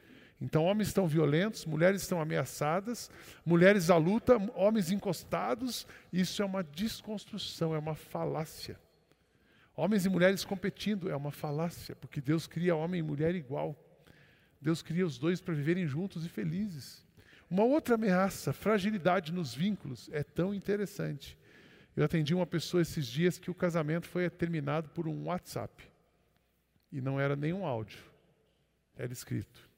Então, 0.42 0.64
homens 0.64 0.88
estão 0.88 1.07
violentos, 1.07 1.64
mulheres 1.64 2.02
estão 2.02 2.20
ameaçadas, 2.20 3.09
mulheres 3.46 3.90
à 3.90 3.96
luta, 3.96 4.37
homens 4.57 4.90
encostados. 4.90 5.87
Isso 6.12 6.42
é 6.42 6.44
uma 6.44 6.64
desconstrução, 6.64 7.76
é 7.76 7.78
uma 7.78 7.94
falácia. 7.94 8.76
Homens 9.76 10.05
e 10.05 10.09
mulheres 10.09 10.44
competindo 10.44 11.09
é 11.09 11.14
uma 11.14 11.31
falácia, 11.31 11.94
porque 11.94 12.20
Deus 12.20 12.48
cria 12.48 12.74
homem 12.74 12.98
e 12.98 13.02
mulher 13.05 13.37
igual. 13.37 13.76
Deus 14.61 14.83
cria 14.83 15.07
os 15.07 15.16
dois 15.16 15.40
para 15.40 15.55
viverem 15.55 15.87
juntos 15.87 16.26
e 16.26 16.28
felizes. 16.28 17.07
Uma 17.48 17.62
outra 17.62 17.94
ameaça, 17.94 18.52
fragilidade 18.52 19.33
nos 19.33 19.55
vínculos, 19.55 20.11
é 20.12 20.24
tão 20.24 20.52
interessante. 20.52 21.38
Eu 21.94 22.05
atendi 22.05 22.35
uma 22.35 22.46
pessoa 22.46 22.83
esses 22.83 23.07
dias 23.07 23.38
que 23.38 23.50
o 23.50 23.55
casamento 23.55 24.09
foi 24.09 24.28
terminado 24.28 24.88
por 24.88 25.07
um 25.07 25.26
WhatsApp. 25.26 25.88
E 26.90 27.00
não 27.00 27.20
era 27.20 27.37
nenhum 27.37 27.64
áudio, 27.64 28.00
era 28.96 29.12
escrito. 29.12 29.70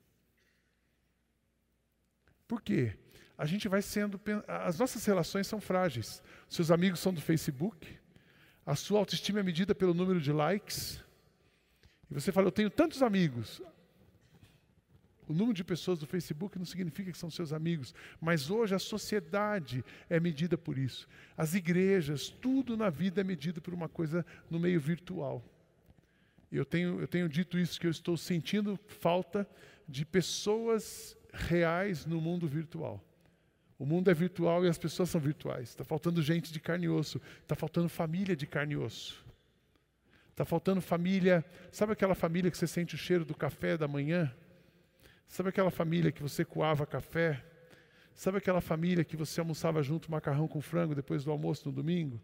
Por 2.54 2.62
quê? 2.62 2.92
A 3.36 3.46
gente 3.46 3.66
vai 3.66 3.82
sendo. 3.82 4.20
As 4.46 4.78
nossas 4.78 5.04
relações 5.04 5.48
são 5.48 5.60
frágeis. 5.60 6.22
Seus 6.48 6.70
amigos 6.70 7.00
são 7.00 7.12
do 7.12 7.20
Facebook, 7.20 7.98
a 8.64 8.76
sua 8.76 9.00
autoestima 9.00 9.40
é 9.40 9.42
medida 9.42 9.74
pelo 9.74 9.92
número 9.92 10.20
de 10.20 10.30
likes. 10.30 11.02
E 12.08 12.14
você 12.14 12.30
fala, 12.30 12.46
eu 12.46 12.52
tenho 12.52 12.70
tantos 12.70 13.02
amigos. 13.02 13.60
O 15.26 15.32
número 15.32 15.52
de 15.52 15.64
pessoas 15.64 15.98
do 15.98 16.06
Facebook 16.06 16.56
não 16.56 16.64
significa 16.64 17.10
que 17.10 17.18
são 17.18 17.28
seus 17.28 17.52
amigos, 17.52 17.92
mas 18.20 18.50
hoje 18.50 18.72
a 18.72 18.78
sociedade 18.78 19.84
é 20.08 20.20
medida 20.20 20.56
por 20.56 20.78
isso. 20.78 21.08
As 21.36 21.54
igrejas, 21.54 22.28
tudo 22.28 22.76
na 22.76 22.88
vida 22.88 23.20
é 23.20 23.24
medido 23.24 23.60
por 23.60 23.74
uma 23.74 23.88
coisa 23.88 24.24
no 24.48 24.60
meio 24.60 24.80
virtual. 24.80 25.42
Eu 26.52 26.64
tenho, 26.64 27.00
eu 27.00 27.08
tenho 27.08 27.28
dito 27.28 27.58
isso, 27.58 27.80
que 27.80 27.86
eu 27.88 27.90
estou 27.90 28.16
sentindo 28.16 28.78
falta 28.86 29.44
de 29.88 30.04
pessoas 30.04 31.16
reais 31.34 32.06
no 32.06 32.20
mundo 32.20 32.48
virtual. 32.48 33.02
O 33.78 33.84
mundo 33.84 34.10
é 34.10 34.14
virtual 34.14 34.64
e 34.64 34.68
as 34.68 34.78
pessoas 34.78 35.10
são 35.10 35.20
virtuais. 35.20 35.70
Está 35.70 35.84
faltando 35.84 36.22
gente 36.22 36.52
de 36.52 36.60
carne 36.60 36.86
e 36.86 36.88
osso. 36.88 37.20
Está 37.42 37.54
faltando 37.54 37.88
família 37.88 38.36
de 38.36 38.46
carne 38.46 38.74
e 38.74 38.76
osso. 38.76 39.24
Está 40.30 40.44
faltando 40.44 40.80
família. 40.80 41.44
Sabe 41.72 41.92
aquela 41.92 42.14
família 42.14 42.50
que 42.50 42.56
você 42.56 42.66
sente 42.66 42.94
o 42.94 42.98
cheiro 42.98 43.24
do 43.24 43.34
café 43.34 43.76
da 43.76 43.88
manhã? 43.88 44.32
Sabe 45.26 45.48
aquela 45.48 45.70
família 45.70 46.12
que 46.12 46.22
você 46.22 46.44
coava 46.44 46.86
café? 46.86 47.44
Sabe 48.14 48.38
aquela 48.38 48.60
família 48.60 49.04
que 49.04 49.16
você 49.16 49.40
almoçava 49.40 49.82
junto 49.82 50.10
macarrão 50.10 50.46
com 50.46 50.60
frango 50.60 50.94
depois 50.94 51.24
do 51.24 51.30
almoço 51.32 51.68
no 51.68 51.74
domingo? 51.74 52.20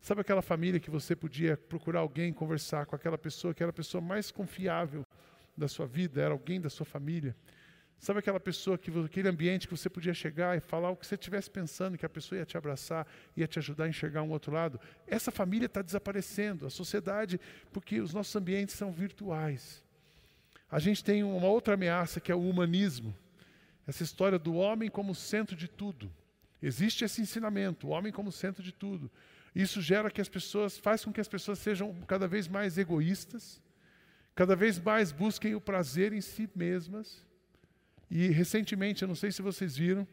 Sabe 0.00 0.22
aquela 0.22 0.40
família 0.40 0.80
que 0.80 0.90
você 0.90 1.14
podia 1.14 1.56
procurar 1.56 2.00
alguém, 2.00 2.32
conversar 2.32 2.86
com 2.86 2.96
aquela 2.96 3.18
pessoa 3.18 3.52
que 3.52 3.62
era 3.62 3.70
a 3.70 3.72
pessoa 3.72 4.00
mais 4.00 4.30
confiável 4.30 5.04
da 5.56 5.68
sua 5.68 5.86
vida, 5.86 6.22
era 6.22 6.32
alguém 6.32 6.60
da 6.60 6.70
sua 6.70 6.86
família? 6.86 7.36
Sabe 7.98 8.18
aquela 8.18 8.38
pessoa, 8.38 8.76
que, 8.76 8.90
aquele 9.04 9.28
ambiente 9.28 9.66
que 9.66 9.76
você 9.76 9.88
podia 9.88 10.12
chegar 10.12 10.56
e 10.56 10.60
falar 10.60 10.90
o 10.90 10.96
que 10.96 11.06
você 11.06 11.14
estivesse 11.14 11.50
pensando, 11.50 11.96
que 11.96 12.04
a 12.04 12.08
pessoa 12.08 12.38
ia 12.38 12.44
te 12.44 12.56
abraçar, 12.56 13.06
ia 13.36 13.46
te 13.46 13.58
ajudar 13.58 13.84
a 13.84 13.88
enxergar 13.88 14.22
um 14.22 14.30
outro 14.30 14.52
lado? 14.52 14.78
Essa 15.06 15.30
família 15.30 15.66
está 15.66 15.82
desaparecendo, 15.82 16.66
a 16.66 16.70
sociedade, 16.70 17.40
porque 17.72 18.00
os 18.00 18.12
nossos 18.12 18.36
ambientes 18.36 18.74
são 18.74 18.92
virtuais. 18.92 19.82
A 20.70 20.78
gente 20.78 21.02
tem 21.02 21.24
uma 21.24 21.48
outra 21.48 21.74
ameaça 21.74 22.20
que 22.20 22.30
é 22.30 22.34
o 22.34 22.48
humanismo. 22.48 23.16
Essa 23.86 24.02
história 24.02 24.38
do 24.38 24.54
homem 24.54 24.90
como 24.90 25.14
centro 25.14 25.56
de 25.56 25.68
tudo. 25.68 26.12
Existe 26.62 27.04
esse 27.04 27.20
ensinamento, 27.20 27.86
o 27.86 27.90
homem 27.90 28.12
como 28.12 28.30
centro 28.30 28.62
de 28.62 28.72
tudo. 28.72 29.10
Isso 29.54 29.80
gera 29.80 30.10
que 30.10 30.20
as 30.20 30.28
pessoas, 30.28 30.76
faz 30.76 31.04
com 31.04 31.12
que 31.12 31.20
as 31.20 31.28
pessoas 31.28 31.58
sejam 31.58 31.94
cada 32.06 32.28
vez 32.28 32.46
mais 32.46 32.76
egoístas, 32.76 33.62
cada 34.34 34.54
vez 34.54 34.78
mais 34.78 35.12
busquem 35.12 35.54
o 35.54 35.60
prazer 35.60 36.12
em 36.12 36.20
si 36.20 36.48
mesmas 36.54 37.24
e 38.10 38.28
recentemente, 38.28 39.02
eu 39.02 39.08
não 39.08 39.14
sei 39.14 39.32
se 39.32 39.42
vocês 39.42 39.76
viram, 39.76 40.06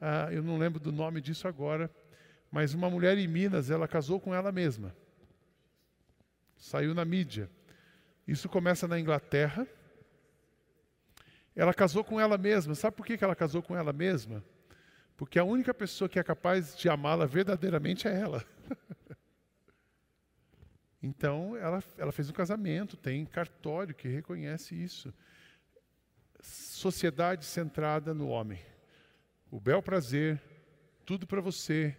ah, 0.00 0.28
eu 0.30 0.42
não 0.42 0.58
lembro 0.58 0.78
do 0.78 0.92
nome 0.92 1.20
disso 1.20 1.48
agora, 1.48 1.90
mas 2.50 2.74
uma 2.74 2.90
mulher 2.90 3.16
em 3.18 3.26
Minas, 3.26 3.70
ela 3.70 3.88
casou 3.88 4.20
com 4.20 4.34
ela 4.34 4.52
mesma. 4.52 4.94
Saiu 6.56 6.94
na 6.94 7.04
mídia. 7.04 7.50
Isso 8.26 8.48
começa 8.48 8.86
na 8.86 8.98
Inglaterra. 8.98 9.66
Ela 11.54 11.72
casou 11.72 12.04
com 12.04 12.20
ela 12.20 12.36
mesma. 12.36 12.74
Sabe 12.74 12.96
por 12.96 13.06
que 13.06 13.22
ela 13.22 13.34
casou 13.34 13.62
com 13.62 13.76
ela 13.76 13.92
mesma? 13.92 14.44
Porque 15.16 15.38
a 15.38 15.44
única 15.44 15.74
pessoa 15.74 16.08
que 16.08 16.18
é 16.18 16.22
capaz 16.22 16.76
de 16.76 16.88
amá-la 16.88 17.26
verdadeiramente 17.26 18.06
é 18.06 18.18
ela. 18.18 18.44
então, 21.02 21.56
ela, 21.56 21.82
ela 21.96 22.12
fez 22.12 22.30
um 22.30 22.32
casamento, 22.32 22.96
tem 22.96 23.24
cartório 23.24 23.94
que 23.94 24.08
reconhece 24.08 24.74
isso 24.74 25.12
sociedade 26.78 27.44
centrada 27.44 28.14
no 28.14 28.28
homem. 28.28 28.60
O 29.50 29.58
bel 29.58 29.82
prazer, 29.82 30.40
tudo 31.04 31.26
para 31.26 31.40
você, 31.40 31.96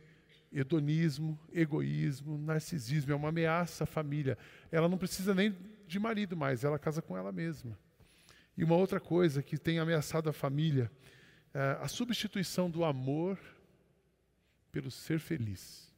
hedonismo, 0.51 1.37
egoísmo, 1.51 2.37
narcisismo, 2.37 3.11
é 3.11 3.15
uma 3.15 3.27
ameaça 3.27 3.83
à 3.83 3.87
família. 3.87 4.37
Ela 4.71 4.87
não 4.87 4.97
precisa 4.97 5.35
nem 5.35 5.55
de 5.85 5.99
marido 5.99 6.37
mais, 6.37 6.63
ela 6.63 6.79
casa 6.79 7.01
com 7.01 7.17
ela 7.17 7.31
mesma. 7.31 7.77
E 8.55 8.63
uma 8.63 8.75
outra 8.75 9.01
coisa 9.01 9.43
que 9.43 9.57
tem 9.57 9.79
ameaçado 9.79 10.29
a 10.29 10.33
família, 10.33 10.89
é 11.53 11.77
a 11.81 11.87
substituição 11.87 12.69
do 12.69 12.85
amor 12.85 13.37
pelo 14.71 14.89
ser 14.89 15.19
feliz. 15.19 15.93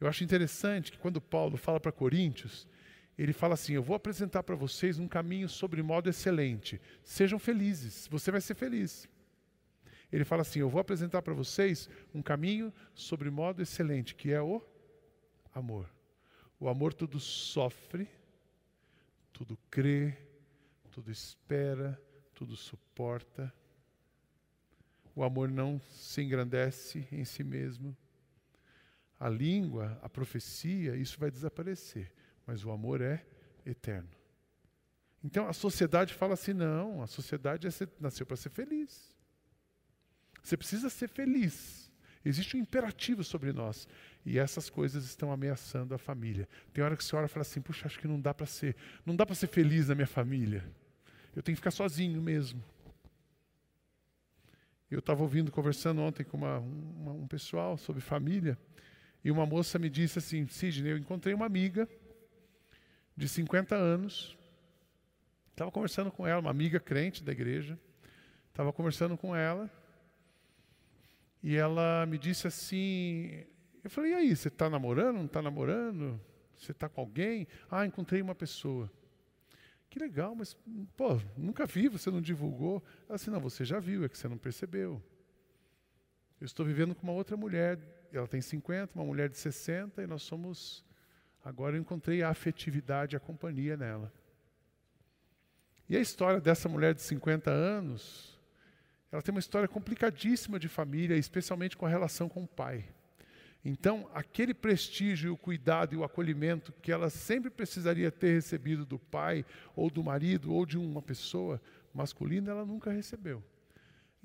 Eu 0.00 0.08
acho 0.08 0.24
interessante 0.24 0.92
que 0.92 0.98
quando 0.98 1.20
Paulo 1.20 1.56
fala 1.56 1.78
para 1.78 1.92
Coríntios, 1.92 2.66
ele 3.18 3.32
fala 3.32 3.54
assim: 3.54 3.72
Eu 3.72 3.82
vou 3.82 3.96
apresentar 3.96 4.42
para 4.42 4.54
vocês 4.54 4.98
um 4.98 5.08
caminho 5.08 5.48
sobre 5.48 5.82
modo 5.82 6.08
excelente. 6.08 6.80
Sejam 7.02 7.38
felizes, 7.38 8.06
você 8.08 8.30
vai 8.30 8.40
ser 8.40 8.54
feliz. 8.54 9.08
Ele 10.12 10.24
fala 10.24 10.42
assim: 10.42 10.60
Eu 10.60 10.68
vou 10.68 10.80
apresentar 10.80 11.22
para 11.22 11.32
vocês 11.32 11.88
um 12.14 12.20
caminho 12.20 12.72
sobre 12.94 13.30
modo 13.30 13.62
excelente, 13.62 14.14
que 14.14 14.32
é 14.32 14.42
o 14.42 14.62
amor. 15.54 15.88
O 16.60 16.68
amor 16.68 16.92
tudo 16.92 17.18
sofre, 17.18 18.08
tudo 19.32 19.58
crê, 19.70 20.16
tudo 20.90 21.10
espera, 21.10 22.00
tudo 22.34 22.54
suporta. 22.54 23.52
O 25.14 25.24
amor 25.24 25.48
não 25.48 25.80
se 25.80 26.20
engrandece 26.20 27.08
em 27.10 27.24
si 27.24 27.42
mesmo. 27.42 27.96
A 29.18 29.30
língua, 29.30 29.98
a 30.02 30.10
profecia, 30.10 30.94
isso 30.94 31.18
vai 31.18 31.30
desaparecer 31.30 32.12
mas 32.46 32.64
o 32.64 32.70
amor 32.70 33.00
é 33.00 33.24
eterno. 33.64 34.08
Então 35.22 35.48
a 35.48 35.52
sociedade 35.52 36.14
fala 36.14 36.34
assim: 36.34 36.52
não, 36.52 37.02
a 37.02 37.06
sociedade 37.06 37.66
é 37.66 37.70
nasceu 37.98 38.24
para 38.24 38.36
ser 38.36 38.50
feliz. 38.50 39.14
Você 40.42 40.56
precisa 40.56 40.88
ser 40.88 41.08
feliz. 41.08 41.90
Existe 42.24 42.56
um 42.56 42.60
imperativo 42.60 43.22
sobre 43.24 43.52
nós. 43.52 43.88
E 44.24 44.38
essas 44.38 44.68
coisas 44.70 45.04
estão 45.04 45.30
ameaçando 45.30 45.94
a 45.94 45.98
família. 45.98 46.48
Tem 46.72 46.82
hora 46.82 46.96
que 46.96 47.16
olha 47.16 47.26
e 47.26 47.28
fala 47.28 47.42
assim: 47.42 47.60
puxa, 47.60 47.86
acho 47.86 47.98
que 47.98 48.06
não 48.06 48.20
dá 48.20 48.32
para 48.32 48.46
ser, 48.46 48.76
não 49.04 49.16
dá 49.16 49.26
para 49.26 49.34
ser 49.34 49.48
feliz 49.48 49.88
na 49.88 49.94
minha 49.94 50.06
família. 50.06 50.64
Eu 51.34 51.42
tenho 51.42 51.54
que 51.54 51.60
ficar 51.60 51.70
sozinho 51.70 52.22
mesmo. 52.22 52.62
Eu 54.88 55.00
estava 55.00 55.22
ouvindo, 55.22 55.50
conversando 55.50 56.00
ontem 56.00 56.22
com 56.22 56.36
uma, 56.36 56.58
uma, 56.58 57.12
um 57.12 57.26
pessoal 57.26 57.76
sobre 57.76 58.00
família, 58.00 58.56
e 59.24 59.30
uma 59.30 59.44
moça 59.44 59.78
me 59.78 59.90
disse 59.90 60.18
assim: 60.18 60.46
Sidney, 60.46 60.92
eu 60.92 60.98
encontrei 60.98 61.34
uma 61.34 61.46
amiga 61.46 61.88
de 63.16 63.28
50 63.28 63.74
anos. 63.74 64.36
Estava 65.50 65.70
conversando 65.70 66.10
com 66.10 66.26
ela, 66.26 66.40
uma 66.40 66.50
amiga 66.50 66.78
crente 66.78 67.24
da 67.24 67.32
igreja. 67.32 67.78
Estava 68.50 68.72
conversando 68.72 69.16
com 69.16 69.34
ela. 69.34 69.70
E 71.42 71.56
ela 71.56 72.04
me 72.06 72.18
disse 72.18 72.46
assim: 72.46 73.44
Eu 73.82 73.88
falei, 73.88 74.12
e 74.12 74.14
aí, 74.14 74.36
você 74.36 74.48
está 74.48 74.68
namorando? 74.68 75.16
Não 75.16 75.26
está 75.26 75.40
namorando? 75.40 76.20
Você 76.54 76.72
está 76.72 76.88
com 76.88 77.00
alguém? 77.00 77.46
Ah, 77.70 77.86
encontrei 77.86 78.20
uma 78.20 78.34
pessoa. 78.34 78.90
Que 79.88 79.98
legal, 79.98 80.34
mas, 80.34 80.56
pô, 80.96 81.20
nunca 81.36 81.64
vi, 81.64 81.88
você 81.88 82.10
não 82.10 82.20
divulgou. 82.20 82.82
Ela 83.08 83.16
disse: 83.16 83.30
Não, 83.30 83.40
você 83.40 83.64
já 83.64 83.78
viu, 83.78 84.04
é 84.04 84.08
que 84.08 84.18
você 84.18 84.28
não 84.28 84.36
percebeu. 84.36 85.02
Eu 86.40 86.44
estou 86.44 86.66
vivendo 86.66 86.94
com 86.94 87.02
uma 87.02 87.14
outra 87.14 87.36
mulher, 87.36 87.78
ela 88.12 88.28
tem 88.28 88.42
50, 88.42 88.94
uma 88.94 89.04
mulher 89.04 89.30
de 89.30 89.38
60, 89.38 90.02
e 90.02 90.06
nós 90.06 90.22
somos 90.22 90.84
Agora 91.46 91.76
eu 91.76 91.80
encontrei 91.80 92.24
a 92.24 92.30
afetividade, 92.30 93.14
a 93.14 93.20
companhia 93.20 93.76
nela. 93.76 94.12
E 95.88 95.96
a 95.96 96.00
história 96.00 96.40
dessa 96.40 96.68
mulher 96.68 96.92
de 96.92 97.02
50 97.02 97.52
anos, 97.52 98.36
ela 99.12 99.22
tem 99.22 99.32
uma 99.32 99.38
história 99.38 99.68
complicadíssima 99.68 100.58
de 100.58 100.66
família, 100.66 101.16
especialmente 101.16 101.76
com 101.76 101.86
a 101.86 101.88
relação 101.88 102.28
com 102.28 102.42
o 102.42 102.48
pai. 102.48 102.84
Então, 103.64 104.10
aquele 104.12 104.52
prestígio, 104.52 105.34
o 105.34 105.36
cuidado 105.36 105.94
e 105.94 105.96
o 105.96 106.02
acolhimento 106.02 106.72
que 106.82 106.90
ela 106.90 107.08
sempre 107.08 107.48
precisaria 107.48 108.10
ter 108.10 108.32
recebido 108.32 108.84
do 108.84 108.98
pai, 108.98 109.46
ou 109.76 109.88
do 109.88 110.02
marido, 110.02 110.52
ou 110.52 110.66
de 110.66 110.76
uma 110.76 111.00
pessoa 111.00 111.62
masculina, 111.94 112.50
ela 112.50 112.66
nunca 112.66 112.90
recebeu. 112.90 113.40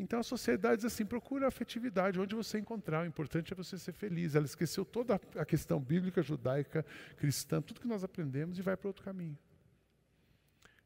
Então 0.01 0.19
a 0.19 0.23
sociedade 0.23 0.77
diz 0.77 0.85
assim: 0.85 1.05
procura 1.05 1.47
afetividade, 1.47 2.19
onde 2.19 2.33
você 2.33 2.57
encontrar, 2.57 3.03
o 3.03 3.05
importante 3.05 3.53
é 3.53 3.55
você 3.55 3.77
ser 3.77 3.91
feliz. 3.91 4.33
Ela 4.33 4.45
esqueceu 4.45 4.83
toda 4.83 5.21
a 5.35 5.45
questão 5.45 5.79
bíblica, 5.79 6.23
judaica, 6.23 6.83
cristã, 7.17 7.61
tudo 7.61 7.79
que 7.79 7.87
nós 7.87 8.03
aprendemos 8.03 8.57
e 8.57 8.63
vai 8.63 8.75
para 8.75 8.87
outro 8.87 9.03
caminho. 9.03 9.37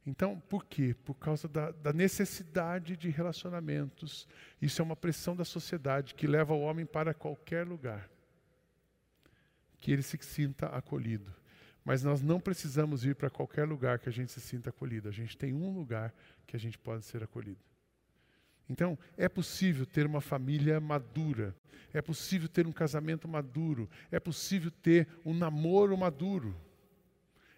Então, 0.05 0.39
por 0.49 0.65
quê? 0.65 0.93
Por 1.05 1.15
causa 1.15 1.47
da, 1.47 1.71
da, 1.71 1.93
necessidade 1.93 2.95
de 2.97 3.09
relacionamentos. 3.09 4.27
Isso 4.61 4.81
é 4.81 4.85
uma 4.85 4.95
pressão 4.95 5.35
da 5.35 5.45
sociedade 5.45 6.13
que 6.13 6.27
leva 6.27 6.53
o 6.53 6.59
homem 6.59 6.85
para 6.85 7.13
qualquer 7.13 7.65
lugar. 7.65 8.07
Que 9.79 9.91
ele 9.91 10.03
se 10.03 10.17
sinta 10.21 10.67
acolhido. 10.67 11.33
Mas 11.83 12.03
nós 12.03 12.21
não 12.21 12.39
precisamos 12.39 13.03
ir 13.05 13.15
para 13.15 13.31
qualquer 13.31 13.67
lugar 13.67 13.97
que 13.97 14.09
a 14.09 14.11
gente 14.11 14.31
se 14.31 14.41
sinta 14.41 14.69
acolhido. 14.69 15.07
A 15.09 15.11
gente 15.11 15.35
tem 15.35 15.53
um 15.53 15.73
lugar 15.73 16.13
que 16.45 16.55
a 16.55 16.59
gente 16.59 16.77
pode 16.77 17.03
ser 17.05 17.23
acolhido. 17.23 17.74
Então, 18.69 18.97
é 19.15 19.29
possível 19.29 19.85
ter 19.85 20.05
uma 20.05 20.21
família 20.21 20.79
madura, 20.79 21.55
é 21.93 22.01
possível 22.01 22.49
ter 22.49 22.67
um 22.67 22.71
casamento 22.71 23.27
maduro, 23.27 23.89
é 24.11 24.19
possível 24.19 24.71
ter 24.71 25.07
um 25.23 25.33
namoro 25.33 25.97
maduro, 25.97 26.55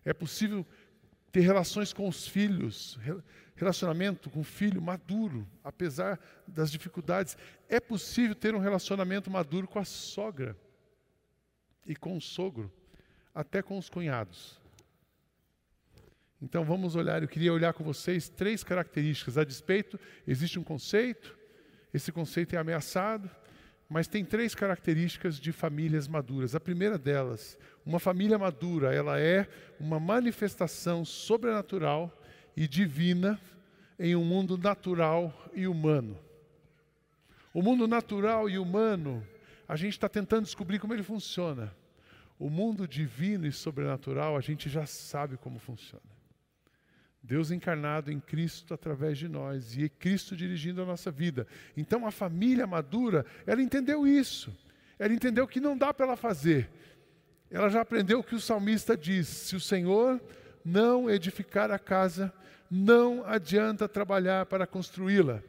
é 0.04 0.14
possível 0.14 0.66
ter 1.32 1.42
relações 1.42 1.94
com 1.94 2.08
os 2.08 2.28
filhos, 2.28 3.00
relacionamento 3.56 4.30
com 4.30 4.42
o 4.42 4.44
filho 4.44 4.82
maduro, 4.82 5.48
apesar 5.64 6.20
das 6.48 6.72
dificuldades. 6.72 7.36
É 7.68 7.80
possível 7.80 8.36
ter 8.36 8.54
um 8.54 8.60
relacionamento 8.60 9.30
maduro 9.30 9.68
com 9.68 9.80
a 9.80 9.86
sogra 9.86 10.56
e 11.86 11.96
com 11.96 12.16
o 12.16 12.22
sogro, 12.22 12.72
até 13.34 13.62
com 13.62 13.78
os 13.78 13.90
cunhados. 13.90 14.60
Então 16.42 16.64
vamos 16.64 16.96
olhar, 16.96 17.22
eu 17.22 17.28
queria 17.28 17.52
olhar 17.52 17.74
com 17.74 17.84
vocês 17.84 18.30
três 18.30 18.64
características. 18.64 19.38
A 19.38 19.44
despeito, 19.44 20.00
existe 20.28 20.60
um 20.60 20.64
conceito, 20.64 21.36
esse 21.94 22.12
conceito 22.12 22.56
é 22.56 22.60
ameaçado, 22.60 23.30
mas 23.90 24.08
tem 24.08 24.24
três 24.24 24.54
características 24.54 25.40
de 25.40 25.52
famílias 25.52 26.08
maduras. 26.08 26.54
A 26.54 26.60
primeira 26.60 26.98
delas, 26.98 27.58
uma 27.86 28.00
família 28.00 28.38
madura, 28.38 28.94
ela 28.94 29.20
é 29.20 29.48
uma 29.80 30.00
manifestação 30.00 31.04
sobrenatural 31.04 32.16
e 32.56 32.68
divina 32.68 33.40
em 33.98 34.16
um 34.16 34.24
mundo 34.24 34.58
natural 34.58 35.34
e 35.54 35.68
humano. 35.68 36.20
O 37.52 37.64
mundo 37.64 37.88
natural 37.88 38.48
e 38.48 38.60
humano, 38.60 39.26
a 39.68 39.76
gente 39.76 39.94
está 39.94 40.08
tentando 40.08 40.44
descobrir 40.44 40.78
como 40.78 40.94
ele 40.94 41.02
funciona. 41.02 41.74
O 42.38 42.50
mundo 42.50 42.88
divino 42.88 43.48
e 43.48 43.52
sobrenatural, 43.52 44.38
a 44.38 44.42
gente 44.42 44.70
já 44.70 44.86
sabe 44.86 45.38
como 45.38 45.58
funciona. 45.58 46.17
Deus 47.28 47.52
encarnado 47.52 48.10
em 48.10 48.22
Cristo 48.22 48.74
através 48.74 49.18
de 49.18 49.28
nós 49.28 49.78
e 49.78 49.90
Cristo 49.90 50.34
dirigindo 50.34 50.82
a 50.82 50.86
nossa 50.86 51.12
vida. 51.12 51.46
Então 51.76 52.08
a 52.08 52.12
família 52.12 52.66
madura, 52.66 53.26
ela 53.46 53.62
entendeu 53.62 54.08
isso. 54.08 54.58
Ela 54.98 55.14
entendeu 55.14 55.46
que 55.46 55.60
não 55.60 55.78
dá 55.78 55.94
para 55.94 56.06
ela 56.06 56.16
fazer. 56.16 56.70
Ela 57.52 57.68
já 57.68 57.82
aprendeu 57.82 58.20
o 58.20 58.24
que 58.24 58.34
o 58.34 58.40
salmista 58.40 58.96
diz: 58.96 59.28
se 59.28 59.58
o 59.58 59.60
Senhor 59.60 60.22
não 60.64 61.10
edificar 61.10 61.70
a 61.70 61.78
casa, 61.78 62.34
não 62.72 63.26
adianta 63.26 63.90
trabalhar 63.90 64.46
para 64.46 64.66
construí-la. 64.66 65.44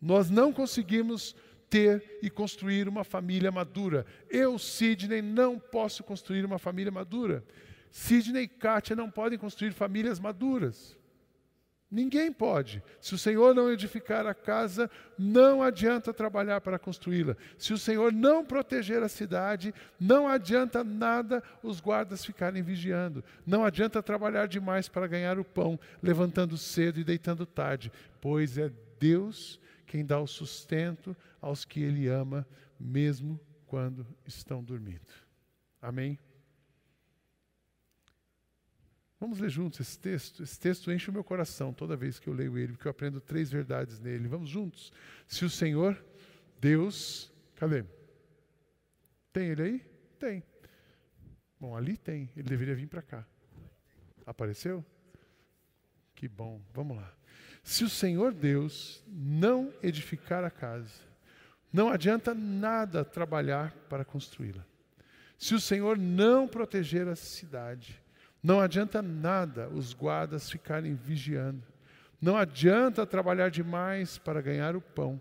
Nós 0.00 0.28
não 0.28 0.52
conseguimos 0.52 1.34
ter 1.70 2.18
e 2.20 2.28
construir 2.28 2.86
uma 2.86 3.02
família 3.02 3.50
madura. 3.50 4.04
Eu, 4.28 4.58
Sidney, 4.58 5.22
não 5.22 5.58
posso 5.58 6.04
construir 6.04 6.44
uma 6.44 6.58
família 6.58 6.92
madura. 6.92 7.42
Sidney 7.94 8.42
e 8.42 8.48
Kátia 8.48 8.96
não 8.96 9.08
podem 9.08 9.38
construir 9.38 9.70
famílias 9.70 10.18
maduras. 10.18 10.96
Ninguém 11.88 12.32
pode. 12.32 12.82
Se 13.00 13.14
o 13.14 13.18
Senhor 13.18 13.54
não 13.54 13.70
edificar 13.70 14.26
a 14.26 14.34
casa, 14.34 14.90
não 15.16 15.62
adianta 15.62 16.12
trabalhar 16.12 16.60
para 16.60 16.76
construí-la. 16.76 17.36
Se 17.56 17.72
o 17.72 17.78
Senhor 17.78 18.12
não 18.12 18.44
proteger 18.44 19.00
a 19.00 19.08
cidade, 19.08 19.72
não 20.00 20.26
adianta 20.26 20.82
nada 20.82 21.40
os 21.62 21.80
guardas 21.80 22.24
ficarem 22.24 22.64
vigiando. 22.64 23.22
Não 23.46 23.64
adianta 23.64 24.02
trabalhar 24.02 24.48
demais 24.48 24.88
para 24.88 25.06
ganhar 25.06 25.38
o 25.38 25.44
pão, 25.44 25.78
levantando 26.02 26.58
cedo 26.58 26.98
e 26.98 27.04
deitando 27.04 27.46
tarde, 27.46 27.92
pois 28.20 28.58
é 28.58 28.72
Deus 28.98 29.60
quem 29.86 30.04
dá 30.04 30.18
o 30.18 30.26
sustento 30.26 31.16
aos 31.40 31.64
que 31.64 31.80
Ele 31.80 32.08
ama, 32.08 32.44
mesmo 32.76 33.38
quando 33.68 34.04
estão 34.26 34.64
dormindo. 34.64 35.12
Amém? 35.80 36.18
Vamos 39.24 39.38
ler 39.38 39.48
juntos 39.48 39.80
esse 39.80 39.98
texto. 39.98 40.42
Esse 40.42 40.60
texto 40.60 40.92
enche 40.92 41.08
o 41.08 41.12
meu 41.12 41.24
coração 41.24 41.72
toda 41.72 41.96
vez 41.96 42.18
que 42.18 42.28
eu 42.28 42.34
leio 42.34 42.58
ele, 42.58 42.74
porque 42.74 42.86
eu 42.86 42.90
aprendo 42.90 43.22
três 43.22 43.50
verdades 43.50 43.98
nele. 43.98 44.28
Vamos 44.28 44.50
juntos. 44.50 44.92
Se 45.26 45.46
o 45.46 45.48
Senhor, 45.48 45.96
Deus, 46.60 47.32
cadê? 47.56 47.86
Tem 49.32 49.48
ele 49.48 49.62
aí? 49.62 49.86
Tem. 50.18 50.42
Bom, 51.58 51.74
ali 51.74 51.96
tem. 51.96 52.28
Ele 52.36 52.46
deveria 52.46 52.74
vir 52.74 52.86
para 52.86 53.00
cá. 53.00 53.26
Apareceu? 54.26 54.84
Que 56.14 56.28
bom. 56.28 56.60
Vamos 56.74 56.98
lá. 56.98 57.10
Se 57.62 57.82
o 57.82 57.88
Senhor 57.88 58.30
Deus 58.30 59.02
não 59.08 59.72
edificar 59.82 60.44
a 60.44 60.50
casa, 60.50 61.00
não 61.72 61.88
adianta 61.88 62.34
nada 62.34 63.02
trabalhar 63.06 63.72
para 63.88 64.04
construí-la. 64.04 64.66
Se 65.38 65.54
o 65.54 65.60
Senhor 65.60 65.96
não 65.96 66.46
proteger 66.46 67.08
a 67.08 67.16
cidade, 67.16 68.03
não 68.44 68.60
adianta 68.60 69.00
nada 69.00 69.70
os 69.70 69.94
guardas 69.94 70.50
ficarem 70.50 70.94
vigiando. 70.94 71.62
Não 72.20 72.36
adianta 72.36 73.06
trabalhar 73.06 73.48
demais 73.48 74.18
para 74.18 74.42
ganhar 74.42 74.76
o 74.76 74.82
pão, 74.82 75.18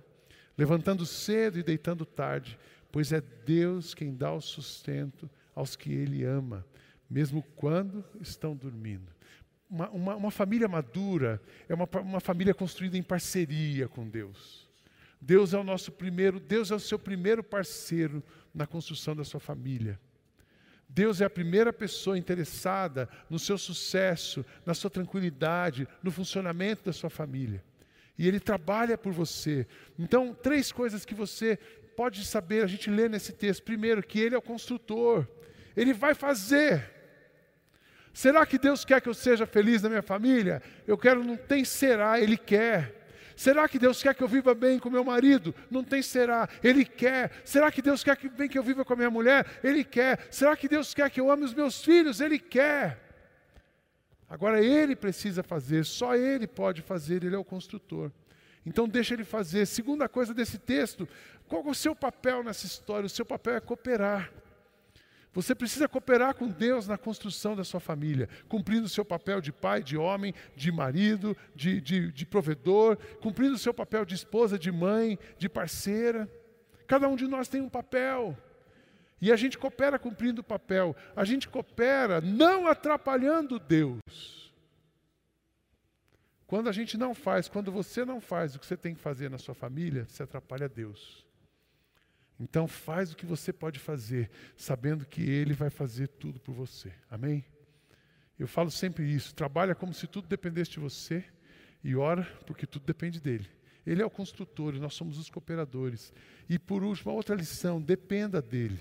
levantando 0.57 1.05
cedo 1.05 1.57
e 1.57 1.63
deitando 1.63 2.05
tarde, 2.05 2.59
pois 2.91 3.13
é 3.13 3.21
Deus 3.21 3.93
quem 3.93 4.13
dá 4.13 4.33
o 4.33 4.41
sustento 4.41 5.29
aos 5.55 5.73
que 5.73 5.93
Ele 5.93 6.25
ama, 6.25 6.65
mesmo 7.09 7.41
quando 7.55 8.03
estão 8.19 8.57
dormindo. 8.57 9.09
Uma, 9.69 9.89
uma, 9.89 10.15
uma 10.17 10.31
família 10.31 10.67
madura 10.67 11.41
é 11.69 11.73
uma, 11.73 11.87
uma 12.01 12.19
família 12.19 12.53
construída 12.53 12.97
em 12.97 13.03
parceria 13.03 13.87
com 13.87 14.07
Deus. 14.09 14.69
Deus 15.21 15.53
é 15.53 15.57
o 15.57 15.63
nosso 15.63 15.93
primeiro, 15.93 16.41
Deus 16.41 16.71
é 16.71 16.75
o 16.75 16.79
seu 16.79 16.99
primeiro 16.99 17.41
parceiro 17.41 18.21
na 18.53 18.67
construção 18.67 19.15
da 19.15 19.23
sua 19.23 19.39
família. 19.39 19.97
Deus 20.93 21.21
é 21.21 21.25
a 21.25 21.29
primeira 21.29 21.73
pessoa 21.73 22.17
interessada 22.19 23.09
no 23.27 23.39
seu 23.39 23.57
sucesso, 23.57 24.45
na 24.63 24.75
sua 24.75 24.91
tranquilidade, 24.91 25.87
no 26.03 26.11
funcionamento 26.11 26.85
da 26.85 26.93
sua 26.93 27.09
família. 27.09 27.63
E 28.15 28.27
Ele 28.27 28.39
trabalha 28.39 28.95
por 28.95 29.11
você. 29.11 29.65
Então, 29.97 30.35
três 30.35 30.71
coisas 30.71 31.03
que 31.03 31.15
você 31.15 31.57
pode 31.97 32.23
saber, 32.23 32.63
a 32.63 32.67
gente 32.67 32.91
lê 32.91 33.09
nesse 33.09 33.33
texto. 33.33 33.63
Primeiro, 33.63 34.03
que 34.03 34.19
Ele 34.19 34.35
é 34.35 34.37
o 34.37 34.41
construtor, 34.41 35.27
Ele 35.75 35.93
vai 35.93 36.13
fazer. 36.13 36.91
Será 38.13 38.45
que 38.45 38.59
Deus 38.59 38.85
quer 38.85 39.01
que 39.01 39.09
eu 39.09 39.15
seja 39.15 39.47
feliz 39.47 39.81
na 39.81 39.89
minha 39.89 40.03
família? 40.03 40.61
Eu 40.85 40.95
quero, 40.95 41.23
não 41.23 41.35
tem 41.35 41.65
será, 41.65 42.21
Ele 42.21 42.37
quer. 42.37 43.02
Será 43.35 43.67
que 43.67 43.79
Deus 43.79 44.01
quer 44.01 44.13
que 44.13 44.23
eu 44.23 44.27
viva 44.27 44.53
bem 44.53 44.79
com 44.79 44.89
meu 44.89 45.03
marido? 45.03 45.53
Não 45.69 45.83
tem 45.83 46.01
será. 46.01 46.47
Ele 46.63 46.85
quer. 46.85 47.31
Será 47.43 47.71
que 47.71 47.81
Deus 47.81 48.03
quer 48.03 48.15
que 48.15 48.29
bem 48.29 48.49
que 48.49 48.57
eu 48.57 48.63
viva 48.63 48.85
com 48.85 48.93
a 48.93 48.95
minha 48.95 49.09
mulher? 49.09 49.45
Ele 49.63 49.83
quer. 49.83 50.27
Será 50.29 50.55
que 50.55 50.67
Deus 50.67 50.93
quer 50.93 51.09
que 51.09 51.19
eu 51.19 51.31
ame 51.31 51.43
os 51.43 51.53
meus 51.53 51.83
filhos? 51.83 52.21
Ele 52.21 52.39
quer. 52.39 53.03
Agora 54.29 54.63
ele 54.63 54.95
precisa 54.95 55.43
fazer, 55.43 55.85
só 55.85 56.15
ele 56.15 56.47
pode 56.47 56.81
fazer, 56.81 57.23
ele 57.23 57.35
é 57.35 57.37
o 57.37 57.43
construtor. 57.43 58.11
Então 58.65 58.87
deixa 58.87 59.13
ele 59.13 59.23
fazer. 59.23 59.65
Segunda 59.67 60.09
coisa 60.09 60.33
desse 60.33 60.57
texto, 60.57 61.07
qual 61.47 61.63
é 61.63 61.69
o 61.69 61.75
seu 61.75 61.95
papel 61.95 62.43
nessa 62.43 62.65
história? 62.65 63.05
O 63.05 63.09
seu 63.09 63.25
papel 63.25 63.57
é 63.57 63.59
cooperar. 63.59 64.31
Você 65.33 65.55
precisa 65.55 65.87
cooperar 65.87 66.35
com 66.35 66.47
Deus 66.47 66.87
na 66.87 66.97
construção 66.97 67.55
da 67.55 67.63
sua 67.63 67.79
família, 67.79 68.29
cumprindo 68.47 68.85
o 68.85 68.89
seu 68.89 69.03
papel 69.03 69.41
de 69.41 69.51
pai, 69.51 69.81
de 69.81 69.97
homem, 69.97 70.33
de 70.55 70.71
marido, 70.71 71.35
de, 71.55 71.81
de, 71.81 72.11
de 72.11 72.25
provedor, 72.25 72.97
cumprindo 73.19 73.55
o 73.55 73.59
seu 73.59 73.73
papel 73.73 74.05
de 74.05 74.13
esposa, 74.13 74.59
de 74.59 74.71
mãe, 74.71 75.17
de 75.39 75.49
parceira. 75.49 76.29
Cada 76.85 77.07
um 77.07 77.15
de 77.15 77.27
nós 77.27 77.47
tem 77.47 77.61
um 77.61 77.69
papel. 77.69 78.37
E 79.19 79.31
a 79.31 79.35
gente 79.35 79.57
coopera 79.57 79.97
cumprindo 79.97 80.41
o 80.41 80.43
papel. 80.43 80.95
A 81.15 81.25
gente 81.25 81.49
coopera 81.49 82.21
não 82.21 82.67
atrapalhando 82.67 83.57
Deus. 83.57 84.53
Quando 86.45 86.69
a 86.69 86.71
gente 86.71 86.95
não 86.95 87.15
faz, 87.15 87.47
quando 87.47 87.71
você 87.71 88.05
não 88.05 88.21
faz 88.21 88.53
o 88.53 88.59
que 88.59 88.65
você 88.67 88.77
tem 88.77 88.93
que 88.93 89.01
fazer 89.01 89.31
na 89.31 89.39
sua 89.39 89.55
família, 89.55 90.05
você 90.07 90.21
atrapalha 90.21 90.69
Deus. 90.69 91.25
Então 92.43 92.67
faz 92.67 93.13
o 93.13 93.15
que 93.15 93.25
você 93.25 93.53
pode 93.53 93.79
fazer, 93.79 94.29
sabendo 94.57 95.05
que 95.05 95.21
Ele 95.21 95.53
vai 95.53 95.69
fazer 95.69 96.09
tudo 96.09 96.41
por 96.41 96.53
você. 96.53 96.91
Amém? 97.09 97.45
Eu 98.37 98.49
falo 98.49 98.69
sempre 98.69 99.05
isso. 99.05 99.33
Trabalha 99.33 99.73
como 99.73 99.93
se 99.93 100.07
tudo 100.07 100.27
dependesse 100.27 100.71
de 100.71 100.79
você 100.79 101.23
e 101.81 101.95
ora 101.95 102.23
porque 102.45 102.67
tudo 102.67 102.85
depende 102.85 103.21
dele. 103.21 103.49
Ele 103.87 104.01
é 104.01 104.05
o 104.05 104.09
construtor 104.09 104.73
nós 104.73 104.93
somos 104.93 105.17
os 105.17 105.29
cooperadores. 105.29 106.13
E 106.49 106.59
por 106.59 106.83
último, 106.83 107.11
a 107.11 107.15
outra 107.15 107.33
lição: 107.33 107.81
dependa 107.81 108.41
dele. 108.41 108.79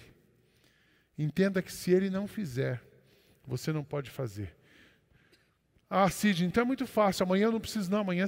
Entenda 1.16 1.62
que 1.62 1.72
se 1.72 1.92
ele 1.92 2.10
não 2.10 2.26
fizer, 2.26 2.82
você 3.46 3.72
não 3.72 3.84
pode 3.84 4.10
fazer. 4.10 4.56
Ah, 5.94 6.08
Cid, 6.08 6.46
então 6.46 6.62
é 6.62 6.64
muito 6.64 6.86
fácil. 6.86 7.22
Amanhã 7.22 7.44
eu 7.44 7.52
não 7.52 7.60
preciso, 7.60 7.90
não. 7.90 7.98
Amanhã 7.98 8.24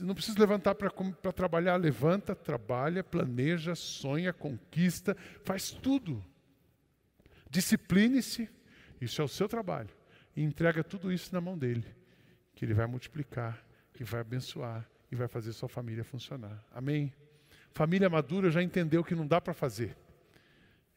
não 0.00 0.14
preciso 0.14 0.38
levantar 0.38 0.74
para 0.74 1.32
trabalhar. 1.32 1.76
Levanta, 1.76 2.34
trabalha, 2.34 3.02
planeja, 3.02 3.74
sonha, 3.74 4.34
conquista, 4.34 5.16
faz 5.42 5.70
tudo. 5.70 6.22
Discipline-se. 7.48 8.50
Isso 9.00 9.22
é 9.22 9.24
o 9.24 9.28
seu 9.28 9.48
trabalho. 9.48 9.88
E 10.36 10.42
entrega 10.42 10.84
tudo 10.84 11.10
isso 11.10 11.32
na 11.32 11.40
mão 11.40 11.56
dele. 11.56 11.86
Que 12.54 12.66
ele 12.66 12.74
vai 12.74 12.86
multiplicar, 12.86 13.64
que 13.94 14.04
vai 14.04 14.20
abençoar 14.20 14.86
e 15.10 15.16
vai 15.16 15.26
fazer 15.26 15.54
sua 15.54 15.70
família 15.70 16.04
funcionar. 16.04 16.62
Amém? 16.70 17.14
Família 17.70 18.10
madura 18.10 18.50
já 18.50 18.62
entendeu 18.62 19.02
que 19.02 19.14
não 19.14 19.26
dá 19.26 19.40
para 19.40 19.54
fazer. 19.54 19.96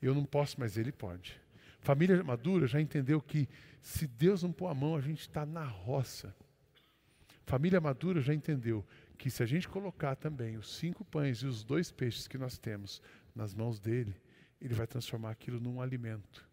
Eu 0.02 0.14
não 0.14 0.26
posso, 0.26 0.60
mas 0.60 0.78
ele 0.78 0.92
pode. 0.92 1.40
Família 1.80 2.24
madura 2.24 2.68
já 2.68 2.80
entendeu 2.80 3.22
que 3.22 3.48
se 3.82 4.06
Deus 4.06 4.44
não 4.44 4.52
pôr 4.52 4.68
a 4.68 4.74
mão, 4.74 4.96
a 4.96 5.02
gente 5.02 5.22
está 5.22 5.46
na 5.46 5.64
roça. 5.64 6.36
Família 7.46 7.80
madura 7.80 8.22
já 8.22 8.34
entendeu 8.34 8.86
que 9.18 9.30
se 9.30 9.42
a 9.42 9.46
gente 9.46 9.68
colocar 9.68 10.16
também 10.16 10.58
os 10.58 10.78
cinco 10.78 11.04
pães 11.04 11.40
e 11.40 11.48
os 11.48 11.64
dois 11.64 11.92
peixes 11.92 12.28
que 12.28 12.38
nós 12.38 12.58
temos 12.58 13.02
nas 13.34 13.54
mãos 13.54 13.80
dele, 13.80 14.16
ele 14.62 14.74
vai 14.74 14.86
transformar 14.86 15.32
aquilo 15.32 15.60
num 15.60 15.82
alimento. 15.82 16.48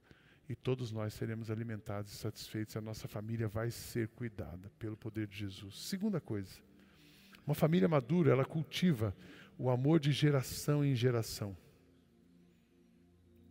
E 0.48 0.54
todos 0.54 0.92
nós 0.92 1.12
seremos 1.12 1.50
alimentados 1.50 2.12
e 2.12 2.16
satisfeitos, 2.16 2.76
a 2.76 2.80
nossa 2.80 3.08
família 3.08 3.48
vai 3.48 3.70
ser 3.70 4.08
cuidada 4.08 4.70
pelo 4.78 4.96
poder 4.96 5.26
de 5.26 5.36
Jesus. 5.36 5.76
Segunda 5.82 6.20
coisa, 6.20 6.60
uma 7.44 7.54
família 7.54 7.88
madura, 7.88 8.30
ela 8.30 8.44
cultiva 8.44 9.14
o 9.58 9.68
amor 9.70 9.98
de 9.98 10.12
geração 10.12 10.84
em 10.84 10.94
geração. 10.94 11.56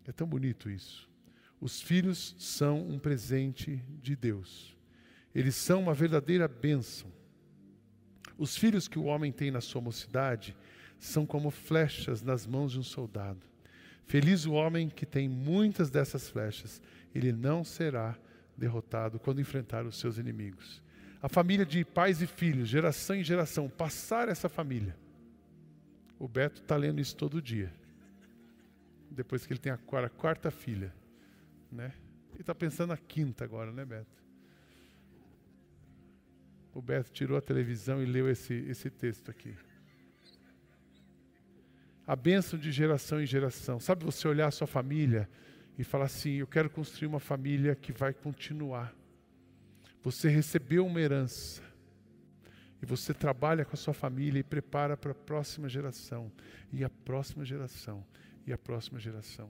É 0.05 0.11
tão 0.11 0.27
bonito 0.27 0.69
isso. 0.69 1.09
Os 1.59 1.81
filhos 1.81 2.35
são 2.37 2.79
um 2.79 2.99
presente 2.99 3.83
de 4.01 4.15
Deus. 4.15 4.75
Eles 5.33 5.55
são 5.55 5.81
uma 5.81 5.93
verdadeira 5.93 6.47
bênção. 6.47 7.11
Os 8.37 8.57
filhos 8.57 8.87
que 8.87 8.99
o 8.99 9.05
homem 9.05 9.31
tem 9.31 9.51
na 9.51 9.61
sua 9.61 9.81
mocidade 9.81 10.55
são 10.99 11.25
como 11.25 11.49
flechas 11.49 12.21
nas 12.21 12.45
mãos 12.45 12.71
de 12.71 12.79
um 12.79 12.83
soldado. 12.83 13.41
Feliz 14.05 14.45
o 14.45 14.53
homem 14.53 14.89
que 14.89 15.05
tem 15.05 15.27
muitas 15.27 15.89
dessas 15.89 16.29
flechas, 16.29 16.81
ele 17.13 17.31
não 17.31 17.63
será 17.63 18.17
derrotado 18.55 19.19
quando 19.19 19.41
enfrentar 19.41 19.85
os 19.85 19.99
seus 19.99 20.17
inimigos. 20.17 20.81
A 21.21 21.27
família 21.27 21.65
de 21.65 21.83
pais 21.83 22.21
e 22.21 22.27
filhos, 22.27 22.69
geração 22.69 23.15
em 23.15 23.23
geração, 23.23 23.67
passar 23.67 24.29
essa 24.29 24.47
família. 24.47 24.95
O 26.19 26.27
Beto 26.27 26.61
está 26.61 26.75
lendo 26.75 27.01
isso 27.01 27.15
todo 27.15 27.41
dia. 27.41 27.73
Depois 29.09 29.45
que 29.45 29.53
ele 29.53 29.59
tem 29.59 29.71
a 29.71 29.77
quarta 29.77 30.51
filha. 30.51 30.93
Né? 31.75 31.93
E 32.37 32.41
está 32.41 32.55
pensando 32.55 32.89
na 32.89 32.97
quinta 32.97 33.43
agora, 33.43 33.71
né, 33.71 33.83
Beto? 33.83 34.23
O 36.73 36.81
Beto 36.81 37.11
tirou 37.11 37.37
a 37.37 37.41
televisão 37.41 38.01
e 38.01 38.05
leu 38.05 38.29
esse, 38.29 38.53
esse 38.53 38.89
texto 38.89 39.29
aqui. 39.29 39.55
a 42.07 42.15
bênção 42.15 42.57
de 42.57 42.71
geração 42.71 43.21
em 43.21 43.25
geração. 43.25 43.79
Sabe 43.79 44.05
você 44.05 44.27
olhar 44.27 44.47
a 44.47 44.51
sua 44.51 44.67
família 44.67 45.29
e 45.77 45.83
falar 45.83 46.05
assim: 46.05 46.33
eu 46.35 46.47
quero 46.47 46.69
construir 46.69 47.07
uma 47.07 47.19
família 47.19 47.75
que 47.75 47.91
vai 47.91 48.13
continuar. 48.13 48.93
Você 50.03 50.29
recebeu 50.29 50.85
uma 50.85 51.01
herança. 51.01 51.61
E 52.81 52.85
você 52.85 53.13
trabalha 53.13 53.65
com 53.65 53.73
a 53.73 53.77
sua 53.77 53.93
família 53.93 54.39
e 54.39 54.43
prepara 54.43 54.95
para 54.95 55.11
a 55.11 55.15
próxima 55.15 55.67
geração, 55.67 56.31
e 56.71 56.83
a 56.83 56.89
próxima 56.89 57.43
geração, 57.43 58.05
e 58.45 58.53
a 58.53 58.57
próxima 58.57 58.99
geração. 58.99 59.49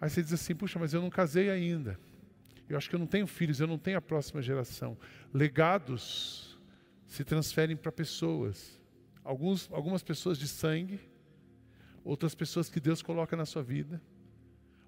Aí 0.00 0.08
você 0.08 0.22
diz 0.22 0.32
assim: 0.32 0.54
puxa, 0.54 0.78
mas 0.78 0.94
eu 0.94 1.02
não 1.02 1.10
casei 1.10 1.50
ainda. 1.50 1.98
Eu 2.68 2.76
acho 2.76 2.88
que 2.88 2.94
eu 2.94 3.00
não 3.00 3.06
tenho 3.06 3.26
filhos, 3.26 3.60
eu 3.60 3.66
não 3.66 3.78
tenho 3.78 3.98
a 3.98 4.00
próxima 4.00 4.40
geração. 4.40 4.96
Legados 5.34 6.58
se 7.06 7.24
transferem 7.24 7.76
para 7.76 7.90
pessoas. 7.90 8.80
Alguns, 9.24 9.68
algumas 9.72 10.02
pessoas 10.02 10.38
de 10.38 10.46
sangue, 10.46 11.00
outras 12.04 12.34
pessoas 12.34 12.70
que 12.70 12.80
Deus 12.80 13.02
coloca 13.02 13.36
na 13.36 13.44
sua 13.44 13.62
vida, 13.62 14.00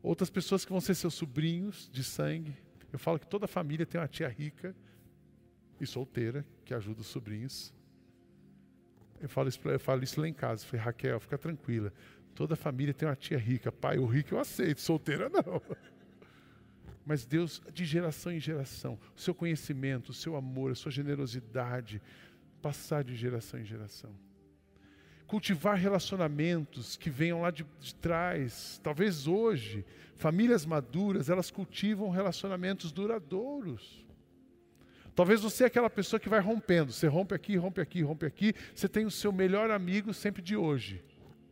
outras 0.02 0.30
pessoas 0.30 0.64
que 0.64 0.70
vão 0.70 0.80
ser 0.80 0.94
seus 0.94 1.14
sobrinhos 1.14 1.90
de 1.92 2.02
sangue. 2.02 2.56
Eu 2.92 2.98
falo 2.98 3.18
que 3.18 3.26
toda 3.26 3.46
família 3.48 3.84
tem 3.84 4.00
uma 4.00 4.08
tia 4.08 4.28
rica 4.28 4.74
e 5.80 5.86
solteira 5.86 6.46
que 6.64 6.72
ajuda 6.72 7.00
os 7.00 7.08
sobrinhos. 7.08 7.74
Eu 9.20 9.28
falo 9.28 9.48
isso, 9.48 9.60
eu 9.68 9.80
falo 9.80 10.02
isso 10.02 10.20
lá 10.20 10.28
em 10.28 10.32
casa. 10.32 10.64
Eu 10.64 10.68
falei, 10.68 10.84
Raquel, 10.84 11.20
fica 11.20 11.36
tranquila. 11.38 11.92
Toda 12.34 12.56
família 12.56 12.94
tem 12.94 13.08
uma 13.08 13.16
tia 13.16 13.38
rica. 13.38 13.70
Pai, 13.70 13.98
o 13.98 14.06
rico 14.06 14.34
eu 14.34 14.38
aceito, 14.38 14.80
solteira 14.80 15.28
não. 15.28 15.60
Mas 17.04 17.26
Deus, 17.26 17.60
de 17.72 17.84
geração 17.84 18.32
em 18.32 18.40
geração, 18.40 18.98
o 19.16 19.20
seu 19.20 19.34
conhecimento, 19.34 20.10
o 20.10 20.14
seu 20.14 20.36
amor, 20.36 20.70
a 20.70 20.74
sua 20.74 20.92
generosidade, 20.92 22.00
passar 22.60 23.02
de 23.02 23.14
geração 23.14 23.60
em 23.60 23.64
geração 23.64 24.14
cultivar 25.32 25.76
relacionamentos 25.78 26.94
que 26.94 27.08
venham 27.08 27.40
lá 27.40 27.50
de, 27.50 27.64
de, 27.80 27.94
trás. 27.94 28.78
Talvez 28.82 29.26
hoje, 29.26 29.82
famílias 30.14 30.66
maduras, 30.66 31.30
elas 31.30 31.50
cultivam 31.50 32.10
relacionamentos 32.10 32.92
duradouros. 32.92 34.04
Talvez 35.14 35.40
você 35.40 35.64
é 35.64 35.68
aquela 35.68 35.88
pessoa 35.88 36.20
que 36.20 36.28
vai 36.28 36.38
rompendo. 36.38 36.92
Você 36.92 37.06
rompe 37.06 37.34
aqui, 37.34 37.56
rompe 37.56 37.80
aqui, 37.80 38.02
rompe 38.02 38.26
aqui. 38.26 38.54
Você 38.74 38.86
tem 38.86 39.06
o 39.06 39.10
seu 39.10 39.32
melhor 39.32 39.70
amigo 39.70 40.12
sempre 40.12 40.42
de 40.42 40.54
hoje. 40.54 41.02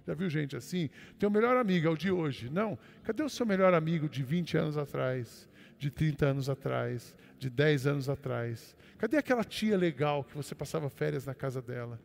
Já 0.06 0.14
viu 0.14 0.28
gente 0.28 0.56
assim? 0.56 0.88
Tem 1.18 1.28
o 1.28 1.32
melhor 1.32 1.56
amigo, 1.56 1.86
é 1.86 1.90
o 1.90 1.96
de 1.96 2.10
hoje. 2.10 2.50
Não. 2.50 2.78
Cadê 3.02 3.22
o 3.22 3.28
seu 3.28 3.46
melhor 3.46 3.74
amigo 3.74 4.08
de 4.08 4.22
20 4.22 4.56
anos 4.56 4.76
atrás? 4.76 5.48
De 5.78 5.90
30 5.90 6.26
anos 6.26 6.48
atrás? 6.48 7.14
De 7.38 7.48
10 7.48 7.86
anos 7.86 8.08
atrás? 8.08 8.76
Cadê 8.98 9.16
aquela 9.16 9.44
tia 9.44 9.76
legal 9.76 10.24
que 10.24 10.36
você 10.36 10.54
passava 10.54 10.88
férias 10.90 11.26
na 11.26 11.34
casa 11.34 11.60
dela? 11.62 12.00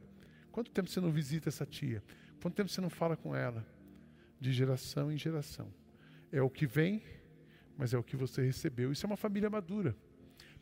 Quanto 0.51 0.71
tempo 0.71 0.89
você 0.89 1.01
não 1.01 1.11
visita 1.11 1.49
essa 1.49 1.65
tia? 1.65 2.03
Quanto 2.41 2.55
tempo 2.55 2.69
você 2.69 2.81
não 2.81 2.89
fala 2.89 3.17
com 3.17 3.35
ela? 3.35 3.65
De 4.39 4.51
geração 4.51 5.11
em 5.11 5.17
geração. 5.17 5.73
É 6.31 6.41
o 6.41 6.49
que 6.49 6.65
vem, 6.65 7.01
mas 7.77 7.93
é 7.93 7.97
o 7.97 8.03
que 8.03 8.15
você 8.15 8.41
recebeu. 8.43 8.91
Isso 8.91 9.05
é 9.05 9.07
uma 9.07 9.17
família 9.17 9.49
madura. 9.49 9.95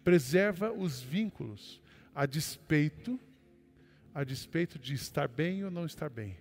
Preserva 0.03 0.71
os 0.71 1.01
vínculos 1.01 1.81
a 2.15 2.25
despeito 2.25 3.19
a 4.13 4.23
despeito 4.23 4.77
de 4.77 4.93
estar 4.93 5.27
bem 5.27 5.63
ou 5.63 5.71
não 5.71 5.85
estar 5.85 6.09
bem, 6.09 6.37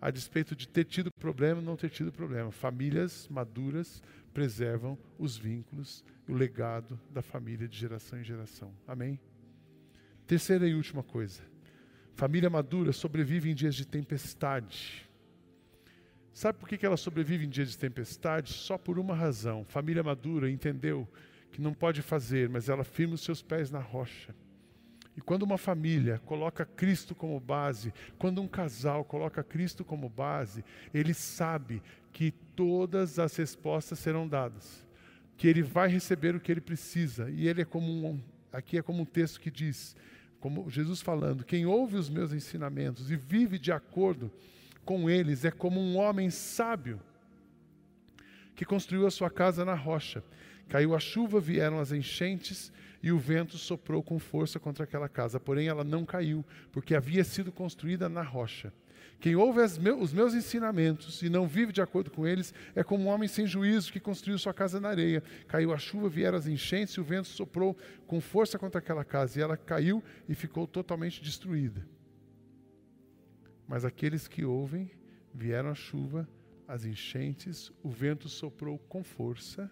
a 0.00 0.10
despeito 0.10 0.54
de 0.54 0.68
ter 0.68 0.84
tido 0.84 1.10
problema 1.18 1.60
ou 1.60 1.66
não 1.66 1.76
ter 1.76 1.90
tido 1.90 2.12
problema. 2.12 2.50
Famílias 2.50 3.28
maduras 3.28 4.02
preservam 4.32 4.98
os 5.18 5.36
vínculos 5.36 6.04
e 6.28 6.32
o 6.32 6.34
legado 6.34 6.98
da 7.10 7.22
família 7.22 7.66
de 7.66 7.76
geração 7.76 8.20
em 8.20 8.24
geração. 8.24 8.72
Amém? 8.86 9.18
Terceira 10.26 10.66
e 10.66 10.74
última 10.74 11.02
coisa 11.02 11.42
Família 12.16 12.48
madura 12.48 12.92
sobrevive 12.94 13.50
em 13.50 13.54
dias 13.54 13.74
de 13.74 13.86
tempestade. 13.86 15.06
Sabe 16.32 16.58
por 16.58 16.66
que 16.66 16.84
ela 16.84 16.96
sobrevive 16.96 17.44
em 17.44 17.48
dias 17.48 17.68
de 17.68 17.76
tempestade? 17.76 18.54
Só 18.54 18.78
por 18.78 18.98
uma 18.98 19.14
razão. 19.14 19.66
Família 19.66 20.02
madura 20.02 20.50
entendeu 20.50 21.06
que 21.52 21.60
não 21.60 21.74
pode 21.74 22.00
fazer, 22.00 22.48
mas 22.48 22.70
ela 22.70 22.84
firma 22.84 23.14
os 23.14 23.20
seus 23.20 23.42
pés 23.42 23.70
na 23.70 23.80
rocha. 23.80 24.34
E 25.16 25.20
quando 25.20 25.44
uma 25.44 25.56
família 25.56 26.20
coloca 26.26 26.66
Cristo 26.66 27.14
como 27.14 27.40
base, 27.40 27.92
quando 28.18 28.42
um 28.42 28.46
casal 28.46 29.02
coloca 29.02 29.42
Cristo 29.42 29.84
como 29.84 30.10
base, 30.10 30.62
ele 30.92 31.14
sabe 31.14 31.82
que 32.12 32.30
todas 32.54 33.18
as 33.18 33.34
respostas 33.34 33.98
serão 33.98 34.28
dadas, 34.28 34.86
que 35.36 35.48
ele 35.48 35.62
vai 35.62 35.88
receber 35.88 36.34
o 36.34 36.40
que 36.40 36.52
ele 36.52 36.60
precisa. 36.60 37.30
E 37.30 37.48
ele 37.48 37.62
é 37.62 37.64
como 37.64 37.86
um, 38.06 38.20
aqui 38.52 38.76
é 38.76 38.82
como 38.82 39.02
um 39.02 39.06
texto 39.06 39.40
que 39.40 39.50
diz: 39.50 39.96
como 40.38 40.68
Jesus 40.68 41.00
falando, 41.00 41.44
quem 41.44 41.64
ouve 41.64 41.96
os 41.96 42.10
meus 42.10 42.34
ensinamentos 42.34 43.10
e 43.10 43.16
vive 43.16 43.58
de 43.58 43.72
acordo 43.72 44.30
com 44.84 45.08
eles 45.08 45.44
é 45.44 45.50
como 45.50 45.80
um 45.80 45.96
homem 45.96 46.30
sábio 46.30 47.00
que 48.54 48.64
construiu 48.64 49.06
a 49.06 49.10
sua 49.10 49.30
casa 49.30 49.64
na 49.64 49.74
rocha. 49.74 50.22
Caiu 50.68 50.94
a 50.94 50.98
chuva, 50.98 51.40
vieram 51.40 51.78
as 51.78 51.92
enchentes 51.92 52.72
e 53.02 53.12
o 53.12 53.18
vento 53.18 53.58
soprou 53.58 54.02
com 54.02 54.18
força 54.18 54.58
contra 54.58 54.84
aquela 54.84 55.08
casa. 55.08 55.38
Porém, 55.38 55.68
ela 55.68 55.84
não 55.84 56.04
caiu, 56.04 56.44
porque 56.72 56.94
havia 56.94 57.24
sido 57.24 57.52
construída 57.52 58.08
na 58.08 58.22
rocha. 58.22 58.72
Quem 59.18 59.34
ouve 59.34 59.60
os 59.60 60.12
meus 60.12 60.34
ensinamentos 60.34 61.22
e 61.22 61.30
não 61.30 61.48
vive 61.48 61.72
de 61.72 61.80
acordo 61.80 62.10
com 62.10 62.26
eles 62.26 62.52
é 62.74 62.84
como 62.84 63.04
um 63.04 63.08
homem 63.08 63.28
sem 63.28 63.46
juízo 63.46 63.90
que 63.90 63.98
construiu 63.98 64.38
sua 64.38 64.52
casa 64.52 64.78
na 64.78 64.90
areia. 64.90 65.22
Caiu 65.48 65.72
a 65.72 65.78
chuva, 65.78 66.08
vieram 66.08 66.36
as 66.36 66.46
enchentes 66.46 66.94
e 66.94 67.00
o 67.00 67.04
vento 67.04 67.28
soprou 67.28 67.76
com 68.06 68.20
força 68.20 68.58
contra 68.58 68.78
aquela 68.78 69.04
casa 69.04 69.38
e 69.38 69.42
ela 69.42 69.56
caiu 69.56 70.02
e 70.28 70.34
ficou 70.34 70.66
totalmente 70.66 71.22
destruída. 71.22 71.86
Mas 73.66 73.84
aqueles 73.84 74.28
que 74.28 74.44
ouvem, 74.44 74.90
vieram 75.32 75.70
a 75.70 75.74
chuva, 75.74 76.28
as 76.68 76.84
enchentes, 76.84 77.72
o 77.82 77.88
vento 77.88 78.28
soprou 78.28 78.78
com 78.78 79.02
força, 79.02 79.70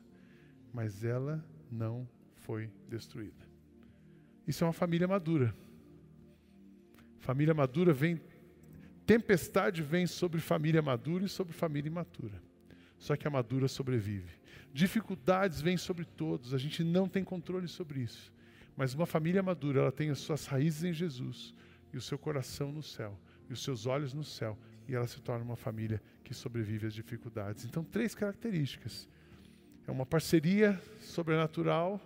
mas 0.73 1.05
ela 1.05 1.45
não 1.71 2.09
foi 2.45 2.71
destruída. 2.89 3.45
Isso 4.47 4.65
é 4.65 4.67
uma 4.67 4.73
família 4.73 5.09
madura. 5.09 5.55
Família 7.19 7.55
madura 7.55 7.93
vem 7.93 8.21
Tempestade 9.07 9.83
vem 9.83 10.07
sobre 10.07 10.41
família 10.41 10.81
madura 10.81 11.27
e 11.27 11.29
sobre 11.29 11.53
família 11.53 11.89
imatura. 11.89 12.43
Só 12.99 13.15
que 13.17 13.29
a 13.29 13.31
madura 13.31 13.69
sobrevive. 13.69 14.33
Dificuldades 14.73 15.61
vêm 15.61 15.77
sobre 15.77 16.07
todos, 16.07 16.55
a 16.55 16.59
gente 16.59 16.83
não 16.83 17.07
tem 17.07 17.23
controle 17.23 17.69
sobre 17.69 18.01
isso. 18.01 18.33
Mas 18.75 18.95
uma 18.95 19.05
família 19.05 19.43
madura, 19.43 19.83
ela 19.83 19.93
tem 19.93 20.09
as 20.09 20.19
suas 20.19 20.47
raízes 20.47 20.85
em 20.85 20.93
Jesus 20.93 21.55
e 21.93 21.99
o 21.99 22.01
seu 22.01 22.19
coração 22.19 22.73
no 22.73 22.83
céu 22.83 23.19
e 23.49 23.53
os 23.53 23.63
seus 23.63 23.85
olhos 23.85 24.15
no 24.15 24.25
céu, 24.25 24.59
e 24.89 24.95
ela 24.95 25.07
se 25.07 25.21
torna 25.21 25.45
uma 25.45 25.57
família 25.57 26.03
que 26.25 26.33
sobrevive 26.33 26.87
às 26.87 26.95
dificuldades. 26.95 27.67
Então, 27.67 27.85
três 27.85 28.15
características. 28.15 29.07
É 29.87 29.91
uma 29.91 30.07
parceria 30.07 30.81
sobrenatural 30.99 32.01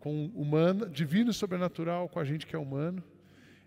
com 0.00 0.26
humana, 0.34 0.86
divino 0.86 1.30
e 1.30 1.34
sobrenatural 1.34 2.08
com 2.08 2.18
a 2.18 2.24
gente 2.24 2.46
que 2.46 2.56
é 2.56 2.58
humano 2.58 3.04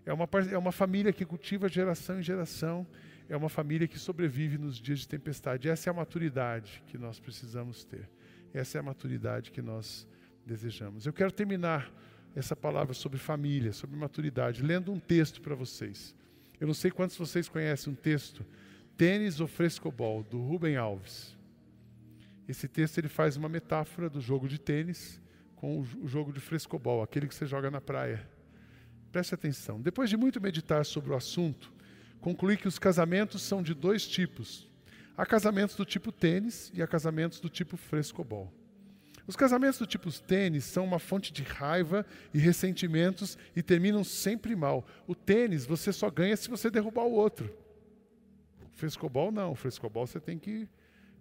é 0.06 0.12
uma, 0.12 0.28
é 0.50 0.58
uma 0.58 0.72
família 0.72 1.12
que 1.12 1.24
cultiva 1.24 1.68
geração 1.68 2.20
em 2.20 2.22
geração, 2.22 2.86
é 3.28 3.36
uma 3.36 3.48
família 3.48 3.88
que 3.88 3.98
sobrevive 3.98 4.58
nos 4.58 4.76
dias 4.76 5.00
de 5.00 5.08
tempestade. 5.08 5.68
Essa 5.68 5.88
é 5.88 5.90
a 5.90 5.94
maturidade 5.94 6.82
que 6.86 6.98
nós 6.98 7.18
precisamos 7.18 7.84
ter. 7.84 8.08
Essa 8.52 8.78
é 8.78 8.80
a 8.80 8.82
maturidade 8.82 9.50
que 9.50 9.62
nós 9.62 10.06
desejamos. 10.44 11.06
Eu 11.06 11.12
quero 11.12 11.32
terminar 11.32 11.90
essa 12.36 12.54
palavra 12.54 12.92
sobre 12.92 13.18
família, 13.18 13.72
sobre 13.72 13.96
maturidade, 13.96 14.62
lendo 14.62 14.92
um 14.92 14.98
texto 14.98 15.40
para 15.40 15.54
vocês. 15.54 16.14
Eu 16.60 16.66
não 16.66 16.74
sei 16.74 16.90
quantos 16.90 17.16
de 17.16 17.20
vocês 17.20 17.48
conhecem 17.48 17.92
um 17.92 17.96
texto, 17.96 18.44
Tênis 18.96 19.40
ou 19.40 19.46
Frescobol, 19.46 20.22
do 20.22 20.40
Rubem 20.40 20.76
Alves. 20.76 21.34
Esse 22.46 22.68
texto 22.68 22.98
ele 22.98 23.08
faz 23.08 23.36
uma 23.36 23.48
metáfora 23.48 24.10
do 24.10 24.20
jogo 24.20 24.46
de 24.46 24.58
tênis 24.60 25.20
com 25.64 25.80
o 25.80 26.06
jogo 26.06 26.30
de 26.30 26.40
frescobol, 26.40 27.02
aquele 27.02 27.26
que 27.26 27.34
você 27.34 27.46
joga 27.46 27.70
na 27.70 27.80
praia. 27.80 28.28
Preste 29.10 29.34
atenção. 29.34 29.80
Depois 29.80 30.10
de 30.10 30.16
muito 30.16 30.38
meditar 30.38 30.84
sobre 30.84 31.10
o 31.10 31.16
assunto, 31.16 31.72
concluí 32.20 32.58
que 32.58 32.68
os 32.68 32.78
casamentos 32.78 33.40
são 33.40 33.62
de 33.62 33.72
dois 33.72 34.06
tipos. 34.06 34.70
Há 35.16 35.24
casamentos 35.24 35.74
do 35.74 35.86
tipo 35.86 36.12
tênis 36.12 36.70
e 36.74 36.82
há 36.82 36.86
casamentos 36.86 37.40
do 37.40 37.48
tipo 37.48 37.78
frescobol. 37.78 38.52
Os 39.26 39.36
casamentos 39.36 39.78
do 39.78 39.86
tipo 39.86 40.12
tênis 40.20 40.64
são 40.64 40.84
uma 40.84 40.98
fonte 40.98 41.32
de 41.32 41.42
raiva 41.42 42.04
e 42.34 42.38
ressentimentos 42.38 43.38
e 43.56 43.62
terminam 43.62 44.04
sempre 44.04 44.54
mal. 44.54 44.86
O 45.06 45.14
tênis 45.14 45.64
você 45.64 45.94
só 45.94 46.10
ganha 46.10 46.36
se 46.36 46.50
você 46.50 46.70
derrubar 46.70 47.04
o 47.04 47.12
outro. 47.12 47.50
O 48.70 48.76
frescobol 48.76 49.32
não, 49.32 49.52
o 49.52 49.56
frescobol 49.56 50.06
você 50.06 50.20
tem 50.20 50.38
que 50.38 50.68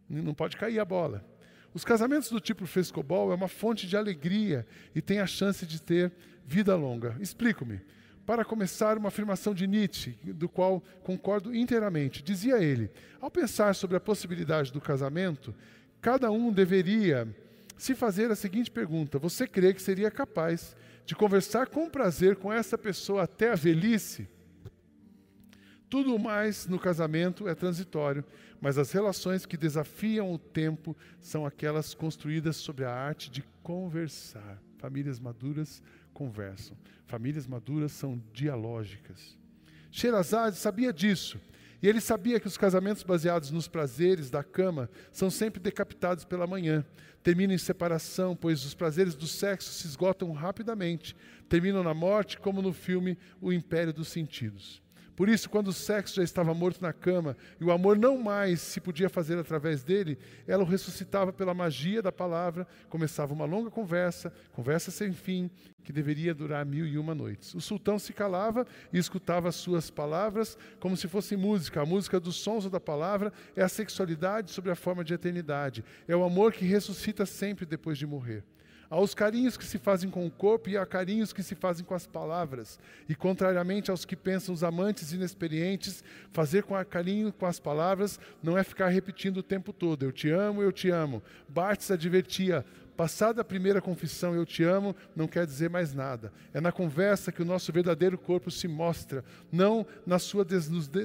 não 0.09 0.33
pode 0.33 0.57
cair 0.57 0.79
a 0.79 0.85
bola. 0.85 1.25
Os 1.73 1.83
casamentos 1.83 2.29
do 2.29 2.39
tipo 2.39 2.65
frescobol 2.65 3.31
é 3.31 3.35
uma 3.35 3.47
fonte 3.47 3.87
de 3.87 3.97
alegria 3.97 4.65
e 4.93 5.01
tem 5.01 5.19
a 5.19 5.27
chance 5.27 5.65
de 5.65 5.81
ter 5.81 6.11
vida 6.45 6.75
longa. 6.75 7.15
Explico-me. 7.19 7.81
Para 8.25 8.45
começar, 8.45 8.97
uma 8.97 9.09
afirmação 9.09 9.53
de 9.53 9.67
Nietzsche, 9.67 10.17
do 10.23 10.47
qual 10.47 10.81
concordo 11.03 11.53
inteiramente. 11.53 12.23
Dizia 12.23 12.61
ele: 12.61 12.89
ao 13.19 13.29
pensar 13.29 13.75
sobre 13.75 13.97
a 13.97 13.99
possibilidade 13.99 14.71
do 14.71 14.79
casamento, 14.79 15.53
cada 15.99 16.31
um 16.31 16.51
deveria 16.51 17.27
se 17.77 17.93
fazer 17.93 18.31
a 18.31 18.35
seguinte 18.35 18.71
pergunta: 18.71 19.19
Você 19.19 19.45
crê 19.45 19.73
que 19.73 19.81
seria 19.81 20.09
capaz 20.09 20.75
de 21.05 21.15
conversar 21.15 21.67
com 21.67 21.89
prazer 21.89 22.37
com 22.37 22.53
essa 22.53 22.77
pessoa 22.77 23.23
até 23.23 23.51
a 23.51 23.55
velhice? 23.55 24.27
Tudo 25.93 26.17
mais 26.17 26.65
no 26.65 26.79
casamento 26.79 27.47
é 27.47 27.53
transitório, 27.53 28.25
mas 28.59 28.79
as 28.79 28.91
relações 28.91 29.45
que 29.45 29.55
desafiam 29.55 30.33
o 30.33 30.39
tempo 30.39 30.97
são 31.21 31.45
aquelas 31.45 31.93
construídas 31.93 32.55
sobre 32.55 32.83
a 32.83 32.91
arte 32.91 33.29
de 33.29 33.43
conversar. 33.61 34.59
Famílias 34.79 35.19
maduras 35.19 35.83
conversam. 36.11 36.75
Famílias 37.05 37.45
maduras 37.45 37.91
são 37.91 38.19
dialógicas. 38.33 39.37
Sherazade 39.91 40.55
sabia 40.55 40.91
disso. 40.91 41.39
E 41.79 41.87
ele 41.87 42.01
sabia 42.01 42.39
que 42.39 42.47
os 42.47 42.57
casamentos 42.57 43.03
baseados 43.03 43.51
nos 43.51 43.67
prazeres 43.67 44.31
da 44.31 44.43
cama 44.43 44.89
são 45.11 45.29
sempre 45.29 45.61
decapitados 45.61 46.25
pela 46.25 46.47
manhã. 46.47 46.83
Terminam 47.21 47.53
em 47.53 47.59
separação, 47.59 48.35
pois 48.35 48.65
os 48.65 48.73
prazeres 48.73 49.13
do 49.13 49.27
sexo 49.27 49.71
se 49.71 49.85
esgotam 49.85 50.31
rapidamente. 50.31 51.15
Terminam 51.47 51.83
na 51.83 51.93
morte, 51.93 52.39
como 52.39 52.63
no 52.63 52.73
filme 52.73 53.15
O 53.39 53.53
Império 53.53 53.93
dos 53.93 54.07
Sentidos. 54.07 54.82
Por 55.15 55.29
isso, 55.29 55.49
quando 55.49 55.67
o 55.67 55.73
sexo 55.73 56.15
já 56.15 56.23
estava 56.23 56.53
morto 56.53 56.81
na 56.81 56.91
cama 56.91 57.37
e 57.59 57.63
o 57.63 57.71
amor 57.71 57.97
não 57.97 58.17
mais 58.17 58.61
se 58.61 58.81
podia 58.81 59.09
fazer 59.09 59.37
através 59.37 59.83
dele, 59.83 60.17
ela 60.47 60.63
o 60.63 60.67
ressuscitava 60.67 61.31
pela 61.31 61.53
magia 61.53 62.01
da 62.01 62.11
palavra, 62.11 62.67
começava 62.89 63.33
uma 63.33 63.45
longa 63.45 63.69
conversa, 63.69 64.33
conversa 64.51 64.89
sem 64.89 65.11
fim, 65.13 65.51
que 65.83 65.93
deveria 65.93 66.33
durar 66.33 66.65
mil 66.65 66.87
e 66.87 66.97
uma 66.97 67.13
noites. 67.13 67.53
O 67.53 67.61
sultão 67.61 67.99
se 67.99 68.13
calava 68.13 68.65
e 68.91 68.97
escutava 68.97 69.49
as 69.49 69.55
suas 69.55 69.91
palavras 69.91 70.57
como 70.79 70.97
se 70.97 71.07
fosse 71.07 71.35
música. 71.35 71.81
A 71.81 71.85
música 71.85 72.19
dos 72.19 72.37
sons 72.37 72.69
da 72.69 72.79
palavra 72.79 73.31
é 73.55 73.61
a 73.61 73.69
sexualidade 73.69 74.51
sobre 74.51 74.71
a 74.71 74.75
forma 74.75 75.03
de 75.03 75.13
eternidade. 75.13 75.83
É 76.07 76.15
o 76.15 76.23
amor 76.23 76.53
que 76.53 76.65
ressuscita 76.65 77.25
sempre 77.25 77.65
depois 77.65 77.97
de 77.97 78.07
morrer. 78.07 78.43
Há 78.93 78.99
os 78.99 79.15
carinhos 79.15 79.57
que 79.57 79.65
se 79.65 79.79
fazem 79.79 80.07
com 80.07 80.23
o 80.23 80.29
corpo 80.29 80.69
e 80.69 80.77
há 80.77 80.85
carinhos 80.85 81.33
que 81.33 81.41
se 81.41 81.55
fazem 81.55 81.83
com 81.83 81.95
as 81.95 82.05
palavras. 82.05 82.79
E 83.09 83.15
contrariamente 83.15 83.89
aos 83.89 84.05
que 84.05 84.15
pensam 84.15 84.53
os 84.53 84.63
amantes 84.63 85.11
inexperientes, 85.11 86.03
fazer 86.31 86.61
com 86.61 86.75
a 86.75 86.85
carinho 86.85 87.33
com 87.33 87.47
as 87.47 87.59
palavras 87.59 88.19
não 88.43 88.55
é 88.55 88.63
ficar 88.63 88.89
repetindo 88.89 89.37
o 89.37 89.41
tempo 89.41 89.73
todo: 89.73 90.03
Eu 90.03 90.11
te 90.11 90.29
amo, 90.29 90.61
eu 90.61 90.71
te 90.71 90.91
amo. 90.91 91.23
Barthes 91.49 91.89
advertia: 91.89 92.63
Passada 92.95 93.41
a 93.41 93.43
primeira 93.43 93.81
confissão, 93.81 94.35
eu 94.35 94.45
te 94.45 94.63
amo, 94.63 94.95
não 95.15 95.27
quer 95.27 95.47
dizer 95.47 95.71
mais 95.71 95.91
nada. 95.91 96.31
É 96.53 96.61
na 96.61 96.71
conversa 96.71 97.31
que 97.31 97.41
o 97.41 97.45
nosso 97.45 97.73
verdadeiro 97.73 98.15
corpo 98.15 98.51
se 98.51 98.67
mostra, 98.67 99.25
não 99.51 99.87
na 100.05 100.19
sua, 100.19 100.45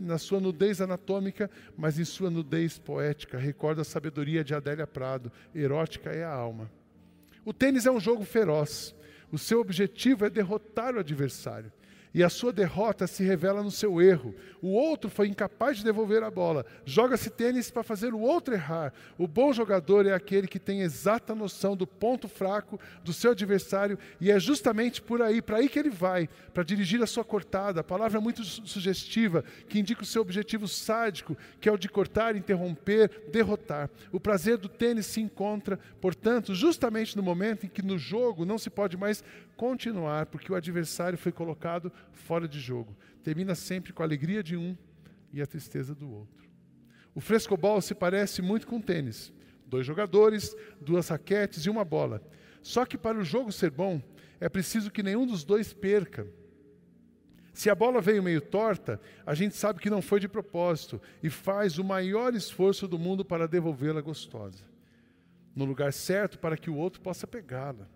na 0.03 0.19
sua 0.19 0.41
nudez 0.41 0.83
anatômica, 0.83 1.51
mas 1.75 1.99
em 1.99 2.05
sua 2.05 2.29
nudez 2.29 2.79
poética. 2.79 3.39
Recorda 3.39 3.81
a 3.81 3.85
sabedoria 3.85 4.45
de 4.45 4.55
Adélia 4.55 4.87
Prado: 4.87 5.33
erótica 5.55 6.11
é 6.11 6.23
a 6.23 6.31
alma. 6.31 6.71
O 7.49 7.53
tênis 7.55 7.87
é 7.87 7.91
um 7.91 7.99
jogo 7.99 8.27
feroz. 8.27 8.95
O 9.33 9.39
seu 9.39 9.59
objetivo 9.59 10.27
é 10.27 10.29
derrotar 10.29 10.95
o 10.95 10.99
adversário 10.99 11.73
e 12.15 12.23
a 12.23 12.29
sua 12.29 12.53
derrota 12.53 13.07
se 13.07 13.23
revela 13.23 13.63
no 13.63 13.71
seu 13.71 14.01
erro. 14.01 14.35
O 14.61 14.69
outro 14.69 15.09
foi 15.11 15.29
incapaz 15.29 15.79
de 15.79 15.85
devolver 15.85 16.23
a 16.23 16.31
bola. 16.31 16.65
Joga-se 16.85 17.31
tênis 17.31 17.71
para 17.71 17.83
fazer 17.83 18.13
o 18.13 18.21
outro 18.21 18.55
errar. 18.55 18.93
O 19.17 19.27
bom 19.27 19.53
jogador 19.53 20.07
é 20.07 20.13
aquele 20.13 20.49
que 20.49 20.59
tem 20.59 20.81
exata 20.81 21.35
noção 21.35 21.77
do 21.77 21.87
ponto 21.87 22.29
fraco 22.29 22.81
do 23.05 23.13
seu 23.13 23.33
adversário 23.33 23.99
e 24.21 24.31
é 24.31 24.39
justamente 24.41 25.01
por 25.01 25.23
aí, 25.23 25.41
para 25.41 25.59
aí 25.59 25.69
que 25.69 25.79
ele 25.79 25.91
vai, 25.91 26.29
para 26.53 26.63
dirigir 26.63 27.03
a 27.03 27.07
sua 27.07 27.25
cortada. 27.25 27.81
A 27.81 27.85
palavra 27.85 28.19
é 28.19 28.21
muito 28.21 28.43
sugestiva, 28.45 29.45
que 29.69 29.79
indica 29.79 30.03
o 30.03 30.07
seu 30.07 30.23
objetivo 30.23 30.67
sádico, 30.67 31.37
que 31.61 31.69
é 31.69 31.73
o 31.73 31.79
de 31.79 31.89
cortar, 31.89 32.37
interromper, 32.37 33.11
derrotar. 33.31 33.89
O 34.11 34.19
prazer 34.19 34.59
do 34.59 34.69
tênis 34.69 35.07
se 35.07 35.21
encontra, 35.21 35.79
portanto, 36.01 36.55
justamente 36.55 37.17
no 37.17 37.23
momento 37.23 37.67
em 37.67 37.69
que 37.69 37.83
no 37.83 37.99
jogo 37.99 38.45
não 38.45 38.59
se 38.59 38.71
pode 38.71 38.97
mais 38.97 39.23
continuar, 39.57 40.27
porque 40.27 40.53
o 40.53 40.55
adversário 40.55 41.19
foi 41.19 41.33
colocado 41.33 41.93
fora 42.13 42.49
de 42.49 42.61
jogo. 42.61 42.97
Termina 43.23 43.55
sempre 43.55 43.93
com 43.93 44.03
a 44.03 44.07
alegria 44.07 44.43
de 44.43 44.57
um 44.57 44.77
e 45.33 45.43
a 45.43 45.47
tristeza 45.47 45.95
do 45.95 46.11
outro. 46.11 46.49
O 47.15 47.21
frescobol 47.21 47.81
se 47.81 47.95
parece 47.95 48.41
muito 48.41 48.67
com 48.67 48.77
o 48.77 48.83
tênis. 48.83 49.33
Dois 49.67 49.87
jogadores, 49.87 50.55
duas 50.81 51.09
raquetes 51.09 51.67
e 51.67 51.71
uma 51.71 51.85
bola. 51.85 52.23
Só 52.63 52.87
que 52.87 52.97
para 52.97 53.19
o 53.19 53.25
jogo 53.25 53.53
ser 53.53 53.71
bom, 53.71 54.01
é 54.41 54.49
preciso 54.49 54.91
que 54.91 55.03
nenhum 55.03 55.27
dos 55.27 55.45
dois 55.45 55.73
perca. 55.73 56.27
Se 57.53 57.69
a 57.69 57.75
bola 57.75 58.01
veio 58.01 58.23
meio 58.23 58.41
torta, 58.41 59.01
a 59.27 59.35
gente 59.35 59.57
sabe 59.57 59.81
que 59.81 59.91
não 59.91 60.01
foi 60.01 60.21
de 60.21 60.29
propósito 60.29 61.03
e 61.21 61.29
faz 61.29 61.77
o 61.77 61.83
maior 61.83 62.33
esforço 62.35 62.87
do 62.87 62.99
mundo 62.99 63.25
para 63.25 63.49
devolvê-la 63.49 64.01
gostosa. 64.01 64.65
No 65.57 65.65
lugar 65.65 65.93
certo 65.93 66.39
para 66.39 66.57
que 66.57 66.71
o 66.71 66.77
outro 66.77 67.01
possa 67.01 67.27
pegá-la. 67.27 67.89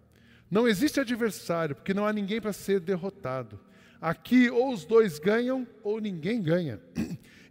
Não 0.51 0.67
existe 0.67 0.99
adversário, 0.99 1.77
porque 1.77 1.95
não 1.95 2.05
há 2.05 2.13
ninguém 2.13 2.41
para 2.41 2.53
ser 2.53 2.81
derrotado. 2.81 3.61
Aqui, 4.03 4.51
ou 4.51 4.73
os 4.73 4.85
dois 4.85 5.21
ganham, 5.21 5.65
ou 5.81 6.01
ninguém 6.01 6.43
ganha. 6.43 6.81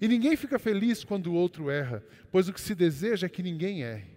E 0.01 0.07
ninguém 0.07 0.35
fica 0.35 0.59
feliz 0.59 1.03
quando 1.03 1.27
o 1.27 1.33
outro 1.33 1.69
erra, 1.69 2.03
pois 2.29 2.49
o 2.49 2.53
que 2.53 2.59
se 2.59 2.75
deseja 2.75 3.27
é 3.27 3.29
que 3.29 3.41
ninguém 3.41 3.83
erre. 3.83 4.09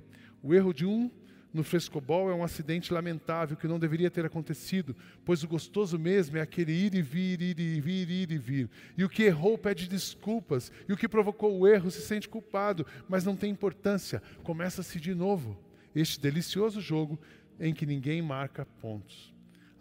O 0.43 0.53
erro 0.53 0.73
de 0.73 0.85
um 0.85 1.09
no 1.53 1.63
frescobol 1.63 2.29
é 2.29 2.35
um 2.35 2.43
acidente 2.43 2.93
lamentável 2.93 3.57
que 3.57 3.69
não 3.69 3.79
deveria 3.79 4.11
ter 4.11 4.25
acontecido, 4.25 4.97
pois 5.25 5.45
o 5.45 5.49
gostoso 5.49 5.97
mesmo 5.97 6.37
é 6.37 6.41
aquele 6.41 6.73
ir 6.73 6.95
e 6.95 7.03
vir, 7.03 7.41
ir 7.41 7.61
e 7.61 7.81
vir, 7.81 8.11
ir 8.11 8.33
e 8.33 8.39
vir. 8.39 8.71
E 8.99 9.05
o 9.05 9.09
que 9.09 9.25
errou 9.25 9.59
pede 9.59 9.87
desculpas, 9.87 10.73
e 10.89 10.93
o 10.93 10.97
que 10.97 11.07
provocou 11.07 11.57
o 11.57 11.69
erro 11.69 11.91
se 11.91 12.01
sente 12.01 12.29
culpado, 12.29 12.85
mas 13.09 13.25
não 13.25 13.37
tem 13.37 13.53
importância, 13.53 14.21
começa-se 14.43 14.99
de 14.99 15.15
novo. 15.15 15.57
Este 15.95 16.19
delicioso 16.19 16.81
jogo 16.81 17.21
em 17.61 17.73
que 17.73 17.87
ninguém 17.87 18.21
marca 18.21 18.67
pontos. 18.81 19.34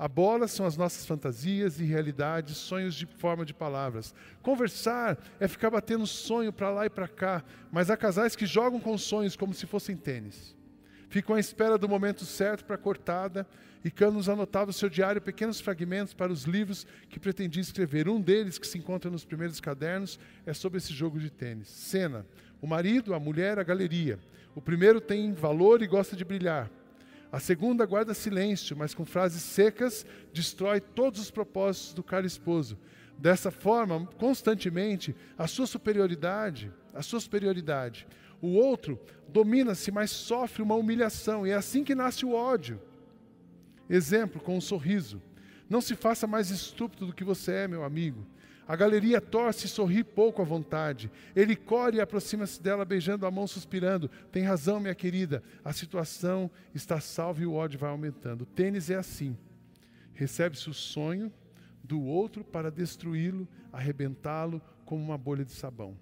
A 0.03 0.07
bola 0.09 0.49
são 0.49 0.65
as 0.65 0.75
nossas 0.75 1.05
fantasias 1.05 1.79
e 1.79 1.85
realidades, 1.85 2.57
sonhos 2.57 2.93
de 2.93 3.05
forma 3.05 3.45
de 3.45 3.53
palavras. 3.53 4.13
Conversar 4.41 5.17
é 5.39 5.47
ficar 5.47 5.69
batendo 5.69 6.05
sonho 6.05 6.51
para 6.51 6.69
lá 6.69 6.85
e 6.85 6.89
para 6.89 7.07
cá, 7.07 7.41
mas 7.71 7.89
há 7.89 7.95
casais 7.95 8.35
que 8.35 8.45
jogam 8.45 8.81
com 8.81 8.97
sonhos 8.97 9.37
como 9.37 9.53
se 9.53 9.65
fossem 9.65 9.95
tênis. 9.95 10.57
Ficam 11.07 11.37
à 11.37 11.39
espera 11.39 11.77
do 11.77 11.87
momento 11.87 12.25
certo 12.25 12.65
para 12.65 12.75
a 12.75 12.77
cortada 12.77 13.47
e 13.81 13.89
Canos 13.89 14.27
anotava 14.27 14.65
no 14.65 14.73
seu 14.73 14.89
diário 14.89 15.21
pequenos 15.21 15.61
fragmentos 15.61 16.13
para 16.13 16.33
os 16.33 16.43
livros 16.43 16.85
que 17.07 17.17
pretendia 17.17 17.61
escrever. 17.61 18.09
Um 18.09 18.19
deles, 18.19 18.57
que 18.57 18.67
se 18.67 18.77
encontra 18.77 19.09
nos 19.09 19.23
primeiros 19.23 19.61
cadernos, 19.61 20.19
é 20.45 20.53
sobre 20.53 20.79
esse 20.79 20.91
jogo 20.91 21.17
de 21.17 21.29
tênis. 21.29 21.69
Cena: 21.69 22.25
o 22.61 22.67
marido, 22.67 23.13
a 23.13 23.19
mulher, 23.21 23.57
a 23.57 23.63
galeria. 23.63 24.19
O 24.53 24.61
primeiro 24.61 24.99
tem 24.99 25.31
valor 25.31 25.81
e 25.81 25.87
gosta 25.87 26.13
de 26.13 26.25
brilhar. 26.25 26.69
A 27.33 27.39
segunda 27.39 27.83
guarda 27.83 28.13
silêncio, 28.13 28.77
mas 28.77 28.93
com 28.93 29.03
frases 29.03 29.41
secas 29.41 30.05
destrói 30.31 30.79
todos 30.79 31.19
os 31.19 31.31
propósitos 31.31 31.91
do 31.95 32.03
caro 32.03 32.27
esposo. 32.27 32.77
Dessa 33.17 33.49
forma, 33.49 34.05
constantemente, 34.19 35.15
a 35.35 35.47
sua 35.47 35.65
superioridade, 35.65 36.71
a 36.93 37.01
sua 37.01 37.19
superioridade. 37.19 38.05
O 38.39 38.49
outro 38.49 39.01
domina-se, 39.27 39.91
mas 39.91 40.11
sofre 40.11 40.61
uma 40.61 40.75
humilhação, 40.75 41.47
e 41.47 41.49
é 41.49 41.55
assim 41.55 41.83
que 41.83 41.95
nasce 41.95 42.23
o 42.23 42.33
ódio. 42.33 42.79
Exemplo, 43.89 44.39
com 44.39 44.55
um 44.55 44.61
sorriso. 44.61 45.19
Não 45.67 45.81
se 45.81 45.95
faça 45.95 46.27
mais 46.27 46.51
estúpido 46.51 47.07
do 47.07 47.15
que 47.15 47.23
você 47.23 47.51
é, 47.51 47.67
meu 47.67 47.83
amigo. 47.83 48.27
A 48.65 48.75
galeria 48.77 49.19
torce 49.19 49.65
e 49.65 49.69
sorri 49.69 50.03
pouco 50.03 50.41
à 50.41 50.45
vontade. 50.45 51.11
Ele 51.35 51.55
corre 51.55 51.97
e 51.97 52.01
aproxima-se 52.01 52.61
dela, 52.61 52.85
beijando 52.85 53.25
a 53.25 53.31
mão, 53.31 53.45
suspirando. 53.45 54.09
Tem 54.31 54.43
razão, 54.43 54.79
minha 54.79 54.95
querida. 54.95 55.43
A 55.65 55.73
situação 55.73 56.49
está 56.73 56.99
salva 57.01 57.41
e 57.41 57.45
o 57.45 57.53
ódio 57.53 57.77
vai 57.77 57.89
aumentando. 57.89 58.43
O 58.43 58.45
tênis 58.45 58.89
é 58.89 58.95
assim. 58.95 59.37
Recebe-se 60.13 60.69
o 60.69 60.73
sonho 60.73 61.31
do 61.83 62.01
outro 62.01 62.43
para 62.43 62.71
destruí-lo, 62.71 63.47
arrebentá-lo 63.71 64.61
como 64.85 65.03
uma 65.03 65.17
bolha 65.17 65.43
de 65.43 65.51
sabão. 65.51 65.97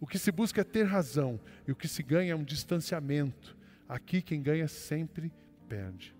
O 0.00 0.06
que 0.06 0.18
se 0.18 0.30
busca 0.30 0.60
é 0.60 0.64
ter 0.64 0.84
razão 0.84 1.40
e 1.66 1.72
o 1.72 1.76
que 1.76 1.88
se 1.88 2.02
ganha 2.02 2.32
é 2.32 2.36
um 2.36 2.44
distanciamento. 2.44 3.56
Aqui 3.88 4.22
quem 4.22 4.40
ganha 4.40 4.68
sempre 4.68 5.32
perde. 5.68 6.14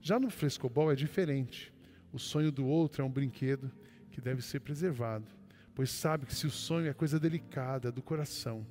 Já 0.00 0.20
no 0.20 0.30
frescobol 0.30 0.92
é 0.92 0.94
diferente. 0.94 1.72
O 2.12 2.18
sonho 2.18 2.52
do 2.52 2.66
outro 2.66 3.02
é 3.02 3.04
um 3.04 3.10
brinquedo 3.10 3.70
que 4.10 4.20
deve 4.20 4.42
ser 4.42 4.60
preservado 4.60 5.39
pois 5.80 5.92
sabe 5.92 6.26
que 6.26 6.34
se 6.34 6.46
o 6.46 6.50
sonho 6.50 6.90
é 6.90 6.92
coisa 6.92 7.18
delicada 7.18 7.90
do 7.90 8.02
coração, 8.02 8.66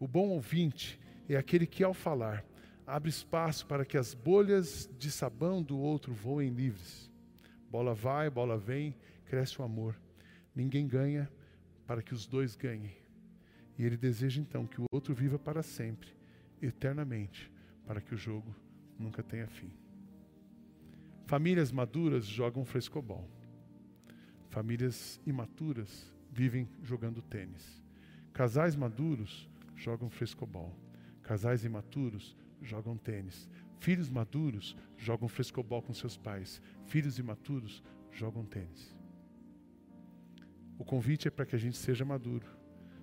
o 0.00 0.08
bom 0.08 0.30
ouvinte 0.30 0.98
é 1.28 1.36
aquele 1.36 1.64
que, 1.64 1.84
ao 1.84 1.94
falar, 1.94 2.44
abre 2.84 3.08
espaço 3.08 3.64
para 3.66 3.84
que 3.84 3.96
as 3.96 4.14
bolhas 4.14 4.90
de 4.98 5.12
sabão 5.12 5.62
do 5.62 5.78
outro 5.78 6.12
voem 6.12 6.50
livres. 6.50 7.08
Bola 7.70 7.94
vai, 7.94 8.28
bola 8.28 8.58
vem, 8.58 8.96
cresce 9.26 9.62
o 9.62 9.64
amor. 9.64 9.94
Ninguém 10.52 10.88
ganha 10.88 11.30
para 11.86 12.02
que 12.02 12.12
os 12.12 12.26
dois 12.26 12.56
ganhem. 12.56 12.96
E 13.78 13.84
ele 13.84 13.96
deseja 13.96 14.40
então 14.40 14.66
que 14.66 14.80
o 14.80 14.86
outro 14.90 15.14
viva 15.14 15.38
para 15.38 15.62
sempre, 15.62 16.08
eternamente, 16.60 17.48
para 17.86 18.00
que 18.00 18.12
o 18.12 18.18
jogo 18.18 18.52
nunca 18.98 19.22
tenha 19.22 19.46
fim. 19.46 19.70
Famílias 21.26 21.70
maduras 21.70 22.26
jogam 22.26 22.64
frescobol. 22.64 23.30
Famílias 24.48 25.20
imaturas 25.24 26.10
vivem 26.40 26.66
jogando 26.82 27.20
tênis. 27.20 27.84
Casais 28.32 28.74
maduros 28.74 29.46
jogam 29.76 30.08
frescobol. 30.08 30.74
Casais 31.22 31.66
imaturos 31.66 32.34
jogam 32.62 32.96
tênis. 32.96 33.46
Filhos 33.78 34.08
maduros 34.08 34.74
jogam 34.96 35.28
frescobol 35.28 35.82
com 35.82 35.92
seus 35.92 36.16
pais. 36.16 36.62
Filhos 36.86 37.18
imaturos 37.18 37.82
jogam 38.10 38.42
tênis. 38.46 38.96
O 40.78 40.84
convite 40.84 41.28
é 41.28 41.30
para 41.30 41.44
que 41.44 41.54
a 41.54 41.58
gente 41.58 41.76
seja 41.76 42.06
maduro, 42.06 42.46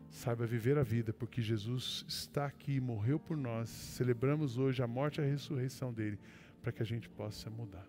Saiba 0.09 0.45
viver 0.47 0.77
a 0.77 0.83
vida, 0.83 1.11
porque 1.11 1.41
Jesus 1.41 2.05
está 2.07 2.45
aqui, 2.45 2.79
morreu 2.79 3.19
por 3.19 3.35
nós. 3.35 3.69
Celebramos 3.69 4.57
hoje 4.57 4.81
a 4.81 4.87
morte 4.87 5.19
e 5.19 5.23
a 5.23 5.27
ressurreição 5.27 5.93
dele, 5.93 6.17
para 6.61 6.71
que 6.71 6.81
a 6.81 6.85
gente 6.85 7.09
possa 7.09 7.49
mudar. 7.49 7.85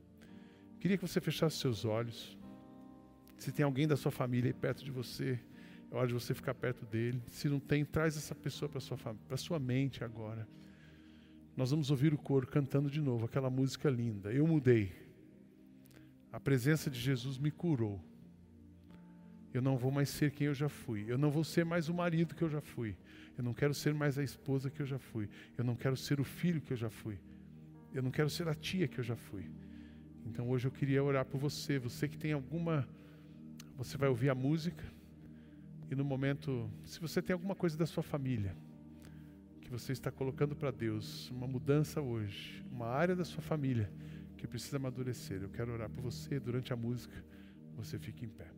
Queria 0.80 0.98
que 0.98 1.06
você 1.06 1.20
fechasse 1.20 1.58
seus 1.58 1.84
olhos. 1.84 2.36
Se 3.38 3.52
tem 3.52 3.64
alguém 3.64 3.86
da 3.86 3.96
sua 3.96 4.10
família 4.10 4.50
aí 4.50 4.52
perto 4.52 4.84
de 4.84 4.90
você, 4.90 5.38
é 5.90 5.96
hora 5.96 6.06
de 6.06 6.14
você 6.14 6.34
ficar 6.34 6.54
perto 6.54 6.84
dele. 6.84 7.22
Se 7.28 7.48
não 7.48 7.58
tem, 7.58 7.84
traz 7.84 8.16
essa 8.16 8.34
pessoa 8.34 8.68
para 8.68 8.80
sua 8.80 8.98
para 8.98 9.36
sua 9.36 9.58
mente 9.58 10.04
agora. 10.04 10.46
Nós 11.56 11.70
vamos 11.70 11.90
ouvir 11.90 12.12
o 12.12 12.18
coro 12.18 12.46
cantando 12.46 12.90
de 12.90 13.00
novo 13.00 13.24
aquela 13.24 13.48
música 13.48 13.88
linda. 13.88 14.32
Eu 14.32 14.46
mudei. 14.46 14.92
A 16.32 16.38
presença 16.38 16.90
de 16.90 17.00
Jesus 17.00 17.38
me 17.38 17.50
curou. 17.50 18.00
Eu 19.52 19.62
não 19.62 19.76
vou 19.76 19.90
mais 19.90 20.08
ser 20.08 20.30
quem 20.30 20.46
eu 20.46 20.54
já 20.54 20.68
fui. 20.68 21.04
Eu 21.08 21.16
não 21.16 21.30
vou 21.30 21.42
ser 21.42 21.64
mais 21.64 21.88
o 21.88 21.94
marido 21.94 22.34
que 22.34 22.42
eu 22.42 22.48
já 22.48 22.60
fui. 22.60 22.96
Eu 23.36 23.42
não 23.42 23.54
quero 23.54 23.72
ser 23.72 23.94
mais 23.94 24.18
a 24.18 24.22
esposa 24.22 24.70
que 24.70 24.80
eu 24.80 24.86
já 24.86 24.98
fui. 24.98 25.28
Eu 25.56 25.64
não 25.64 25.74
quero 25.74 25.96
ser 25.96 26.20
o 26.20 26.24
filho 26.24 26.60
que 26.60 26.72
eu 26.72 26.76
já 26.76 26.90
fui. 26.90 27.18
Eu 27.94 28.02
não 28.02 28.10
quero 28.10 28.28
ser 28.28 28.46
a 28.46 28.54
tia 28.54 28.86
que 28.86 28.98
eu 28.98 29.04
já 29.04 29.16
fui. 29.16 29.50
Então 30.26 30.48
hoje 30.50 30.66
eu 30.66 30.70
queria 30.70 31.02
orar 31.02 31.24
por 31.24 31.38
você. 31.38 31.78
Você 31.78 32.06
que 32.06 32.18
tem 32.18 32.32
alguma. 32.32 32.86
Você 33.78 33.96
vai 33.96 34.08
ouvir 34.08 34.28
a 34.28 34.34
música. 34.34 34.84
E 35.88 35.94
no 35.94 36.04
momento, 36.04 36.68
se 36.84 37.00
você 37.00 37.22
tem 37.22 37.32
alguma 37.32 37.54
coisa 37.54 37.78
da 37.78 37.86
sua 37.86 38.02
família 38.02 38.56
que 39.60 39.70
você 39.70 39.92
está 39.92 40.10
colocando 40.10 40.56
para 40.56 40.72
Deus, 40.72 41.30
uma 41.30 41.46
mudança 41.46 42.00
hoje, 42.00 42.64
uma 42.72 42.86
área 42.88 43.14
da 43.14 43.24
sua 43.24 43.40
família 43.40 43.88
que 44.36 44.48
precisa 44.48 44.78
amadurecer, 44.78 45.42
eu 45.42 45.48
quero 45.48 45.72
orar 45.72 45.88
por 45.88 46.02
você 46.02 46.40
durante 46.40 46.72
a 46.72 46.76
música. 46.76 47.24
Você 47.76 48.00
fique 48.00 48.24
em 48.24 48.28
pé. 48.28 48.57